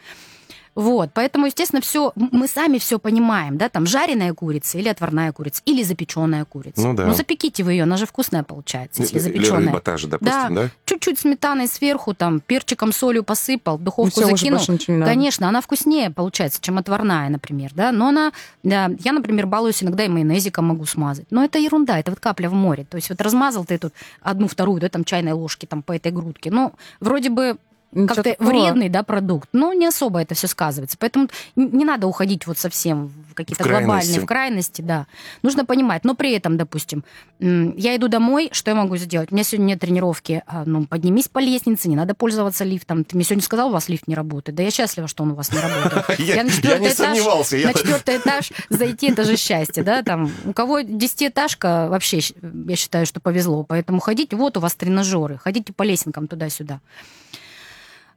Вот, 0.79 1.09
поэтому, 1.13 1.47
естественно, 1.47 1.81
все 1.81 2.13
мы 2.15 2.47
сами 2.47 2.77
все 2.77 2.99
понимаем, 2.99 3.57
да, 3.57 3.67
там 3.67 3.85
жареная 3.85 4.33
курица 4.33 4.77
или 4.77 4.87
отварная 4.87 5.33
курица 5.33 5.61
или 5.65 5.83
запеченная 5.83 6.45
курица. 6.45 6.79
Ну 6.87 6.93
да. 6.93 7.05
Ну 7.05 7.13
запеките 7.13 7.65
вы 7.65 7.73
ее, 7.73 7.83
она 7.83 7.97
же 7.97 8.05
вкусная 8.05 8.43
получается, 8.43 9.01
если 9.01 9.17
Или 9.17 9.23
запеченная. 9.23 9.67
рыба 9.67 9.81
та 9.81 9.97
же, 9.97 10.07
допустим, 10.07 10.55
да? 10.55 10.69
Чуть-чуть 10.85 11.19
сметаной 11.19 11.67
сверху, 11.67 12.13
там, 12.13 12.39
перчиком, 12.39 12.93
солью 12.93 13.25
посыпал, 13.25 13.77
Ну, 13.77 13.83
духовку 13.83 14.21
уже 14.21 14.29
закинул. 14.29 14.57
больше 14.59 14.71
ничего 14.71 14.93
не 14.93 14.99
надо. 15.01 15.11
Конечно, 15.11 15.49
она 15.49 15.59
вкуснее 15.59 16.11
получается, 16.11 16.61
чем 16.61 16.77
отварная, 16.77 17.27
например, 17.27 17.71
да. 17.75 17.91
Но 17.91 18.07
она, 18.07 18.31
да, 18.63 18.89
я, 19.03 19.11
например, 19.11 19.47
балуюсь 19.47 19.83
иногда 19.83 20.05
и 20.05 20.07
майонезиком 20.07 20.63
могу 20.63 20.85
смазать. 20.85 21.25
Но 21.29 21.43
это 21.43 21.59
ерунда, 21.59 21.99
это 21.99 22.11
вот 22.11 22.21
капля 22.21 22.49
в 22.49 22.53
море. 22.53 22.85
То 22.89 22.95
есть 22.95 23.09
вот 23.09 23.19
размазал 23.19 23.65
ты 23.65 23.77
тут 23.79 23.93
одну 24.21 24.47
вторую, 24.47 24.79
да, 24.79 24.87
там 24.87 25.03
чайной 25.03 25.33
ложки 25.33 25.65
там 25.65 25.83
по 25.83 25.91
этой 25.91 26.13
грудке. 26.13 26.51
Ну, 26.51 26.71
вроде 27.01 27.29
бы 27.29 27.57
как-то 27.93 28.23
такого. 28.23 28.49
вредный, 28.49 28.89
да, 28.89 29.04
продукт, 29.04 29.49
но 29.52 29.73
не 29.73 29.86
особо 29.88 30.21
это 30.21 30.36
все 30.36 30.47
сказывается. 30.47 30.97
Поэтому 30.99 31.28
не 31.56 31.86
надо 31.86 32.08
уходить 32.08 32.45
вот 32.47 32.58
совсем 32.58 33.08
в 33.30 33.34
какие-то 33.34 33.63
В 33.63 33.67
крайности. 33.67 33.86
глобальные, 33.88 34.19
в 34.19 34.25
крайности, 34.25 34.82
да. 34.82 35.08
Нужно 35.41 35.65
понимать, 35.65 36.04
но 36.04 36.13
при 36.15 36.34
этом, 36.34 36.58
допустим, 36.58 37.04
я 37.39 37.95
иду 37.95 38.08
домой, 38.08 38.49
что 38.52 38.71
я 38.71 38.75
могу 38.75 38.97
сделать? 38.97 39.32
У 39.32 39.36
меня 39.36 39.43
сегодня 39.43 39.65
нет 39.69 39.80
тренировки, 39.80 40.43
а, 40.45 40.63
ну, 40.65 40.86
поднимись 40.86 41.28
по 41.30 41.39
лестнице, 41.39 41.89
не 41.89 41.95
надо 41.95 42.13
пользоваться 42.13 42.63
лифтом. 42.63 43.04
Ты 43.04 43.15
мне 43.15 43.23
сегодня 43.23 43.43
сказал, 43.43 43.69
у 43.69 43.71
вас 43.71 43.89
лифт 43.89 44.08
не 44.08 44.15
работает. 44.15 44.56
Да 44.56 44.63
я 44.63 44.71
счастлива, 44.71 45.08
что 45.08 45.23
он 45.23 45.32
у 45.32 45.36
вас 45.36 45.52
не 45.52 45.60
работает. 45.60 46.19
Я- 46.19 46.43
на 46.43 46.47
я 46.49 46.56
четвертый 46.56 46.82
не 46.82 46.88
этаж- 46.89 47.65
На 47.65 47.73
четвертый 47.73 48.17
этаж 48.17 48.52
зайти, 48.69 49.12
это 49.12 49.23
же 49.23 49.38
счастье, 49.38 49.84
да, 49.84 50.04
там. 50.04 50.32
У 50.45 50.54
кого 50.54 50.82
десятиэтажка, 50.82 51.88
вообще, 51.89 52.19
я 52.67 52.75
считаю, 52.75 53.06
что 53.06 53.19
повезло. 53.19 53.63
Поэтому 53.63 53.99
ходите, 53.99 54.36
вот 54.36 54.58
у 54.58 54.60
вас 54.60 54.75
тренажеры, 54.75 55.38
ходите 55.38 55.73
по 55.73 55.84
лесенкам 55.84 56.28
туда-сюда. 56.28 56.82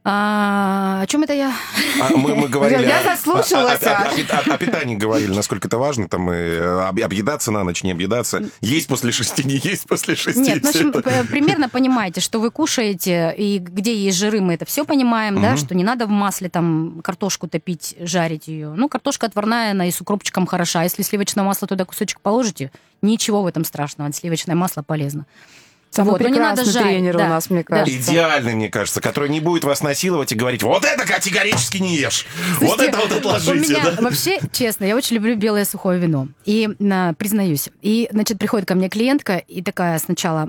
А, 0.05 1.01
о 1.03 1.07
чем 1.07 1.23
это 1.23 1.33
я? 1.33 1.55
А 2.01 2.11
мы, 2.17 2.35
мы 2.35 2.49
говорили 2.49 2.83
Я 2.83 3.01
о- 3.01 3.05
заслушалась, 3.05 3.81
о, 3.85 3.91
о- 3.91 4.03
о- 4.03 4.09
о 4.11 4.17
пит- 4.17 4.31
о- 4.33 4.55
о 4.55 4.59
питании 4.59 4.97
говорили, 4.97 5.33
насколько 5.33 5.69
это 5.69 5.79
важно, 5.79 6.09
там 6.09 6.29
и 6.33 6.35
э, 6.35 6.81
об- 6.88 7.01
объедаться 7.01 7.53
на 7.53 7.62
ночь, 7.62 7.85
не 7.85 7.93
объедаться, 7.93 8.43
есть 8.61 8.88
после 8.88 9.12
шести, 9.12 9.45
не 9.45 9.61
есть 9.62 9.87
после 9.87 10.17
шести. 10.17 10.41
Нет, 10.41 10.65
ну, 10.65 10.73
в 10.73 10.75
общем, 10.75 10.88
это. 10.91 11.25
примерно 11.31 11.69
понимаете, 11.69 12.21
что 12.21 12.41
вы 12.41 12.51
кушаете, 12.51 13.33
и 13.38 13.59
где 13.59 13.95
есть 13.95 14.19
жиры, 14.19 14.41
мы 14.41 14.55
это 14.55 14.65
все 14.65 14.85
понимаем, 14.85 15.41
да, 15.41 15.51
Мгм. 15.51 15.57
что 15.59 15.75
не 15.77 15.85
надо 15.85 16.07
в 16.07 16.11
масле 16.11 16.49
там 16.49 17.01
картошку 17.05 17.47
топить, 17.47 17.95
жарить 18.01 18.49
ее. 18.49 18.71
Ну, 18.75 18.88
картошка 18.88 19.27
отварная, 19.27 19.71
она 19.71 19.87
и 19.87 19.93
с 19.93 20.01
укропчиком 20.01 20.47
хороша. 20.47 20.83
Если 20.83 21.03
сливочное 21.03 21.45
масло 21.45 21.69
туда 21.69 21.85
кусочек 21.85 22.19
положите, 22.21 22.73
ничего 23.03 23.43
в 23.43 23.47
этом 23.47 23.65
страшного, 23.65 24.12
сливочное 24.12 24.57
масло 24.57 24.83
полезно. 24.83 25.27
Самый 25.92 26.12
Вот, 26.12 26.22
но 26.22 26.28
не 26.28 26.38
надо 26.38 26.62
прекрасный 26.62 26.72
жарить, 26.72 26.96
тренер 26.96 27.18
да. 27.18 27.26
у 27.26 27.28
нас, 27.28 27.50
мне 27.50 27.64
кажется. 27.64 27.94
Идеальный, 27.94 28.55
мне 28.55 28.70
кажется, 28.70 29.02
который 29.02 29.28
не 29.28 29.40
будет 29.40 29.64
вас 29.64 29.83
насиловать 29.83 30.33
и 30.33 30.35
говорить, 30.35 30.62
вот 30.62 30.87
это 30.87 31.07
категорически 31.07 31.76
не 31.76 31.96
ешь, 31.96 32.24
вот 32.61 32.78
Слушайте, 32.78 32.96
это 32.96 32.98
вот 32.98 33.12
У 33.12 33.28
отложите. 33.28 33.72
меня 33.74 33.90
да. 33.90 34.00
вообще, 34.00 34.40
честно, 34.52 34.87
я 34.87 34.96
очень 34.96 35.16
люблю 35.16 35.37
белое 35.37 35.66
сухое 35.66 36.00
вино. 36.00 36.28
И, 36.46 36.70
на, 36.78 37.12
признаюсь, 37.12 37.68
и, 37.83 38.09
значит, 38.11 38.38
приходит 38.38 38.66
ко 38.66 38.74
мне 38.74 38.88
клиентка 38.88 39.37
и 39.37 39.62
такая 39.62 39.98
сначала 39.98 40.48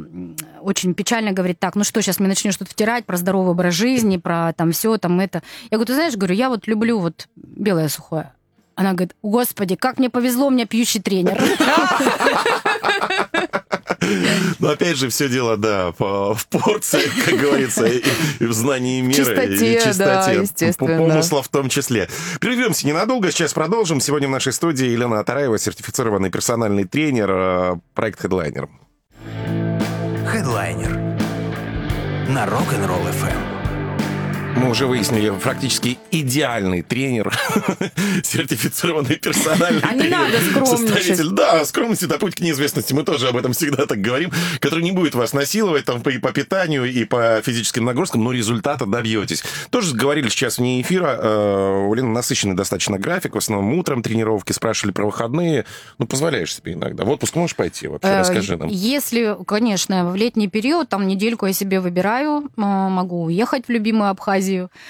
очень 0.62 0.94
печально 0.94 1.34
говорит, 1.34 1.60
так, 1.60 1.76
ну 1.76 1.84
что, 1.84 2.02
сейчас 2.02 2.20
мне 2.20 2.30
начнешь 2.30 2.56
тут 2.56 2.70
втирать 2.70 3.06
про 3.06 3.18
здоровый 3.18 3.52
образ 3.52 3.74
жизни, 3.74 4.16
про 4.16 4.54
там 4.54 4.72
все, 4.72 4.98
там 4.98 5.20
это. 5.20 5.44
Я 5.72 5.78
говорю, 5.78 5.88
ты 5.88 5.96
знаешь, 5.96 6.16
говорю, 6.16 6.36
я 6.36 6.48
вот 6.48 6.68
люблю 6.68 7.00
вот 7.00 7.28
белое 7.36 7.90
сухое. 7.90 8.32
Она 8.76 8.94
говорит, 8.94 9.14
господи, 9.22 9.76
как 9.76 10.00
мне 10.00 10.10
повезло, 10.10 10.48
у 10.48 10.50
меня 10.50 10.66
пьющий 10.66 11.02
тренер. 11.02 11.44
Но 14.60 14.70
опять 14.70 14.98
же, 14.98 15.10
все 15.10 15.30
дело, 15.30 15.58
да, 15.58 15.92
в 15.98 16.46
порции, 16.50 17.02
как 17.26 17.40
говорится, 17.40 17.86
и, 17.86 18.02
в 18.40 18.54
знании 18.54 19.12
Чистоте, 19.12 19.74
и 19.74 19.82
чистоте. 19.82 20.74
Помысла 20.78 21.44
в 21.44 21.48
том 21.50 21.70
числе. 21.70 22.10
Прервемся 22.40 22.88
ненадолго, 22.88 23.32
сейчас 23.32 23.54
продолжим. 23.54 24.00
Сегодня 24.00 24.28
в 24.28 24.32
нашей 24.32 24.54
студии 24.54 24.86
Елена 24.86 25.20
Атараева, 25.20 25.58
сертифицированный 25.58 26.30
персональный 26.30 26.86
тренер, 26.86 27.30
э, 27.32 27.76
проект 27.94 28.24
Headliner. 28.24 28.70
Headliner 30.34 31.14
на 32.30 32.46
Rock'n'Roll 32.46 33.12
FM. 33.12 33.43
Мы 34.56 34.70
уже 34.70 34.86
выяснили, 34.86 35.32
практически 35.42 35.98
идеальный 36.12 36.82
тренер, 36.84 37.34
сертифицированный 38.24 39.16
персональный 39.18 39.82
А 39.82 39.94
не 39.94 40.02
тренер, 40.02 40.20
надо 40.20 40.38
скромничать. 40.42 40.80
составитель. 40.80 41.30
Да, 41.32 41.66
скромность 41.66 42.04
это 42.04 42.20
путь 42.20 42.36
к 42.36 42.40
неизвестности. 42.40 42.94
Мы 42.94 43.04
тоже 43.04 43.30
об 43.30 43.38
этом 43.38 43.54
всегда 43.54 43.86
так 43.86 44.00
говорим, 44.00 44.32
который 44.60 44.84
не 44.84 44.92
будет 44.92 45.16
вас 45.16 45.34
насиловать 45.34 45.86
там 45.86 46.02
и 46.02 46.18
по 46.20 46.32
питанию, 46.32 46.86
и 46.86 47.04
по 47.06 47.42
физическим 47.44 47.86
нагрузкам, 47.86 48.24
но 48.24 48.32
результата 48.32 48.86
добьетесь. 48.86 49.44
Тоже 49.70 49.96
говорили 49.96 50.30
сейчас 50.30 50.58
вне 50.60 50.82
эфира, 50.82 51.18
э, 51.20 51.86
у 51.88 51.94
Лены 51.94 52.10
насыщенный 52.10 52.56
достаточно 52.56 53.00
график, 53.00 53.36
в 53.36 53.38
основном 53.38 53.74
утром 53.78 54.04
тренировки, 54.04 54.52
спрашивали 54.52 54.94
про 54.94 55.06
выходные. 55.06 55.66
Ну, 55.98 56.06
позволяешь 56.06 56.54
себе 56.56 56.74
иногда. 56.74 57.06
В 57.06 57.10
отпуск 57.10 57.36
можешь 57.36 57.56
пойти 57.56 57.88
вообще? 57.88 58.08
Э, 58.10 58.20
Расскажи 58.20 58.56
нам. 58.58 58.68
Если, 58.70 59.36
конечно, 59.48 60.12
в 60.12 60.16
летний 60.16 60.48
период, 60.48 60.90
там 60.90 61.08
недельку 61.08 61.48
я 61.48 61.54
себе 61.54 61.80
выбираю, 61.80 62.50
э, 62.56 62.62
могу 62.62 63.24
уехать 63.24 63.68
в 63.68 63.72
любимую 63.72 64.10
Абхазию, 64.10 64.43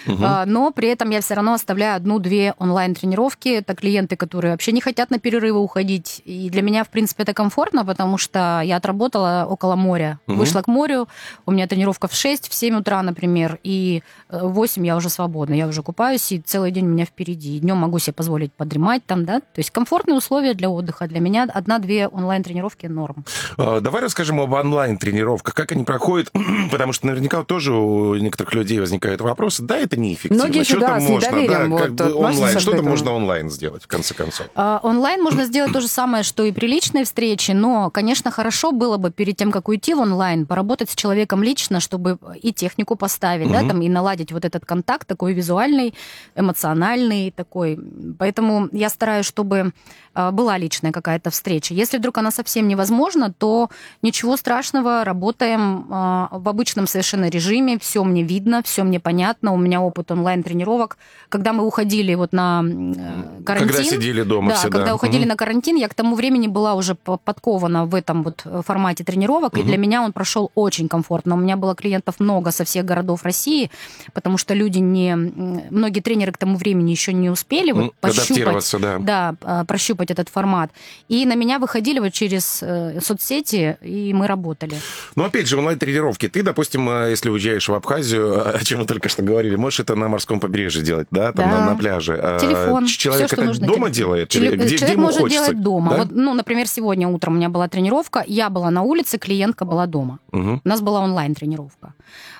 Мгм. 0.05 0.23
А, 0.23 0.45
но 0.45 0.71
при 0.71 0.87
этом 0.89 1.09
я 1.09 1.21
все 1.21 1.33
равно 1.33 1.53
оставляю 1.53 1.95
одну-две 1.95 2.53
онлайн-тренировки. 2.57 3.49
Это 3.49 3.75
клиенты, 3.75 4.15
которые 4.15 4.51
вообще 4.51 4.71
не 4.71 4.81
хотят 4.81 5.09
на 5.11 5.19
перерывы 5.19 5.59
уходить. 5.59 6.21
И 6.25 6.49
для 6.49 6.61
меня, 6.61 6.83
в 6.83 6.89
принципе, 6.89 7.23
это 7.23 7.33
комфортно, 7.33 7.85
потому 7.85 8.17
что 8.17 8.61
я 8.63 8.77
отработала 8.77 9.45
около 9.49 9.75
моря. 9.75 10.19
Мгм. 10.27 10.39
Вышла 10.39 10.61
к 10.61 10.67
морю, 10.67 11.07
у 11.45 11.51
меня 11.51 11.67
тренировка 11.67 12.07
в 12.07 12.13
6, 12.13 12.49
в 12.49 12.53
7 12.53 12.77
утра, 12.77 13.01
например, 13.01 13.59
и 13.63 14.03
э, 14.29 14.39
в 14.41 14.53
8 14.53 14.85
я 14.85 14.95
уже 14.95 15.09
свободна, 15.09 15.53
я 15.53 15.67
уже 15.67 15.83
купаюсь, 15.83 16.31
и 16.31 16.39
целый 16.39 16.71
день 16.71 16.85
у 16.85 16.89
меня 16.89 17.05
впереди. 17.05 17.59
Днем 17.59 17.77
могу 17.77 17.99
себе 17.99 18.13
позволить 18.13 18.53
подремать 18.53 19.05
там, 19.05 19.25
да. 19.25 19.39
То 19.39 19.57
есть 19.57 19.71
комфортные 19.71 20.15
условия 20.15 20.53
для 20.53 20.69
отдыха. 20.69 21.07
Для 21.07 21.19
меня 21.19 21.47
одна-две 21.53 22.07
онлайн-тренировки 22.07 22.87
норм. 22.87 23.25
А, 23.57 23.79
Давай 23.79 24.01
расскажем 24.01 24.39
об 24.39 24.53
онлайн-тренировках, 24.53 25.53
как 25.53 25.71
они 25.71 25.83
проходят, 25.83 26.31
потому 26.71 26.93
что 26.93 27.07
наверняка 27.07 27.43
тоже 27.43 27.73
у 27.73 28.15
некоторых 28.15 28.53
людей 28.53 28.79
возникают 28.79 29.21
вопросы. 29.43 29.63
Да, 29.63 29.77
это 29.77 29.99
неэффективно. 29.99 30.43
Многие 30.43 30.63
Что-то 30.63 30.79
да, 30.87 30.99
можно, 30.99 31.19
да, 31.19 31.31
недоверием 31.31 31.77
как 31.77 31.89
вот 31.89 31.99
бы 31.99 32.13
онлайн. 32.13 32.59
Что-то 32.59 32.83
можно 32.83 33.11
онлайн 33.13 33.49
сделать, 33.49 33.83
в 33.83 33.87
конце 33.87 34.13
концов. 34.13 34.47
А, 34.55 34.79
Онлайн 34.83 35.21
можно 35.21 35.45
сделать 35.45 35.73
то 35.73 35.81
же 35.81 35.87
самое, 35.87 36.23
что 36.23 36.43
и 36.43 36.51
при 36.51 36.67
личной 36.67 37.03
встрече, 37.03 37.53
но, 37.53 37.89
конечно, 37.89 38.31
хорошо 38.31 38.71
было 38.71 38.97
бы 38.97 39.11
перед 39.11 39.35
тем, 39.37 39.51
как 39.51 39.67
уйти 39.67 39.93
в 39.93 39.99
онлайн, 39.99 40.45
поработать 40.45 40.89
с 40.89 40.95
человеком 40.95 41.43
лично, 41.43 41.79
чтобы 41.79 42.17
и 42.41 42.53
технику 42.53 42.95
поставить, 42.95 43.51
да, 43.51 43.59
Мгм. 43.59 43.69
там, 43.69 43.81
и 43.81 43.89
наладить 43.89 44.31
вот 44.31 44.45
этот 44.45 44.65
контакт 44.65 45.07
такой 45.07 45.33
визуальный, 45.33 45.93
эмоциональный 46.35 47.31
такой. 47.31 47.79
Поэтому 48.17 48.69
я 48.71 48.89
стараюсь, 48.89 49.25
чтобы 49.25 49.73
а, 50.15 50.31
была 50.31 50.57
личная 50.57 50.91
какая-то 50.91 51.31
встреча. 51.31 51.73
Если 51.73 51.97
вдруг 51.97 52.17
она 52.17 52.31
совсем 52.31 52.67
невозможна, 52.67 53.33
то 53.33 53.69
ничего 54.01 54.37
страшного, 54.37 55.03
работаем 55.03 55.87
а, 55.89 56.29
в 56.31 56.47
обычном 56.47 56.87
совершенно 56.87 57.29
режиме, 57.29 57.79
все 57.79 58.03
мне 58.03 58.21
видно, 58.23 58.61
все 58.63 58.83
мне 58.83 58.99
понятно, 58.99 59.32
у 59.41 59.57
меня 59.57 59.81
опыт 59.81 60.11
онлайн-тренировок. 60.11 60.97
Когда 61.29 61.53
мы 61.53 61.65
уходили 61.65 62.13
вот 62.15 62.33
на 62.33 62.63
э, 62.63 63.43
карантин... 63.45 63.67
Когда 63.69 63.83
сидели 63.83 64.23
дома 64.23 64.49
Да, 64.49 64.55
все, 64.55 64.69
когда 64.69 64.85
да. 64.87 64.95
уходили 64.95 65.21
Мгм. 65.21 65.29
на 65.29 65.35
карантин, 65.35 65.75
я 65.77 65.87
к 65.87 65.93
тому 65.93 66.15
времени 66.15 66.47
была 66.47 66.73
уже 66.75 66.95
по- 66.95 67.17
подкована 67.17 67.85
в 67.85 67.95
этом 67.95 68.23
вот 68.23 68.41
э, 68.45 68.61
формате 68.65 69.03
тренировок, 69.03 69.55
и 69.57 69.59
Мгм. 69.59 69.67
для 69.67 69.77
меня 69.77 70.01
он 70.03 70.13
прошел 70.13 70.51
очень 70.55 70.87
комфортно. 70.87 71.35
У 71.35 71.37
меня 71.39 71.57
было 71.57 71.75
клиентов 71.75 72.15
много 72.19 72.51
со 72.51 72.63
всех 72.63 72.85
городов 72.85 73.23
России, 73.23 73.69
потому 74.13 74.37
что 74.37 74.53
люди 74.53 74.79
не... 74.79 75.15
Многие 75.15 76.01
тренеры 76.01 76.31
к 76.31 76.37
тому 76.37 76.57
времени 76.57 76.91
еще 76.91 77.13
не 77.13 77.29
успели 77.29 77.71
вот 77.71 77.83
М, 77.83 77.91
пощупать, 78.01 78.75
да. 78.79 78.97
да, 78.99 79.35
а, 79.41 79.65
прощупать 79.65 80.11
этот 80.11 80.29
формат. 80.29 80.71
И 81.07 81.25
на 81.25 81.35
меня 81.35 81.57
выходили 81.59 81.99
вот 81.99 82.13
через 82.13 82.59
э, 82.61 82.99
соцсети, 83.01 83.77
и 83.81 84.13
мы 84.13 84.27
работали. 84.27 84.75
Но 85.15 85.25
опять 85.25 85.47
же, 85.47 85.57
онлайн-тренировки. 85.57 86.27
Ты, 86.29 86.43
допустим, 86.43 86.89
э, 86.89 87.09
если 87.11 87.29
уезжаешь 87.29 87.67
в 87.69 87.73
Абхазию, 87.73 88.55
о 88.55 88.63
чем 88.63 88.79
мы 88.81 88.85
только 88.85 89.09
что 89.09 89.22
говорили, 89.23 89.55
можешь 89.55 89.79
это 89.79 89.95
на 89.95 90.07
морском 90.07 90.39
побережье 90.39 90.83
делать, 90.83 91.07
да, 91.11 91.31
там 91.33 91.49
Да. 91.49 91.59
на, 91.59 91.65
на 91.71 91.75
пляже. 91.77 92.19
А 92.21 92.39
Телефон, 92.39 92.85
Человек 92.85 93.27
всё, 93.27 93.35
что 93.35 93.35
это 93.37 93.45
нужно, 93.45 93.67
дома 93.67 93.75
телефон. 93.77 93.91
делает? 93.91 94.29
Челе- 94.29 94.49
где, 94.55 94.57
Человек 94.77 94.81
где 94.83 94.91
ему 94.93 95.03
может 95.03 95.19
хочется? 95.21 95.43
делать 95.45 95.61
дома. 95.61 95.91
Да? 95.91 95.97
Вот, 95.97 96.07
ну, 96.11 96.33
например, 96.33 96.67
сегодня 96.67 97.07
утром 97.07 97.33
у 97.33 97.37
меня 97.37 97.49
была 97.49 97.67
тренировка, 97.67 98.23
я 98.27 98.49
была 98.49 98.69
на 98.71 98.81
улице, 98.83 99.17
клиентка 99.17 99.65
была 99.65 99.85
дома. 99.87 100.19
Мгм. 100.31 100.61
У 100.63 100.67
нас 100.69 100.81
была 100.81 100.99
онлайн-тренировка. 101.01 101.93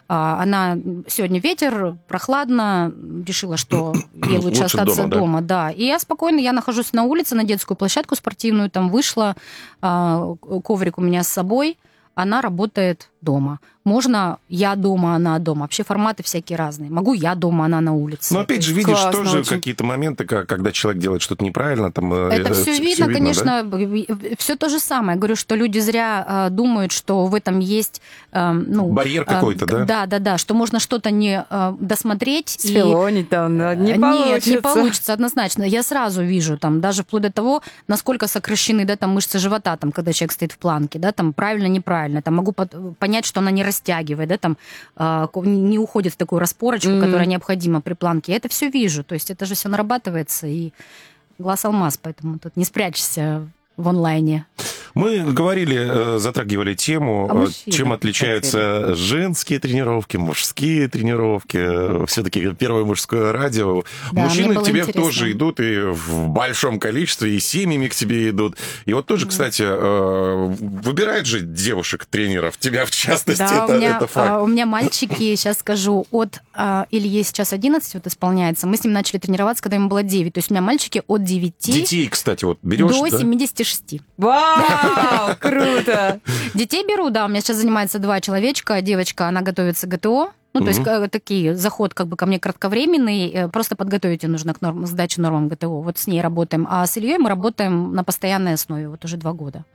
А, 0.09 0.41
Она 0.43 0.77
сегодня 1.07 1.39
ветер, 1.39 1.95
прохладно, 2.07 2.91
решила, 3.25 3.55
что 3.57 3.93
ей 4.13 4.35
лучше 4.37 4.47
Лучше 4.47 4.63
остаться 4.63 4.95
дома, 5.03 5.09
да. 5.09 5.17
дома, 5.19 5.41
да. 5.41 5.69
И 5.71 5.85
я 5.85 5.97
спокойно, 5.99 6.39
я 6.39 6.51
нахожусь 6.51 6.91
на 6.93 7.03
улице, 7.03 7.35
на 7.35 7.43
детскую 7.45 7.77
площадку 7.77 8.15
спортивную, 8.15 8.69
там 8.69 8.89
вышла, 8.89 9.35
а, 9.81 10.35
коврик 10.63 10.97
у 10.97 11.01
меня 11.01 11.23
с 11.23 11.29
собой, 11.29 11.77
она 12.15 12.41
работает 12.41 13.09
дома. 13.23 13.59
Можно 13.85 14.37
я 14.47 14.75
дома, 14.75 15.15
она 15.15 15.37
дома. 15.39 15.61
Вообще 15.61 15.83
форматы 15.83 16.23
всякие 16.23 16.57
разные. 16.57 16.89
Могу 16.89 17.13
я 17.13 17.35
дома, 17.35 17.65
она 17.65 17.81
на 17.81 17.93
улице. 17.93 18.33
Но 18.33 18.39
опять 18.41 18.59
То 18.61 18.67
же, 18.67 18.73
видишь 18.73 18.97
классно 18.97 19.11
тоже 19.11 19.39
очень. 19.39 19.49
какие-то 19.49 19.83
моменты, 19.83 20.25
когда 20.25 20.71
человек 20.71 21.01
делает 21.01 21.21
что-то 21.21 21.43
неправильно. 21.43 21.91
Там, 21.91 22.13
э, 22.13 22.29
Это 22.29 22.53
все 22.53 22.73
всё 22.73 22.81
видно, 22.81 23.07
да? 23.07 23.13
конечно, 23.13 23.65
все 24.37 24.55
то 24.55 24.69
же 24.69 24.79
самое. 24.79 25.17
Говорю, 25.17 25.35
что 25.35 25.55
люди 25.55 25.79
зря 25.79 26.25
э, 26.47 26.49
думают, 26.51 26.93
что 26.93 27.25
в 27.25 27.35
этом 27.35 27.59
есть 27.59 28.01
э, 28.31 28.51
ну 28.51 28.87
Барьер 28.87 29.23
э, 29.23 29.25
какой-то, 29.25 29.65
да? 29.65 29.83
Да, 29.85 30.05
да, 30.05 30.19
да, 30.19 30.37
что 30.37 30.53
можно 30.53 30.79
что-то 30.79 31.11
не 31.11 31.45
э, 31.49 31.73
досмотреть 31.79 32.55
и 32.63 32.67
Сфилонить 32.69 33.29
там, 33.29 33.57
да, 33.57 33.75
не 33.75 33.91
Нет, 33.93 34.01
получится. 34.01 34.49
не 34.49 34.57
получится, 34.61 35.13
однозначно. 35.13 35.63
Я 35.63 35.83
сразу 35.83 36.23
вижу, 36.23 36.57
там, 36.57 36.79
даже 36.79 37.03
вплоть 37.03 37.23
до 37.23 37.31
того, 37.33 37.61
насколько 37.89 38.27
сокращены, 38.27 38.85
да, 38.85 38.95
там, 38.95 39.09
мышцы 39.11 39.39
живота, 39.39 39.75
там, 39.77 39.91
когда 39.91 40.13
человек 40.13 40.31
стоит 40.31 40.51
в 40.53 40.57
планке, 40.57 40.99
да, 40.99 41.11
там, 41.11 41.33
правильно, 41.33 41.67
неправильно. 41.67 42.21
Там, 42.21 42.35
могу 42.35 42.53
под- 42.53 42.73
понять, 43.13 43.25
что 43.25 43.41
она 43.41 43.51
не 43.51 43.63
растягивает, 43.63 44.27
да, 44.29 44.37
там, 44.39 44.57
а, 44.95 45.29
не 45.45 45.77
уходит 45.77 46.13
в 46.13 46.17
такую 46.17 46.39
распорочку, 46.39 46.89
Мгм. 46.89 47.01
которая 47.05 47.27
необходима 47.27 47.79
при 47.79 47.93
планке. 47.93 48.31
Я 48.31 48.37
это 48.37 48.49
все 48.49 48.69
вижу. 48.69 49.03
То 49.03 49.13
есть 49.13 49.29
это 49.29 49.45
же 49.45 49.53
все 49.53 49.69
нарабатывается, 49.69 50.47
и 50.47 50.71
глаз 51.37 51.63
алмаз, 51.65 51.99
поэтому 52.01 52.39
тут 52.39 52.57
не 52.57 52.65
спрячешься 52.65 53.47
в 53.77 53.87
онлайне. 53.87 54.45
Мы 54.93 55.23
говорили, 55.23 56.15
э, 56.15 56.19
затрагивали 56.19 56.73
тему, 56.75 57.27
А 57.29 57.33
э, 57.33 57.37
мужчины 57.37 57.73
чем 57.75 57.93
отличаются 57.93 58.95
женские 58.95 59.59
тренировки, 59.59 60.17
мужские 60.17 60.87
тренировки. 60.87 62.05
Все-таки 62.07 62.53
первое 62.53 62.83
мужское 62.83 63.31
радио. 63.31 63.83
Да, 64.11 64.23
Мужчины 64.23 64.55
к 64.55 64.63
тебе 64.63 64.81
интересно. 64.81 65.01
тоже 65.01 65.31
идут 65.31 65.59
и 65.59 65.79
в 65.79 66.27
большом 66.29 66.79
количестве, 66.79 67.35
и 67.35 67.39
семьями 67.39 67.87
к 67.87 67.95
тебе 67.95 68.29
идут. 68.29 68.57
И 68.85 68.93
вот 68.93 69.05
тоже, 69.05 69.27
кстати, 69.27 69.63
э, 69.65 70.55
выбирают 70.59 71.25
же 71.25 71.41
девушек-тренеров, 71.41 72.57
тебя 72.57 72.85
в 72.85 72.91
частности, 72.91 73.39
Да, 73.39 73.63
это, 73.65 73.73
у 73.73 73.77
меня, 73.77 73.97
это 73.97 74.07
факт. 74.07 74.29
а, 74.29 74.41
у 74.41 74.47
меня 74.47 74.65
мальчики, 74.65 75.35
сейчас 75.35 75.59
скажу, 75.59 76.05
от 76.11 76.41
а, 76.53 76.85
Илье 76.91 77.23
сейчас 77.23 77.53
11 77.53 77.93
вот 77.95 78.07
исполняется. 78.07 78.67
Мы 78.67 78.77
с 78.77 78.83
ним 78.83 78.93
начали 78.93 79.17
тренироваться, 79.19 79.63
когда 79.63 79.77
ему 79.77 79.87
было 79.89 80.03
9. 80.03 80.33
То 80.33 80.37
есть 80.39 80.51
у 80.51 80.53
меня 80.53 80.61
мальчики 80.61 81.01
от 81.07 81.23
9 81.23 81.53
Детей, 81.59 82.07
кстати, 82.07 82.45
вот 82.45 82.59
берешь, 82.61 82.91
до 82.91 83.09
да? 83.09 83.17
76. 83.17 84.01
Вау, 84.17 84.63
круто! 85.39 86.19
Детей 86.53 86.85
беру, 86.87 87.09
да, 87.09 87.25
у 87.25 87.27
меня 87.27 87.41
сейчас 87.41 87.57
занимается 87.57 87.99
два 87.99 88.21
человечка. 88.21 88.81
Девочка, 88.81 89.27
она 89.27 89.41
готовится 89.41 89.87
к 89.87 89.89
ГТО. 89.89 90.31
Ну, 90.53 90.61
то 90.61 90.67
есть 90.67 90.81
э, 90.85 91.07
такие, 91.09 91.55
заход 91.55 91.93
как 91.93 92.07
бы 92.07 92.15
ко 92.15 92.25
мне 92.25 92.39
кратковременный, 92.39 93.29
э, 93.29 93.47
просто 93.49 93.75
подготовить 93.75 94.23
ее 94.23 94.29
нужно 94.29 94.53
к 94.53 94.61
норм, 94.61 94.85
сдаче 94.85 95.21
нормам 95.21 95.47
ГТО. 95.47 95.81
Вот 95.81 95.97
с 95.97 96.07
ней 96.07 96.21
работаем. 96.21 96.67
А 96.69 96.85
с 96.85 96.95
Ильей 96.97 97.17
мы 97.17 97.29
работаем 97.29 97.93
на 97.93 98.03
постоянной 98.03 98.53
основе, 98.53 98.87
вот 98.87 99.03
уже 99.03 99.17
два 99.17 99.33
года. 99.33 99.65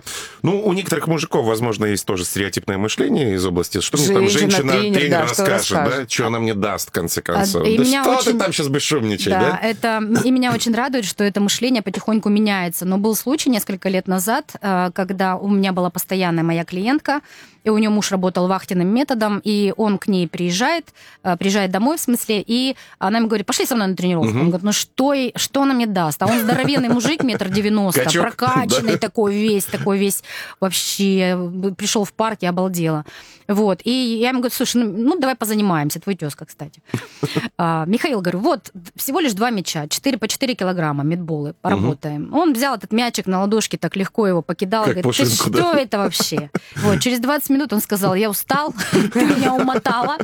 Ну, 0.42 0.64
у 0.64 0.72
некоторых 0.72 1.08
мужиков, 1.08 1.44
возможно, 1.46 1.84
есть 1.84 2.06
тоже 2.06 2.24
стереотипное 2.24 2.78
мышление 2.78 3.34
из 3.34 3.44
области. 3.44 3.80
Что 3.80 3.96
мне 3.98 4.06
там 4.06 4.28
Женщина-тренер, 4.28 4.72
женщина-тренер 4.72 5.10
да, 5.10 5.26
что 5.26 5.46
расскажет, 5.46 5.70
да? 5.70 5.84
расскажет. 5.84 6.10
Что 6.12 6.26
она 6.26 6.38
мне 6.38 6.54
даст, 6.54 6.88
в 6.88 6.92
конце 6.92 7.22
концов? 7.22 7.66
и 7.66 7.76
да 7.76 7.84
меня 7.84 8.02
что 8.04 8.16
очень- 8.16 8.32
ты 8.32 8.38
там 8.38 8.52
сейчас 8.52 8.68
бесшумничай, 8.68 9.32
Да, 9.32 9.40
да? 9.40 9.58
это 9.62 10.02
и 10.24 10.30
меня 10.30 10.52
очень 10.52 10.74
радует, 10.74 11.04
что 11.04 11.24
это 11.24 11.40
мышление 11.40 11.82
потихоньку 11.82 12.28
меняется. 12.28 12.84
Но 12.84 12.98
был 12.98 13.16
случай 13.16 13.50
несколько 13.50 13.88
лет 13.88 14.06
назад, 14.06 14.54
э, 14.60 14.90
когда 14.94 15.36
у 15.36 15.48
меня 15.48 15.72
была 15.72 15.90
постоянная 15.90 16.44
моя 16.44 16.64
клиентка, 16.64 17.20
и 17.64 17.70
у 17.70 17.78
нее 17.78 17.90
муж 17.90 18.10
работал 18.12 18.46
вахтенным 18.46 18.88
методом, 18.88 19.40
и 19.44 19.74
он 19.76 19.98
к 19.98 20.06
ней 20.06 20.26
приезжает, 20.68 20.94
э, 21.22 21.36
приезжает 21.36 21.70
домой, 21.70 21.96
в 21.96 22.00
смысле, 22.00 22.42
и 22.46 22.76
она 22.98 23.18
ему 23.18 23.28
говорит, 23.28 23.46
пошли 23.46 23.66
со 23.66 23.74
мной 23.74 23.88
на 23.88 23.96
тренировку. 23.96 24.30
Мгм. 24.30 24.40
Он 24.40 24.46
говорит, 24.48 24.64
ну 24.64 24.72
что, 24.72 25.14
что 25.36 25.62
она 25.62 25.74
мне 25.74 25.86
даст? 25.86 26.22
А 26.22 26.26
он 26.26 26.38
здоровенный 26.40 26.88
мужик, 26.88 27.22
метр 27.22 27.48
девяносто, 27.48 28.08
прокачанный 28.10 28.98
такой 28.98 29.34
весь, 29.34 29.64
такой 29.64 29.98
весь 29.98 30.22
вообще, 30.60 31.36
пришел 31.76 32.04
в 32.04 32.12
парк, 32.12 32.38
я 32.42 32.50
обалдела. 32.50 33.04
Вот, 33.48 33.80
и 33.84 33.90
я 33.90 34.28
ему 34.28 34.40
говорю, 34.40 34.54
слушай, 34.54 34.82
ну, 34.82 34.92
ну, 34.92 35.18
давай 35.18 35.34
позанимаемся, 35.34 36.00
твой 36.00 36.16
тезка, 36.16 36.44
кстати. 36.44 36.82
А, 37.60 37.84
Михаил, 37.86 38.20
говорю, 38.20 38.38
вот, 38.38 38.70
всего 38.94 39.18
лишь 39.18 39.32
два 39.32 39.50
мяча, 39.50 39.88
4 39.88 40.16
по 40.18 40.28
4 40.28 40.54
килограмма, 40.54 41.02
медболы, 41.02 41.54
поработаем. 41.60 42.32
Он 42.32 42.52
взял 42.52 42.76
этот 42.76 42.92
мячик 42.92 43.26
на 43.26 43.40
ладошке, 43.40 43.78
так 43.78 43.96
легко 43.96 44.28
его 44.28 44.42
покидал, 44.42 44.84
Как 44.84 44.94
говорит, 44.94 45.16
ты 45.16 45.24
что 45.26 45.50
да? 45.50 45.78
это 45.78 45.98
вообще? 45.98 46.50
Вот, 46.76 47.00
через 47.00 47.18
20 47.18 47.50
минут 47.50 47.72
он 47.72 47.80
сказал, 47.80 48.14
я 48.14 48.30
устал, 48.30 48.74
ты 49.12 49.24
меня 49.24 49.54
умотала, 49.54 50.18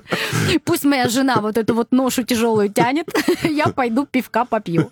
пусть 0.64 0.84
моя 0.84 1.08
жена 1.08 1.40
вот 1.40 1.58
эту 1.58 1.74
вот 1.74 1.90
ношу 1.90 2.22
тяжелую 2.22 2.68
тянет, 2.68 3.08
я 3.42 3.66
пойду 3.68 4.06
пивка 4.06 4.44
попью. 4.44 4.88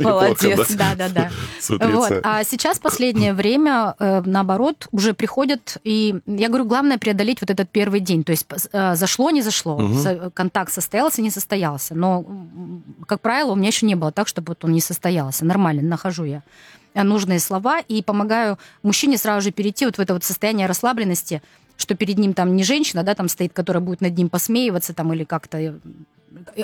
Молодец. 0.00 0.72
Да, 0.74 0.94
да, 0.96 1.08
да. 1.08 1.30
Вот. 1.68 2.12
А 2.24 2.42
сейчас 2.42 2.78
последнее 2.78 3.32
время, 3.32 3.94
э, 3.98 4.22
наоборот, 4.24 4.88
уже 4.90 5.14
приходят, 5.14 5.78
и 5.84 6.16
я 6.26 6.48
говорю, 6.48 6.64
главное 6.64 6.98
преодолеть 7.18 7.40
вот 7.40 7.50
этот 7.50 7.68
первый 7.70 8.00
день. 8.00 8.22
То 8.22 8.32
есть 8.32 8.46
э, 8.72 8.94
зашло, 8.94 9.30
не 9.30 9.42
зашло, 9.42 9.78
Мгм. 9.78 10.30
контакт 10.30 10.72
состоялся, 10.72 11.22
не 11.22 11.30
состоялся. 11.30 11.94
Но, 11.94 12.24
как 13.06 13.20
правило, 13.20 13.52
у 13.52 13.56
меня 13.56 13.68
еще 13.68 13.86
не 13.86 13.96
было 13.96 14.12
так, 14.12 14.28
чтобы 14.28 14.48
вот 14.50 14.64
он 14.64 14.72
не 14.72 14.80
состоялся. 14.80 15.44
Нормально 15.44 15.82
нахожу 15.82 16.24
я 16.24 16.42
э, 16.94 17.02
нужные 17.02 17.40
слова 17.40 17.80
и 17.80 18.02
помогаю 18.02 18.56
мужчине 18.82 19.18
сразу 19.18 19.40
же 19.44 19.50
перейти 19.50 19.84
вот 19.86 19.96
в 19.98 20.00
это 20.00 20.14
вот 20.14 20.24
состояние 20.24 20.66
расслабленности, 20.68 21.42
что 21.76 21.94
перед 21.94 22.18
ним 22.18 22.32
там 22.34 22.54
не 22.56 22.64
женщина, 22.64 23.02
да, 23.02 23.14
там 23.14 23.28
стоит, 23.28 23.52
которая 23.52 23.82
будет 23.82 24.00
над 24.00 24.16
ним 24.16 24.28
посмеиваться 24.28 24.94
там 24.94 25.12
или 25.12 25.24
как-то 25.24 25.58
э, 25.58 25.72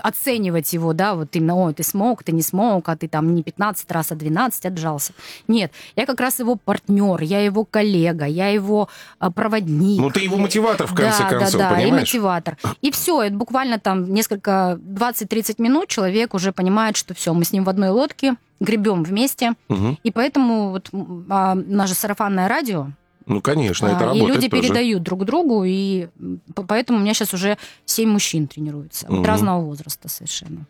оценивать 0.02 0.72
его, 0.72 0.92
да, 0.92 1.14
вот 1.14 1.34
именно, 1.36 1.56
ой, 1.56 1.74
ты 1.74 1.82
смог, 1.82 2.22
ты 2.22 2.32
не 2.32 2.42
смог, 2.42 2.88
а 2.88 2.96
ты 2.96 3.08
там 3.08 3.34
не 3.34 3.42
15 3.42 3.90
раз, 3.90 4.12
а 4.12 4.14
12 4.14 4.66
отжался. 4.66 5.12
Нет, 5.48 5.72
я 5.96 6.06
как 6.06 6.20
раз 6.20 6.38
его 6.38 6.56
партнер, 6.56 7.20
я 7.22 7.40
его 7.44 7.64
коллега, 7.64 8.26
я 8.26 8.48
его 8.48 8.88
а, 9.18 9.30
проводник. 9.30 10.00
Ну, 10.00 10.10
ты 10.10 10.20
его 10.20 10.36
мотиватор, 10.36 10.86
в 10.86 10.94
конце 10.94 11.22
да, 11.22 11.28
концов, 11.28 11.60
да, 11.60 11.70
да, 11.70 11.80
и 11.80 11.84
понимаешь? 11.84 12.02
мотиватор. 12.02 12.56
И 12.80 12.90
все, 12.90 13.22
это 13.22 13.34
буквально 13.34 13.78
там 13.78 14.12
несколько, 14.12 14.78
20-30 14.82 15.56
минут 15.58 15.88
человек 15.88 16.34
уже 16.34 16.52
понимает, 16.52 16.96
что 16.96 17.14
все, 17.14 17.32
мы 17.32 17.44
с 17.44 17.52
ним 17.52 17.64
в 17.64 17.68
одной 17.68 17.90
лодке, 17.90 18.34
гребем 18.60 19.02
вместе. 19.02 19.54
Мгм. 19.68 19.98
И 20.02 20.10
поэтому 20.10 20.70
вот 20.70 20.90
а, 21.28 21.54
наше 21.54 21.94
сарафанное 21.94 22.48
радио, 22.48 22.88
Ну, 23.27 23.41
конечно, 23.41 23.87
это 23.87 24.11
а, 24.11 24.14
и 24.14 24.20
работает 24.20 24.35
люди 24.35 24.49
тоже. 24.49 24.62
передают 24.62 25.03
друг 25.03 25.25
другу, 25.25 25.64
и 25.64 26.09
поэтому 26.55 26.99
у 26.99 27.03
меня 27.03 27.14
сейчас 27.14 27.33
уже 27.33 27.57
7 27.87 28.09
мужчин 28.11 28.47
тренируются, 28.49 29.07
вот 29.09 29.18
Мгм. 29.18 29.25
разного 29.25 29.64
возраста 29.64 30.09
совершенно. 30.09 30.66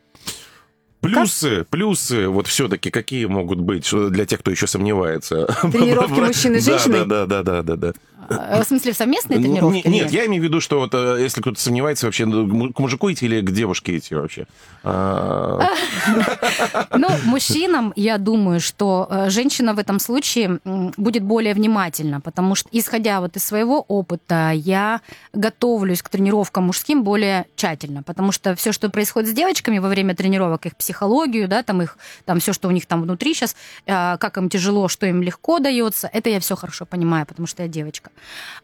Плюсы, 1.01 1.67
плюсы, 1.69 2.29
вот 2.29 2.47
все-таки 2.47 2.91
какие 2.91 3.27
могут 3.27 3.61
быть 3.61 3.91
для 3.93 4.25
тех, 4.25 4.41
кто 4.41 4.51
еще 4.51 4.67
сомневается? 4.67 5.47
Тренировки 5.71 6.13
мужчины 6.21 6.57
и 6.57 6.61
Да, 6.61 6.79
женщины? 6.79 7.05
Да, 7.05 7.27
да, 7.27 7.43
да, 7.43 7.63
да, 7.63 7.77
да. 7.77 7.93
А, 8.29 8.62
В 8.62 8.66
смысле, 8.66 8.93
в 8.93 8.97
совместные 8.97 9.39
Ну, 9.39 9.45
тренировки? 9.45 9.89
не- 9.89 9.95
Нет, 10.01 10.11
я 10.12 10.27
имею 10.27 10.43
в 10.43 10.45
виду, 10.45 10.61
что 10.61 10.79
вот 10.81 10.95
э, 10.95 11.18
если 11.20 11.41
кто-то 11.41 11.61
сомневается 11.61 12.07
вообще, 12.07 12.27
ну, 12.27 12.72
к 12.72 12.79
мужику 12.79 13.11
идти 13.12 13.27
или 13.27 13.41
к 13.41 13.51
девушке 13.51 13.97
идти 13.99 14.14
вообще? 14.14 14.47
А, 14.83 15.68
Ну, 16.97 17.09
мужчинам, 17.25 17.93
я 17.97 18.18
думаю, 18.18 18.61
что 18.61 19.07
э, 19.11 19.31
женщина 19.31 19.75
в 19.75 19.79
этом 19.79 19.99
случае 19.99 20.61
будет 20.97 21.22
более 21.22 21.55
внимательна, 21.55 22.20
потому 22.20 22.55
что, 22.55 22.68
исходя 22.72 23.20
вот 23.20 23.37
из 23.37 23.45
своего 23.45 23.81
опыта, 23.89 24.51
я 24.55 25.01
готовлюсь 25.33 26.03
к 26.03 26.09
тренировкам 26.09 26.64
мужским 26.64 27.03
более 27.05 27.47
тщательно, 27.57 28.03
потому 28.03 28.33
что 28.33 28.55
все, 28.55 28.72
что 28.72 28.89
происходит 28.91 29.31
с 29.31 29.33
девочками 29.33 29.79
во 29.79 29.89
время 29.89 30.14
тренировок, 30.14 30.66
их 30.66 30.77
психологию, 30.77 31.49
да, 31.49 31.62
там 31.62 31.83
их, 31.83 31.99
там 32.25 32.41
все, 32.41 32.53
что 32.53 32.68
у 32.68 32.70
них 32.70 32.87
там 32.87 33.03
внутри 33.03 33.35
сейчас, 33.35 33.57
как 33.87 34.37
им 34.37 34.49
тяжело, 34.49 34.89
что 34.89 35.07
им 35.07 35.22
легко 35.22 35.59
дается, 35.59 36.09
это 36.12 36.31
я 36.31 36.41
все 36.41 36.57
хорошо 36.57 36.87
понимаю, 36.87 37.27
потому 37.27 37.47
что 37.47 37.62
я 37.62 37.68
девочка. 37.68 38.11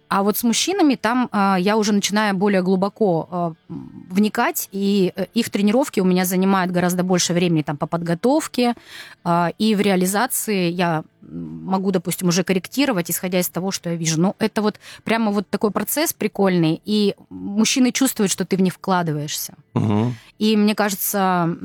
А 0.08 0.22
вот 0.22 0.36
с 0.36 0.42
мужчинами 0.42 0.96
там 0.96 1.28
а, 1.30 1.56
я 1.58 1.76
уже 1.76 1.92
начинаю 1.92 2.34
более 2.36 2.62
глубоко 2.62 3.54
м, 3.68 4.06
вникать, 4.10 4.68
и 4.72 5.12
э, 5.14 5.26
их 5.34 5.50
тренировки 5.50 6.00
у 6.00 6.04
меня 6.04 6.24
занимают 6.24 6.72
гораздо 6.72 7.04
больше 7.04 7.32
времени 7.32 7.62
там 7.62 7.76
по 7.76 7.86
подготовке, 7.86 8.74
а, 9.22 9.52
и 9.58 9.76
в 9.76 9.80
реализации 9.80 10.68
я 10.70 11.04
могу, 11.22 11.92
допустим, 11.92 12.28
уже 12.28 12.42
корректировать, 12.42 13.08
исходя 13.10 13.38
из 13.38 13.48
того, 13.48 13.70
что 13.70 13.90
я 13.90 13.96
вижу. 13.96 14.20
Но 14.20 14.34
это 14.40 14.62
вот 14.62 14.80
прямо 15.04 15.30
вот 15.30 15.48
такой 15.48 15.70
процесс 15.70 16.12
прикольный, 16.12 16.82
и 16.84 17.14
мужчины 17.28 17.92
чувствуют, 17.92 18.32
что 18.32 18.44
ты 18.44 18.56
в 18.56 18.60
них 18.62 18.74
вкладываешься. 18.74 19.54
мгм. 19.74 20.14
И 20.38 20.56
мне 20.56 20.74
кажется, 20.74 21.56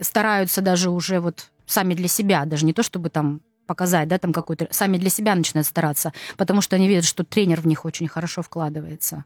стараются 0.00 0.60
даже 0.60 0.90
уже 0.90 1.20
вот 1.20 1.48
сами 1.66 1.94
для 1.94 2.08
себя, 2.08 2.44
даже 2.44 2.66
не 2.66 2.72
то 2.74 2.82
чтобы 2.82 3.08
там 3.08 3.40
показать, 3.66 4.08
да, 4.08 4.18
там 4.18 4.32
какой-то, 4.32 4.68
сами 4.70 4.98
для 4.98 5.10
себя 5.10 5.34
начинают 5.34 5.66
стараться, 5.66 6.12
потому 6.36 6.60
что 6.60 6.76
они 6.76 6.88
видят, 6.88 7.04
что 7.04 7.24
тренер 7.24 7.60
в 7.60 7.66
них 7.66 7.84
очень 7.84 8.08
хорошо 8.08 8.42
вкладывается. 8.42 9.24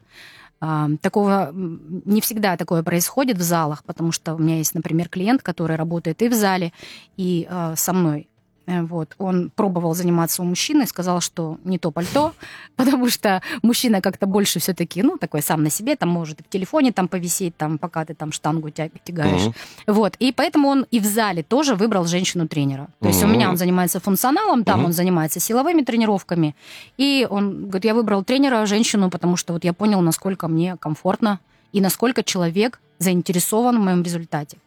Такого 0.61 1.53
не 1.55 2.21
всегда 2.21 2.57
такое 2.57 2.83
происходит 2.83 3.39
в 3.39 3.43
залах, 3.43 3.85
потому 3.85 4.11
что 4.11 4.35
у 4.35 4.39
меня 4.39 4.57
есть, 4.59 4.75
например, 4.75 5.09
клиент, 5.09 5.43
который 5.43 5.77
работает 5.77 6.21
и 6.23 6.29
в 6.29 6.35
зале, 6.35 6.73
и 7.17 7.47
а, 7.49 7.77
со 7.77 7.93
мной. 7.93 8.29
Э, 8.69 8.83
Вот. 8.83 9.15
Он 9.19 9.51
пробовал 9.57 9.95
заниматься 9.95 10.43
у 10.43 10.45
мужчины, 10.45 10.87
сказал, 10.87 11.21
что 11.21 11.57
не 11.65 11.79
то 11.79 11.91
пальто, 11.91 12.33
потому 12.77 13.09
что 13.11 13.41
мужчина 13.63 14.01
как-то 14.01 14.27
больше 14.27 14.59
все-таки, 14.61 15.03
ну, 15.03 15.17
такой 15.17 15.43
сам 15.43 15.63
на 15.63 15.71
себе, 15.71 15.97
там 15.97 16.11
может 16.11 16.41
и 16.41 16.43
в 16.45 16.49
телефоне 16.49 16.93
там 16.93 17.09
повисеть, 17.09 17.57
там, 17.57 17.79
пока 17.79 18.05
ты 18.05 18.15
там 18.15 18.31
штангу 18.33 18.69
тя- 18.71 18.91
тягаешь. 19.05 19.43
Мгм. 19.47 19.55
Вот. 19.87 20.17
И 20.21 20.33
поэтому 20.33 20.69
он 20.69 20.87
и 20.91 21.01
в 21.01 21.05
зале 21.05 21.43
тоже 21.43 21.75
выбрал 21.75 22.05
женщину-тренера. 22.07 22.89
То 23.01 23.09
есть 23.09 23.25
у 23.25 23.27
меня 23.27 23.49
он 23.51 23.57
занимается 23.57 24.01
функционалом, 24.01 24.65
там 24.65 24.79
Мгм. 24.81 24.87
он 24.87 24.93
занимается 24.93 25.41
силовыми 25.41 25.83
тренировками. 25.83 26.55
И 26.99 27.27
он 27.31 27.65
говорит, 27.69 27.85
я 27.85 27.95
выбрал 27.95 28.23
тренера 28.25 28.67
женщину, 28.67 29.09
потому 29.11 29.37
что 29.37 29.53
вот 29.55 29.65
я 29.65 29.73
понял, 29.73 30.01
насколько 30.03 30.47
мне 30.49 30.77
комфортно 30.77 31.39
и 31.73 31.81
насколько 31.81 32.23
человек 32.23 32.81
заинтересован 32.99 33.79
в 33.79 33.85
моем 33.85 34.03
результате. 34.03 34.59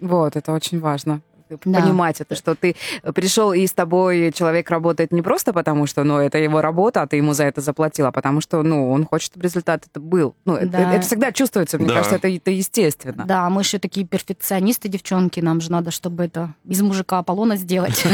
Вот, 0.00 0.36
это 0.36 0.52
очень 0.52 0.80
важно. 0.80 1.20
Да. 1.48 1.80
Понимать 1.80 2.20
это, 2.20 2.34
что 2.34 2.54
ты 2.54 2.74
пришел 3.14 3.52
и 3.52 3.66
с 3.66 3.72
тобой 3.72 4.32
человек 4.32 4.70
работает 4.70 5.12
не 5.12 5.22
просто 5.22 5.52
потому, 5.52 5.86
что, 5.86 6.04
ну, 6.04 6.18
это 6.18 6.38
его 6.38 6.60
работа, 6.60 7.02
а 7.02 7.06
ты 7.06 7.16
ему 7.16 7.32
за 7.34 7.44
это 7.44 7.60
заплатил, 7.60 8.06
а 8.06 8.12
потому 8.12 8.40
что, 8.40 8.62
ну, 8.62 8.90
он 8.90 9.06
хочет, 9.06 9.26
чтобы 9.26 9.44
результат 9.44 9.84
это 9.90 10.00
был. 10.00 10.34
Ну, 10.44 10.54
это, 10.54 10.66
Да. 10.68 10.94
это 10.94 11.06
всегда 11.06 11.32
чувствуется, 11.32 11.78
мне 11.78 11.88
Да. 11.88 11.94
кажется, 11.94 12.16
это, 12.16 12.28
это 12.28 12.50
естественно. 12.50 13.24
Да, 13.26 13.48
мы 13.50 13.62
еще 13.62 13.78
такие 13.78 14.06
перфекционисты, 14.06 14.88
девчонки, 14.88 15.40
нам 15.40 15.60
же 15.60 15.70
надо, 15.70 15.90
чтобы 15.90 16.24
это 16.24 16.54
из 16.64 16.80
мужика 16.82 17.18
Аполлона 17.18 17.56
сделать. 17.56 18.04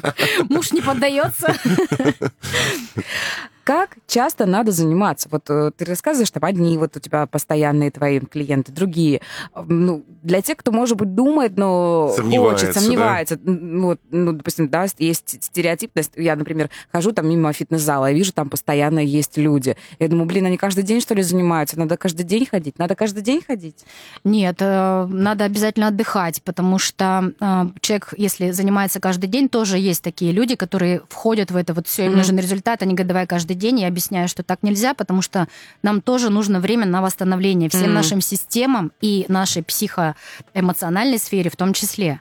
Муж 0.48 0.72
не 0.72 0.80
поддается. 0.82 1.54
Как 3.70 3.98
часто 4.08 4.46
надо 4.46 4.72
заниматься? 4.72 5.28
Вот 5.30 5.48
э, 5.48 5.70
ты 5.76 5.84
рассказываешь, 5.84 6.32
там 6.32 6.44
одни 6.44 6.76
вот 6.76 6.96
у 6.96 6.98
тебя 6.98 7.26
постоянные 7.26 7.92
твои 7.92 8.18
клиенты, 8.18 8.72
другие. 8.72 9.20
Э, 9.54 9.62
Ну, 9.64 10.04
для 10.24 10.42
тех, 10.42 10.56
кто, 10.56 10.72
может 10.72 10.96
быть, 10.96 11.14
думает, 11.14 11.56
но 11.56 12.12
Сомневается, 12.16 12.66
хочет, 12.66 12.82
сомневается. 12.82 13.38
Ну, 13.44 13.86
вот, 13.86 14.00
ну, 14.10 14.32
допустим, 14.32 14.68
да, 14.68 14.86
есть 14.98 15.44
стереотипность. 15.44 16.14
Я, 16.16 16.34
например, 16.34 16.68
хожу 16.92 17.12
там 17.12 17.28
мимо 17.28 17.52
фитнес-зала, 17.52 18.06
я 18.06 18.12
вижу, 18.12 18.32
там 18.32 18.50
постоянно 18.50 18.98
есть 18.98 19.38
люди. 19.38 19.76
Я 20.00 20.08
думаю, 20.08 20.26
блин, 20.26 20.46
они 20.46 20.56
каждый 20.56 20.82
день, 20.82 21.00
что 21.00 21.14
ли, 21.14 21.22
занимаются? 21.22 21.78
Надо 21.78 21.96
каждый 21.96 22.24
день 22.24 22.46
ходить? 22.46 22.76
Надо 22.76 22.96
каждый 22.96 23.22
день 23.22 23.40
ходить? 23.40 23.84
Нет, 24.24 24.56
э, 24.58 25.06
надо 25.08 25.44
обязательно 25.44 25.86
отдыхать, 25.86 26.42
потому 26.42 26.78
что 26.78 27.32
человек, 27.80 28.14
если 28.16 28.50
занимается 28.50 28.98
каждый 28.98 29.28
день, 29.28 29.48
тоже 29.48 29.78
есть 29.78 30.02
такие 30.02 30.32
люди, 30.32 30.56
которые 30.56 31.02
входят 31.08 31.52
в 31.52 31.56
это 31.56 31.72
вот 31.72 31.86
все, 31.86 32.06
им 32.06 32.08
Мгм. 32.10 32.18
нужен 32.18 32.38
результат, 32.38 32.82
они 32.82 32.94
говорят, 32.94 33.08
давай 33.08 33.26
каждый 33.28 33.59
день. 33.60 33.78
Я 33.80 33.86
объясняю, 33.88 34.28
что 34.28 34.42
так 34.42 34.62
нельзя, 34.64 34.94
потому 34.94 35.22
что 35.22 35.46
нам 35.82 36.00
тоже 36.00 36.30
нужно 36.30 36.58
время 36.58 36.86
на 36.86 37.00
восстановление 37.02 37.68
всем 37.70 37.84
Мгм. 37.84 37.94
нашим 37.94 38.20
системам 38.20 38.90
и 39.00 39.24
нашей 39.28 39.62
психоэмоциональной 39.62 41.18
сфере 41.18 41.50
в 41.50 41.56
том 41.56 41.72
числе. 41.72 42.20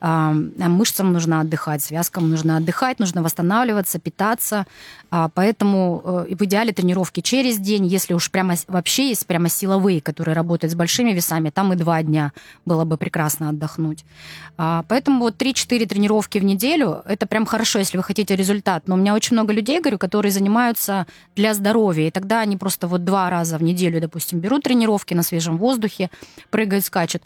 Мышцам 0.00 1.12
нужно 1.12 1.40
отдыхать, 1.40 1.82
связкам 1.82 2.30
нужно 2.30 2.56
отдыхать, 2.56 2.98
нужно 2.98 3.22
восстанавливаться, 3.22 3.98
питаться. 3.98 4.66
А, 5.10 5.28
Поэтому 5.28 6.26
э, 6.28 6.34
в 6.34 6.44
идеале 6.44 6.72
тренировки 6.72 7.20
через 7.20 7.58
день, 7.58 7.86
если 7.86 8.14
уж 8.14 8.30
прямо 8.30 8.54
вообще 8.68 9.08
есть 9.08 9.26
прямо 9.26 9.48
силовые, 9.48 10.00
которые 10.00 10.34
работают 10.34 10.72
с 10.72 10.74
большими 10.74 11.12
весами, 11.12 11.50
там 11.50 11.72
и 11.72 11.76
два 11.76 12.02
дня 12.02 12.32
было 12.64 12.84
бы 12.84 12.96
прекрасно 12.96 13.50
отдохнуть. 13.50 14.04
А, 14.56 14.84
Поэтому 14.88 15.20
вот 15.20 15.36
3-4 15.36 15.86
тренировки 15.86 16.38
в 16.38 16.44
неделю, 16.44 17.02
это 17.04 17.26
прям 17.26 17.44
хорошо, 17.44 17.78
если 17.78 17.96
вы 17.96 18.02
хотите 18.02 18.36
результат. 18.36 18.84
Но 18.86 18.94
у 18.94 18.98
меня 18.98 19.14
очень 19.14 19.34
много 19.34 19.52
людей, 19.52 19.80
говорю, 19.80 19.98
которые 19.98 20.32
занимаются 20.32 21.06
для 21.36 21.52
здоровья, 21.54 22.08
и 22.08 22.10
тогда 22.10 22.40
они 22.40 22.56
просто 22.56 22.88
вот 22.88 23.04
два 23.04 23.28
раза 23.28 23.58
в 23.58 23.62
неделю, 23.62 24.00
допустим, 24.00 24.40
берут 24.40 24.62
тренировки 24.62 25.14
на 25.14 25.22
свежем 25.22 25.58
воздухе, 25.58 26.10
прыгают, 26.50 26.84
скачут. 26.84 27.22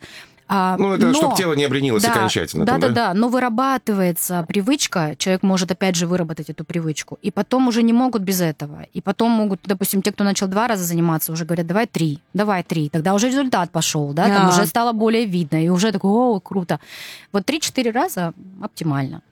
А, 0.46 0.76
Ну, 0.78 0.92
это 0.92 1.06
но- 1.06 1.14
чтобы 1.14 1.36
тело 1.36 1.54
не 1.54 1.64
обленилось 1.64 2.04
окончательно. 2.04 2.66
да, 2.66 2.72
там, 2.72 2.80
да, 2.80 2.88
да. 2.90 3.14
Но 3.14 3.28
вырабатывается 3.30 4.44
привычка, 4.46 5.14
человек 5.16 5.42
может 5.42 5.70
опять 5.70 5.96
же 5.96 6.06
выработать 6.06 6.50
эту 6.50 6.64
привычку, 6.64 7.18
и 7.22 7.30
потом 7.30 7.68
уже 7.68 7.82
не 7.82 7.94
могут 7.94 8.22
без 8.22 8.40
этого. 8.42 8.82
И 8.92 9.00
потом 9.00 9.30
могут, 9.30 9.60
допустим, 9.64 10.02
те, 10.02 10.12
кто 10.12 10.22
начал 10.22 10.46
два 10.46 10.68
раза 10.68 10.84
заниматься, 10.84 11.32
уже 11.32 11.44
говорят, 11.46 11.66
давай 11.66 11.86
три, 11.86 12.18
давай 12.34 12.62
три. 12.62 12.90
Тогда 12.90 13.14
уже 13.14 13.28
результат 13.28 13.70
пошел, 13.70 14.12
да, 14.12 14.24
там 14.28 14.48
Да. 14.48 14.48
уже 14.50 14.66
стало 14.66 14.92
более 14.92 15.24
видно, 15.24 15.64
и 15.64 15.70
уже 15.70 15.92
такой, 15.92 16.10
о, 16.10 16.40
круто. 16.40 16.78
Вот 17.32 17.46
три-четыре 17.46 17.90
раза 17.90 18.34
оптимально. 18.60 19.22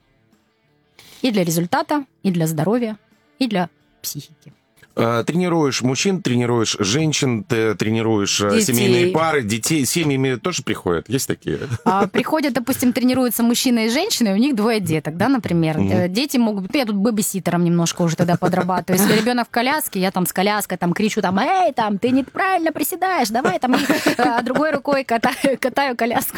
И 1.21 1.31
для 1.31 1.43
результата, 1.43 2.05
и 2.23 2.31
для 2.31 2.47
здоровья, 2.47 2.97
и 3.39 3.47
для 3.47 3.69
психики. 4.01 4.51
А, 4.95 5.23
Тренируешь 5.23 5.81
мужчин, 5.81 6.21
тренируешь 6.21 6.75
женщин, 6.79 7.43
ты 7.43 7.73
тренируешь 7.75 8.39
э, 8.41 8.51
Детей. 8.51 8.73
семейные 8.73 9.07
пары, 9.07 9.41
детей. 9.41 9.85
Семьями 9.85 10.35
тоже 10.35 10.61
приходят? 10.63 11.09
Есть 11.09 11.27
такие? 11.27 11.59
А, 11.85 12.07
приходят, 12.07 12.53
допустим, 12.53 12.93
тренируются 12.93 13.41
мужчина 13.43 13.85
и 13.85 13.89
женщина, 13.89 14.29
и 14.29 14.31
у 14.33 14.37
них 14.37 14.55
двое 14.55 14.79
деток, 14.79 15.17
да, 15.17 15.29
например. 15.29 15.77
Э, 15.79 16.07
Дети 16.07 16.37
могут... 16.37 16.73
Я 16.75 16.85
тут 16.85 16.95
бэбиситером 16.95 17.63
немножко 17.63 18.03
уже 18.03 18.15
тогда 18.15 18.37
подрабатываю. 18.37 19.01
Если 19.01 19.19
ребенок 19.19 19.47
в 19.47 19.51
коляске, 19.51 19.99
я 19.99 20.11
там 20.11 20.25
с 20.27 20.33
коляской 20.33 20.77
там 20.77 20.93
кричу, 20.93 21.21
там, 21.21 21.39
эй, 21.39 21.73
там, 21.73 21.97
ты 21.97 22.11
неправильно 22.11 22.71
приседаешь, 22.71 23.29
давай 23.29 23.59
там, 23.59 23.75
а 24.17 24.41
другой 24.43 24.71
рукой 24.71 25.03
катаю, 25.03 25.57
катаю 25.59 25.95
коляску. 25.97 26.37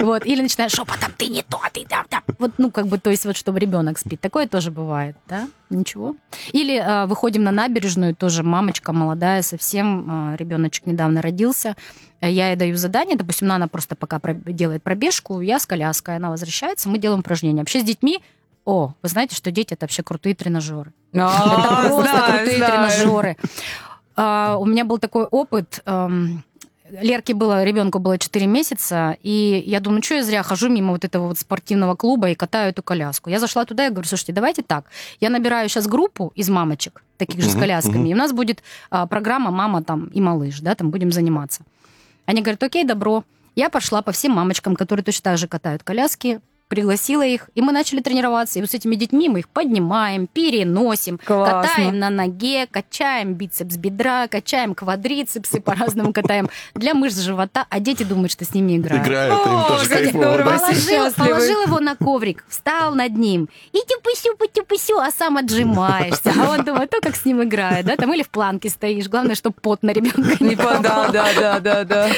Вот. 0.00 0.26
Или 0.26 0.42
начинаю 0.42 0.70
шепотом, 0.70 1.12
ты 1.16 1.28
не 1.28 1.42
то, 1.42 1.60
ты 1.72 1.84
там, 1.88 2.04
там. 2.08 2.22
Вот, 2.38 2.52
ну, 2.58 2.70
как 2.70 2.86
бы, 2.88 2.98
то 2.98 3.10
есть, 3.10 3.24
вот, 3.24 3.36
чтобы 3.36 3.58
ребенок 3.60 3.98
спит. 3.98 4.20
Такое 4.20 4.46
тоже 4.48 4.70
бывает, 4.70 5.16
да? 5.28 5.48
Ничего. 5.70 6.16
Или 6.52 6.76
э, 6.78 7.06
выходим 7.06 7.42
на 7.44 7.50
набережную, 7.52 8.14
тоже 8.14 8.42
мамочка 8.42 8.92
молодая 8.92 9.42
совсем, 9.42 10.32
э, 10.32 10.36
ребеночек 10.36 10.86
недавно 10.86 11.22
родился. 11.22 11.76
Я 12.20 12.48
ей 12.48 12.56
даю 12.56 12.76
задание, 12.76 13.16
допустим, 13.16 13.50
она 13.52 13.68
просто 13.68 13.94
пока 13.94 14.18
про- 14.18 14.34
делает 14.34 14.82
пробежку, 14.82 15.40
я 15.40 15.58
с 15.58 15.66
коляской, 15.66 16.16
она 16.16 16.30
возвращается, 16.30 16.88
мы 16.88 16.98
делаем 16.98 17.20
упражнения. 17.20 17.60
Вообще 17.60 17.80
с 17.80 17.84
детьми, 17.84 18.20
о, 18.64 18.92
вы 19.02 19.08
знаете, 19.08 19.34
что 19.36 19.50
дети 19.50 19.74
это 19.74 19.84
вообще 19.84 20.02
крутые 20.02 20.34
тренажеры. 20.34 20.92
А, 21.14 21.82
Это 21.84 21.94
просто 21.94 22.22
крутые 22.28 22.56
тренажеры. 22.58 23.36
А, 24.16 24.56
У 24.58 24.66
меня 24.66 24.84
был 24.84 24.98
такой 24.98 25.24
опыт. 25.24 25.80
Лерке 26.90 27.34
было, 27.34 27.64
ребенку 27.64 27.98
было 27.98 28.18
4 28.18 28.46
месяца, 28.46 29.16
и 29.22 29.62
я 29.66 29.80
думаю, 29.80 30.02
что 30.02 30.14
я 30.14 30.22
зря 30.22 30.42
хожу 30.42 30.68
мимо 30.68 30.92
вот 30.92 31.04
этого 31.04 31.28
вот 31.28 31.38
спортивного 31.38 31.94
клуба 31.94 32.30
и 32.30 32.34
катаю 32.34 32.70
эту 32.70 32.82
коляску. 32.82 33.30
Я 33.30 33.38
зашла 33.40 33.64
туда 33.64 33.86
и 33.86 33.90
говорю, 33.90 34.08
слушайте, 34.08 34.32
давайте 34.32 34.62
так, 34.62 34.86
я 35.20 35.30
набираю 35.30 35.68
сейчас 35.68 35.86
группу 35.86 36.32
из 36.34 36.48
мамочек, 36.48 37.02
таких 37.16 37.42
же 37.42 37.50
с 37.50 37.54
колясками, 37.54 38.08
и 38.08 38.14
у 38.14 38.16
нас 38.16 38.32
будет 38.32 38.62
а, 38.90 39.06
программа 39.06 39.50
«Мама 39.50 39.82
там 39.82 40.06
и 40.06 40.20
малыш», 40.20 40.60
да, 40.60 40.74
там 40.74 40.90
будем 40.90 41.12
заниматься. 41.12 41.62
Они 42.26 42.42
говорят, 42.42 42.62
окей, 42.62 42.84
добро. 42.84 43.24
Я 43.54 43.70
пошла 43.70 44.02
по 44.02 44.12
всем 44.12 44.32
мамочкам, 44.32 44.76
которые 44.76 45.04
точно 45.04 45.32
так 45.32 45.38
же 45.38 45.48
катают 45.48 45.82
коляски, 45.82 46.40
пригласила 46.68 47.22
их, 47.22 47.48
и 47.54 47.62
мы 47.62 47.72
начали 47.72 48.00
тренироваться. 48.00 48.58
И 48.58 48.62
вот 48.62 48.70
с 48.70 48.74
этими 48.74 48.94
детьми 48.94 49.28
мы 49.28 49.40
их 49.40 49.48
поднимаем, 49.48 50.26
переносим, 50.26 51.18
Классно. 51.24 51.62
катаем 51.68 51.98
на 51.98 52.10
ноге, 52.10 52.66
качаем 52.70 53.34
бицепс 53.34 53.76
бедра, 53.76 54.28
качаем 54.28 54.74
квадрицепсы, 54.74 55.60
по-разному 55.60 56.12
катаем 56.12 56.48
для 56.74 56.94
мышц 56.94 57.18
живота, 57.18 57.66
а 57.68 57.80
дети 57.80 58.02
думают, 58.02 58.32
что 58.32 58.44
с 58.44 58.54
ними 58.54 58.76
играют. 58.76 59.06
Играет, 59.06 59.32
им 59.32 59.56
О, 59.56 59.68
тоже 59.68 59.88
кайфово. 59.88 60.42
Положил, 61.16 61.62
его 61.62 61.80
на 61.80 61.96
коврик, 61.96 62.44
встал 62.48 62.94
над 62.94 63.16
ним, 63.16 63.48
и 63.72 63.78
тюпысю, 63.86 64.34
тюпысю, 64.52 64.98
а 64.98 65.10
сам 65.10 65.36
отжимаешься. 65.36 66.32
А 66.38 66.50
он 66.50 66.64
думает, 66.64 66.90
то, 66.90 67.00
как 67.00 67.16
с 67.16 67.24
ним 67.24 67.42
играет, 67.42 67.86
да, 67.86 67.96
там 67.96 68.12
или 68.14 68.22
в 68.22 68.28
планке 68.30 68.68
стоишь. 68.68 69.08
Главное, 69.08 69.34
чтобы 69.34 69.56
пот 69.60 69.82
на 69.82 69.90
ребенка 69.90 70.36
не 70.40 70.50
Не 70.50 70.56
по- 70.56 70.62
попал. 70.64 71.10
Да, 71.12 71.28
да, 71.34 71.60
да, 71.60 71.60
да, 71.60 71.84
да. 71.84 72.08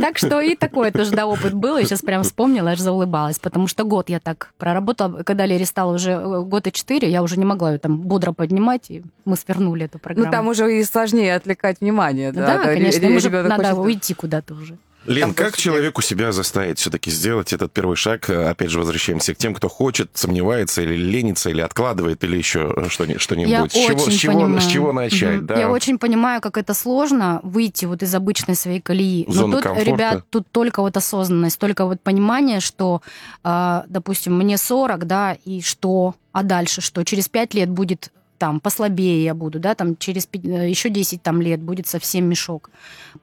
Так 0.00 0.18
что 0.18 0.40
и 0.40 0.54
такое 0.56 0.90
тоже, 0.90 1.10
да, 1.12 1.26
опыт 1.26 1.54
был. 1.54 1.76
Я 1.78 1.84
сейчас 1.84 2.00
прям 2.02 2.22
вспомнила, 2.22 2.70
аж 2.70 2.80
заулыбалась, 2.80 3.38
потому 3.38 3.66
что 3.66 3.84
год 3.84 4.08
я 4.08 4.20
так 4.20 4.50
проработала. 4.58 5.22
Когда 5.22 5.46
Лере 5.46 5.66
стало 5.66 5.94
уже 5.94 6.12
э, 6.12 6.40
год 6.42 6.66
и 6.66 6.72
четыре, 6.72 7.10
я 7.10 7.22
уже 7.22 7.38
не 7.38 7.44
могла 7.44 7.72
ее 7.72 7.78
там 7.78 7.98
бодро 8.00 8.32
поднимать, 8.32 8.90
и 8.90 9.02
мы 9.24 9.36
свернули 9.36 9.86
эту 9.86 9.98
программу. 9.98 10.26
Ну, 10.26 10.32
там 10.32 10.48
уже 10.48 10.78
и 10.78 10.84
сложнее 10.84 11.34
отвлекать 11.34 11.80
внимание. 11.80 12.32
да, 12.32 12.46
Да, 12.58 12.64
конечно, 12.64 13.08
уже 13.08 13.30
надо 13.30 13.62
хочет- 13.70 13.78
уйти 13.78 14.14
куда-то 14.14 14.54
уже. 14.54 14.76
Лен, 15.06 15.34
как 15.34 15.46
больше 15.52 15.60
человеку 15.60 16.02
себя 16.02 16.32
заставить 16.32 16.78
все-таки 16.78 17.10
сделать 17.10 17.52
этот 17.52 17.72
первый 17.72 17.96
шаг? 17.96 18.28
Опять 18.28 18.70
же, 18.70 18.78
возвращаемся 18.78 19.34
к 19.34 19.36
тем, 19.38 19.54
кто 19.54 19.68
хочет, 19.68 20.10
сомневается 20.14 20.82
или 20.82 20.94
ленится, 20.94 21.50
или 21.50 21.60
откладывает, 21.60 22.22
или 22.24 22.36
еще 22.36 22.86
что-ни- 22.88 23.18
что-нибудь. 23.18 23.50
Я 23.50 23.68
с, 23.68 23.72
чего, 23.72 24.02
очень 24.04 24.12
с, 24.12 24.16
чего, 24.16 24.32
понимаю. 24.34 24.60
с 24.60 24.66
чего 24.66 24.92
начать? 24.92 25.36
Мгм. 25.36 25.46
Да. 25.46 25.58
Я 25.58 25.70
очень 25.70 25.98
понимаю, 25.98 26.40
как 26.40 26.58
это 26.58 26.74
сложно 26.74 27.40
выйти 27.42 27.84
вот 27.84 28.02
из 28.02 28.14
обычной 28.14 28.54
своей 28.54 28.80
колеи. 28.80 29.24
Но 29.28 29.50
тут, 29.52 29.62
комфорта. 29.62 29.90
ребят, 29.90 30.24
тут 30.30 30.46
только 30.50 30.82
вот 30.82 30.96
осознанность, 30.96 31.58
только 31.58 31.86
вот 31.86 32.00
понимание, 32.00 32.60
что, 32.60 33.02
а, 33.44 33.84
допустим, 33.88 34.36
мне 34.36 34.58
40, 34.58 35.06
да, 35.06 35.36
и 35.44 35.60
что, 35.60 36.14
а 36.32 36.42
дальше 36.42 36.80
что? 36.80 37.04
Через 37.04 37.28
5 37.28 37.54
лет 37.54 37.70
будет 37.70 38.10
там 38.38 38.60
послабее 38.60 39.24
я 39.24 39.34
буду, 39.34 39.58
да, 39.58 39.74
там 39.74 39.96
через 39.96 40.26
пи- 40.26 40.40
э, 40.44 40.68
еще 40.68 40.90
10 40.90 41.22
там 41.22 41.40
лет 41.40 41.60
будет 41.60 41.86
совсем 41.86 42.26
мешок. 42.26 42.70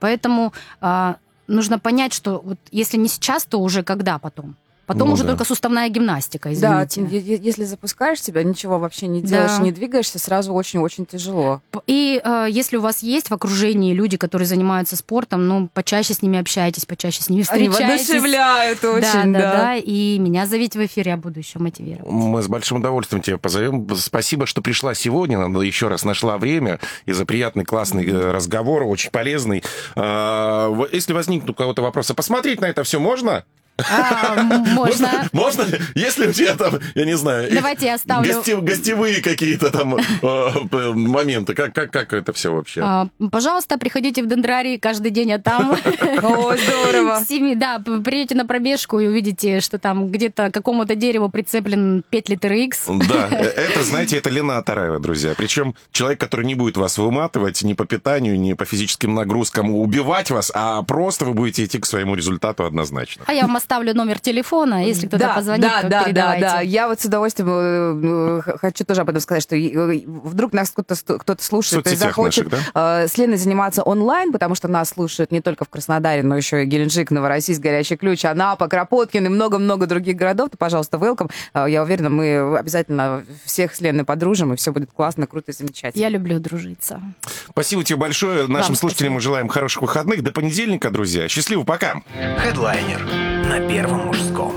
Поэтому 0.00 0.52
а, 0.80 1.16
нужно 1.46 1.78
понять, 1.78 2.12
что 2.12 2.40
вот 2.44 2.58
если 2.70 2.96
не 2.96 3.08
сейчас, 3.08 3.44
то 3.44 3.60
уже 3.60 3.82
когда 3.82 4.18
потом? 4.18 4.56
Потом 4.86 5.08
Ну 5.08 5.14
уже 5.14 5.22
да. 5.24 5.30
только 5.30 5.44
суставная 5.44 5.88
гимнастика, 5.88 6.50
Да, 6.50 6.84
извините. 6.84 7.16
е- 7.18 7.40
если 7.42 7.64
запускаешь 7.64 8.22
себя, 8.22 8.42
ничего 8.42 8.78
вообще 8.78 9.06
не 9.06 9.22
делаешь, 9.22 9.52
Да. 9.56 9.62
не 9.62 9.72
двигаешься, 9.72 10.18
сразу 10.18 10.52
очень-очень 10.52 11.06
тяжело. 11.06 11.62
И 11.86 12.20
э, 12.22 12.46
если 12.50 12.76
у 12.76 12.80
вас 12.80 13.02
есть 13.02 13.28
в 13.30 13.32
окружении 13.34 13.94
люди, 13.94 14.16
которые 14.16 14.46
занимаются 14.46 14.96
спортом, 14.96 15.48
ну, 15.48 15.68
почаще 15.72 16.12
с 16.14 16.22
ними 16.22 16.38
общайтесь, 16.38 16.84
почаще 16.86 17.22
с 17.22 17.28
ними 17.30 17.44
Они 17.50 17.68
встречайтесь. 17.68 18.08
воодушевляют 18.08 18.78
Да, 18.82 18.90
очень, 18.92 19.32
да, 19.32 19.40
да. 19.40 19.56
да. 19.56 19.76
И 19.76 20.18
меня 20.18 20.46
зовите 20.46 20.78
в 20.78 20.84
эфир, 20.84 21.08
я 21.08 21.16
буду 21.16 21.38
еще 21.40 21.58
мотивировать. 21.58 22.10
Мы 22.10 22.42
с 22.42 22.48
большим 22.48 22.78
удовольствием 22.78 23.22
тебя 23.22 23.38
позовем. 23.38 23.88
Спасибо, 23.96 24.46
что 24.46 24.60
пришла 24.62 24.94
сегодня. 24.94 25.38
Надо 25.38 25.60
еще 25.64 25.88
раз 25.88 26.04
нашла 26.04 26.36
время 26.38 26.78
и 27.06 27.12
за 27.12 27.24
приятный, 27.24 27.64
классный 27.64 28.06
э, 28.06 28.30
разговор, 28.32 28.82
очень 28.84 29.10
полезный. 29.10 29.62
А, 29.96 30.70
Если 30.92 31.12
возникнут 31.12 31.50
у 31.50 31.54
кого-то 31.54 31.82
вопросы, 31.82 32.14
посмотреть 32.14 32.60
на 32.60 32.66
это 32.66 32.82
все 32.84 33.00
можно? 33.00 33.44
А, 33.78 34.42
можно. 34.42 35.28
Можно? 35.32 35.66
Если 35.94 36.28
у 36.28 36.32
тебя 36.32 36.54
там, 36.54 36.78
я 36.94 37.04
не 37.04 37.16
знаю, 37.16 37.48
Давайте 37.52 37.86
я 37.86 37.94
оставлю. 37.94 38.32
гости- 38.32 38.60
гостевые 38.60 39.20
какие-то 39.20 39.70
там 39.70 39.96
э, 39.96 40.92
моменты, 40.94 41.54
как, 41.54 41.74
как, 41.74 41.90
как 41.90 42.12
это 42.12 42.32
все 42.32 42.52
вообще? 42.54 42.80
А, 42.84 43.08
Пожалуйста, 43.32 43.76
приходите 43.78 44.22
в 44.22 44.26
Дендрарий 44.28 44.78
каждый 44.78 45.10
день, 45.10 45.30
я 45.30 45.38
там. 45.38 45.72
О, 46.22 46.56
здорово. 46.56 47.20
С 47.24 47.28
семи- 47.28 47.56
Да, 47.56 47.80
п- 47.80 48.00
приедете 48.00 48.34
на 48.36 48.46
пробежку 48.46 49.00
и 49.00 49.06
увидите, 49.08 49.60
что 49.60 49.78
там 49.78 50.08
где-то 50.08 50.50
к 50.50 50.54
какому-то 50.54 50.94
дереву 50.94 51.28
прицеплен 51.28 52.04
5 52.10 52.28
литр 52.28 52.52
X. 52.52 52.84
Да, 52.86 53.28
э, 53.32 53.44
это, 53.44 53.82
знаете, 53.82 54.18
это 54.18 54.30
Лена 54.30 54.58
Атараева, 54.58 55.00
друзья. 55.00 55.34
Причем 55.36 55.74
человек, 55.90 56.20
который 56.20 56.46
не 56.46 56.54
будет 56.54 56.76
вас 56.76 56.96
выматывать 56.98 57.62
ни 57.62 57.72
по 57.74 57.84
питанию, 57.86 58.38
ни 58.38 58.52
по 58.52 58.64
физическим 58.64 59.14
нагрузкам, 59.14 59.70
убивать 59.74 60.30
вас, 60.30 60.52
а 60.54 60.82
просто 60.82 61.24
вы 61.24 61.34
будете 61.34 61.64
идти 61.64 61.78
к 61.80 61.86
своему 61.86 62.14
результату 62.14 62.64
однозначно. 62.64 63.24
А 63.26 63.32
я 63.32 63.42
вам 63.46 63.56
оставлю 63.64 63.94
номер 63.94 64.20
телефона, 64.20 64.84
если 64.86 65.06
кто-то 65.06 65.24
да, 65.24 65.34
позвонит, 65.34 65.62
да, 65.62 65.80
то 65.82 65.88
да, 65.88 65.98
да, 66.00 66.04
передавайте. 66.04 66.40
да. 66.44 66.60
Я 66.60 66.86
вот 66.88 67.00
с 67.00 67.04
удовольствием 67.06 67.48
э, 67.48 68.42
э, 68.46 68.58
хочу 68.58 68.84
тоже 68.84 69.00
об 69.00 69.08
этом 69.08 69.20
сказать, 69.22 69.42
что 69.42 69.56
э, 69.56 70.02
вдруг 70.06 70.52
нас 70.52 70.70
кто-то 70.70 70.94
кто-то 71.18 71.42
слушает 71.42 71.86
и 71.86 71.96
захочет 71.96 72.50
наших, 72.52 72.72
да? 72.74 73.02
э, 73.04 73.08
с 73.08 73.16
Леной 73.16 73.38
заниматься 73.38 73.82
онлайн, 73.82 74.32
потому 74.32 74.54
что 74.54 74.68
нас 74.68 74.90
слушают 74.90 75.32
не 75.32 75.40
только 75.40 75.64
в 75.64 75.70
Краснодаре, 75.70 76.22
но 76.22 76.36
еще 76.36 76.62
и 76.62 76.66
Геленджик, 76.66 77.10
Новороссийск, 77.10 77.60
Горячий 77.60 77.96
Ключ, 77.96 78.24
Анапа, 78.26 78.68
Кропоткин 78.68 79.24
и 79.26 79.28
много-много 79.30 79.86
других 79.86 80.16
городов, 80.16 80.50
то, 80.50 80.58
пожалуйста, 80.58 80.98
welcome. 80.98 81.30
Э, 81.54 81.66
Я 81.68 81.82
уверена, 81.82 82.10
мы 82.10 82.58
обязательно 82.58 83.24
всех 83.44 83.74
с 83.74 83.80
Леной 83.80 84.04
подружим, 84.04 84.52
и 84.52 84.56
все 84.56 84.72
будет 84.72 84.90
классно, 84.92 85.26
круто 85.26 85.52
и 85.52 85.54
замечательно. 85.54 86.00
Я 86.02 86.10
люблю 86.10 86.38
дружиться. 86.38 87.00
Спасибо 87.48 87.82
тебе 87.82 87.96
большое. 87.96 88.46
Нашим 88.46 88.68
Вам 88.68 88.76
слушателям 88.76 89.12
спасибо. 89.12 89.14
мы 89.14 89.20
желаем 89.20 89.48
хороших 89.48 89.80
выходных. 89.82 90.22
До 90.22 90.32
понедельника, 90.32 90.90
друзья. 90.90 91.28
Счастливо, 91.28 91.64
пока. 91.64 92.02
Хедлайнер 92.38 93.53
на 93.54 93.68
Первом 93.68 94.06
мужском. 94.06 94.52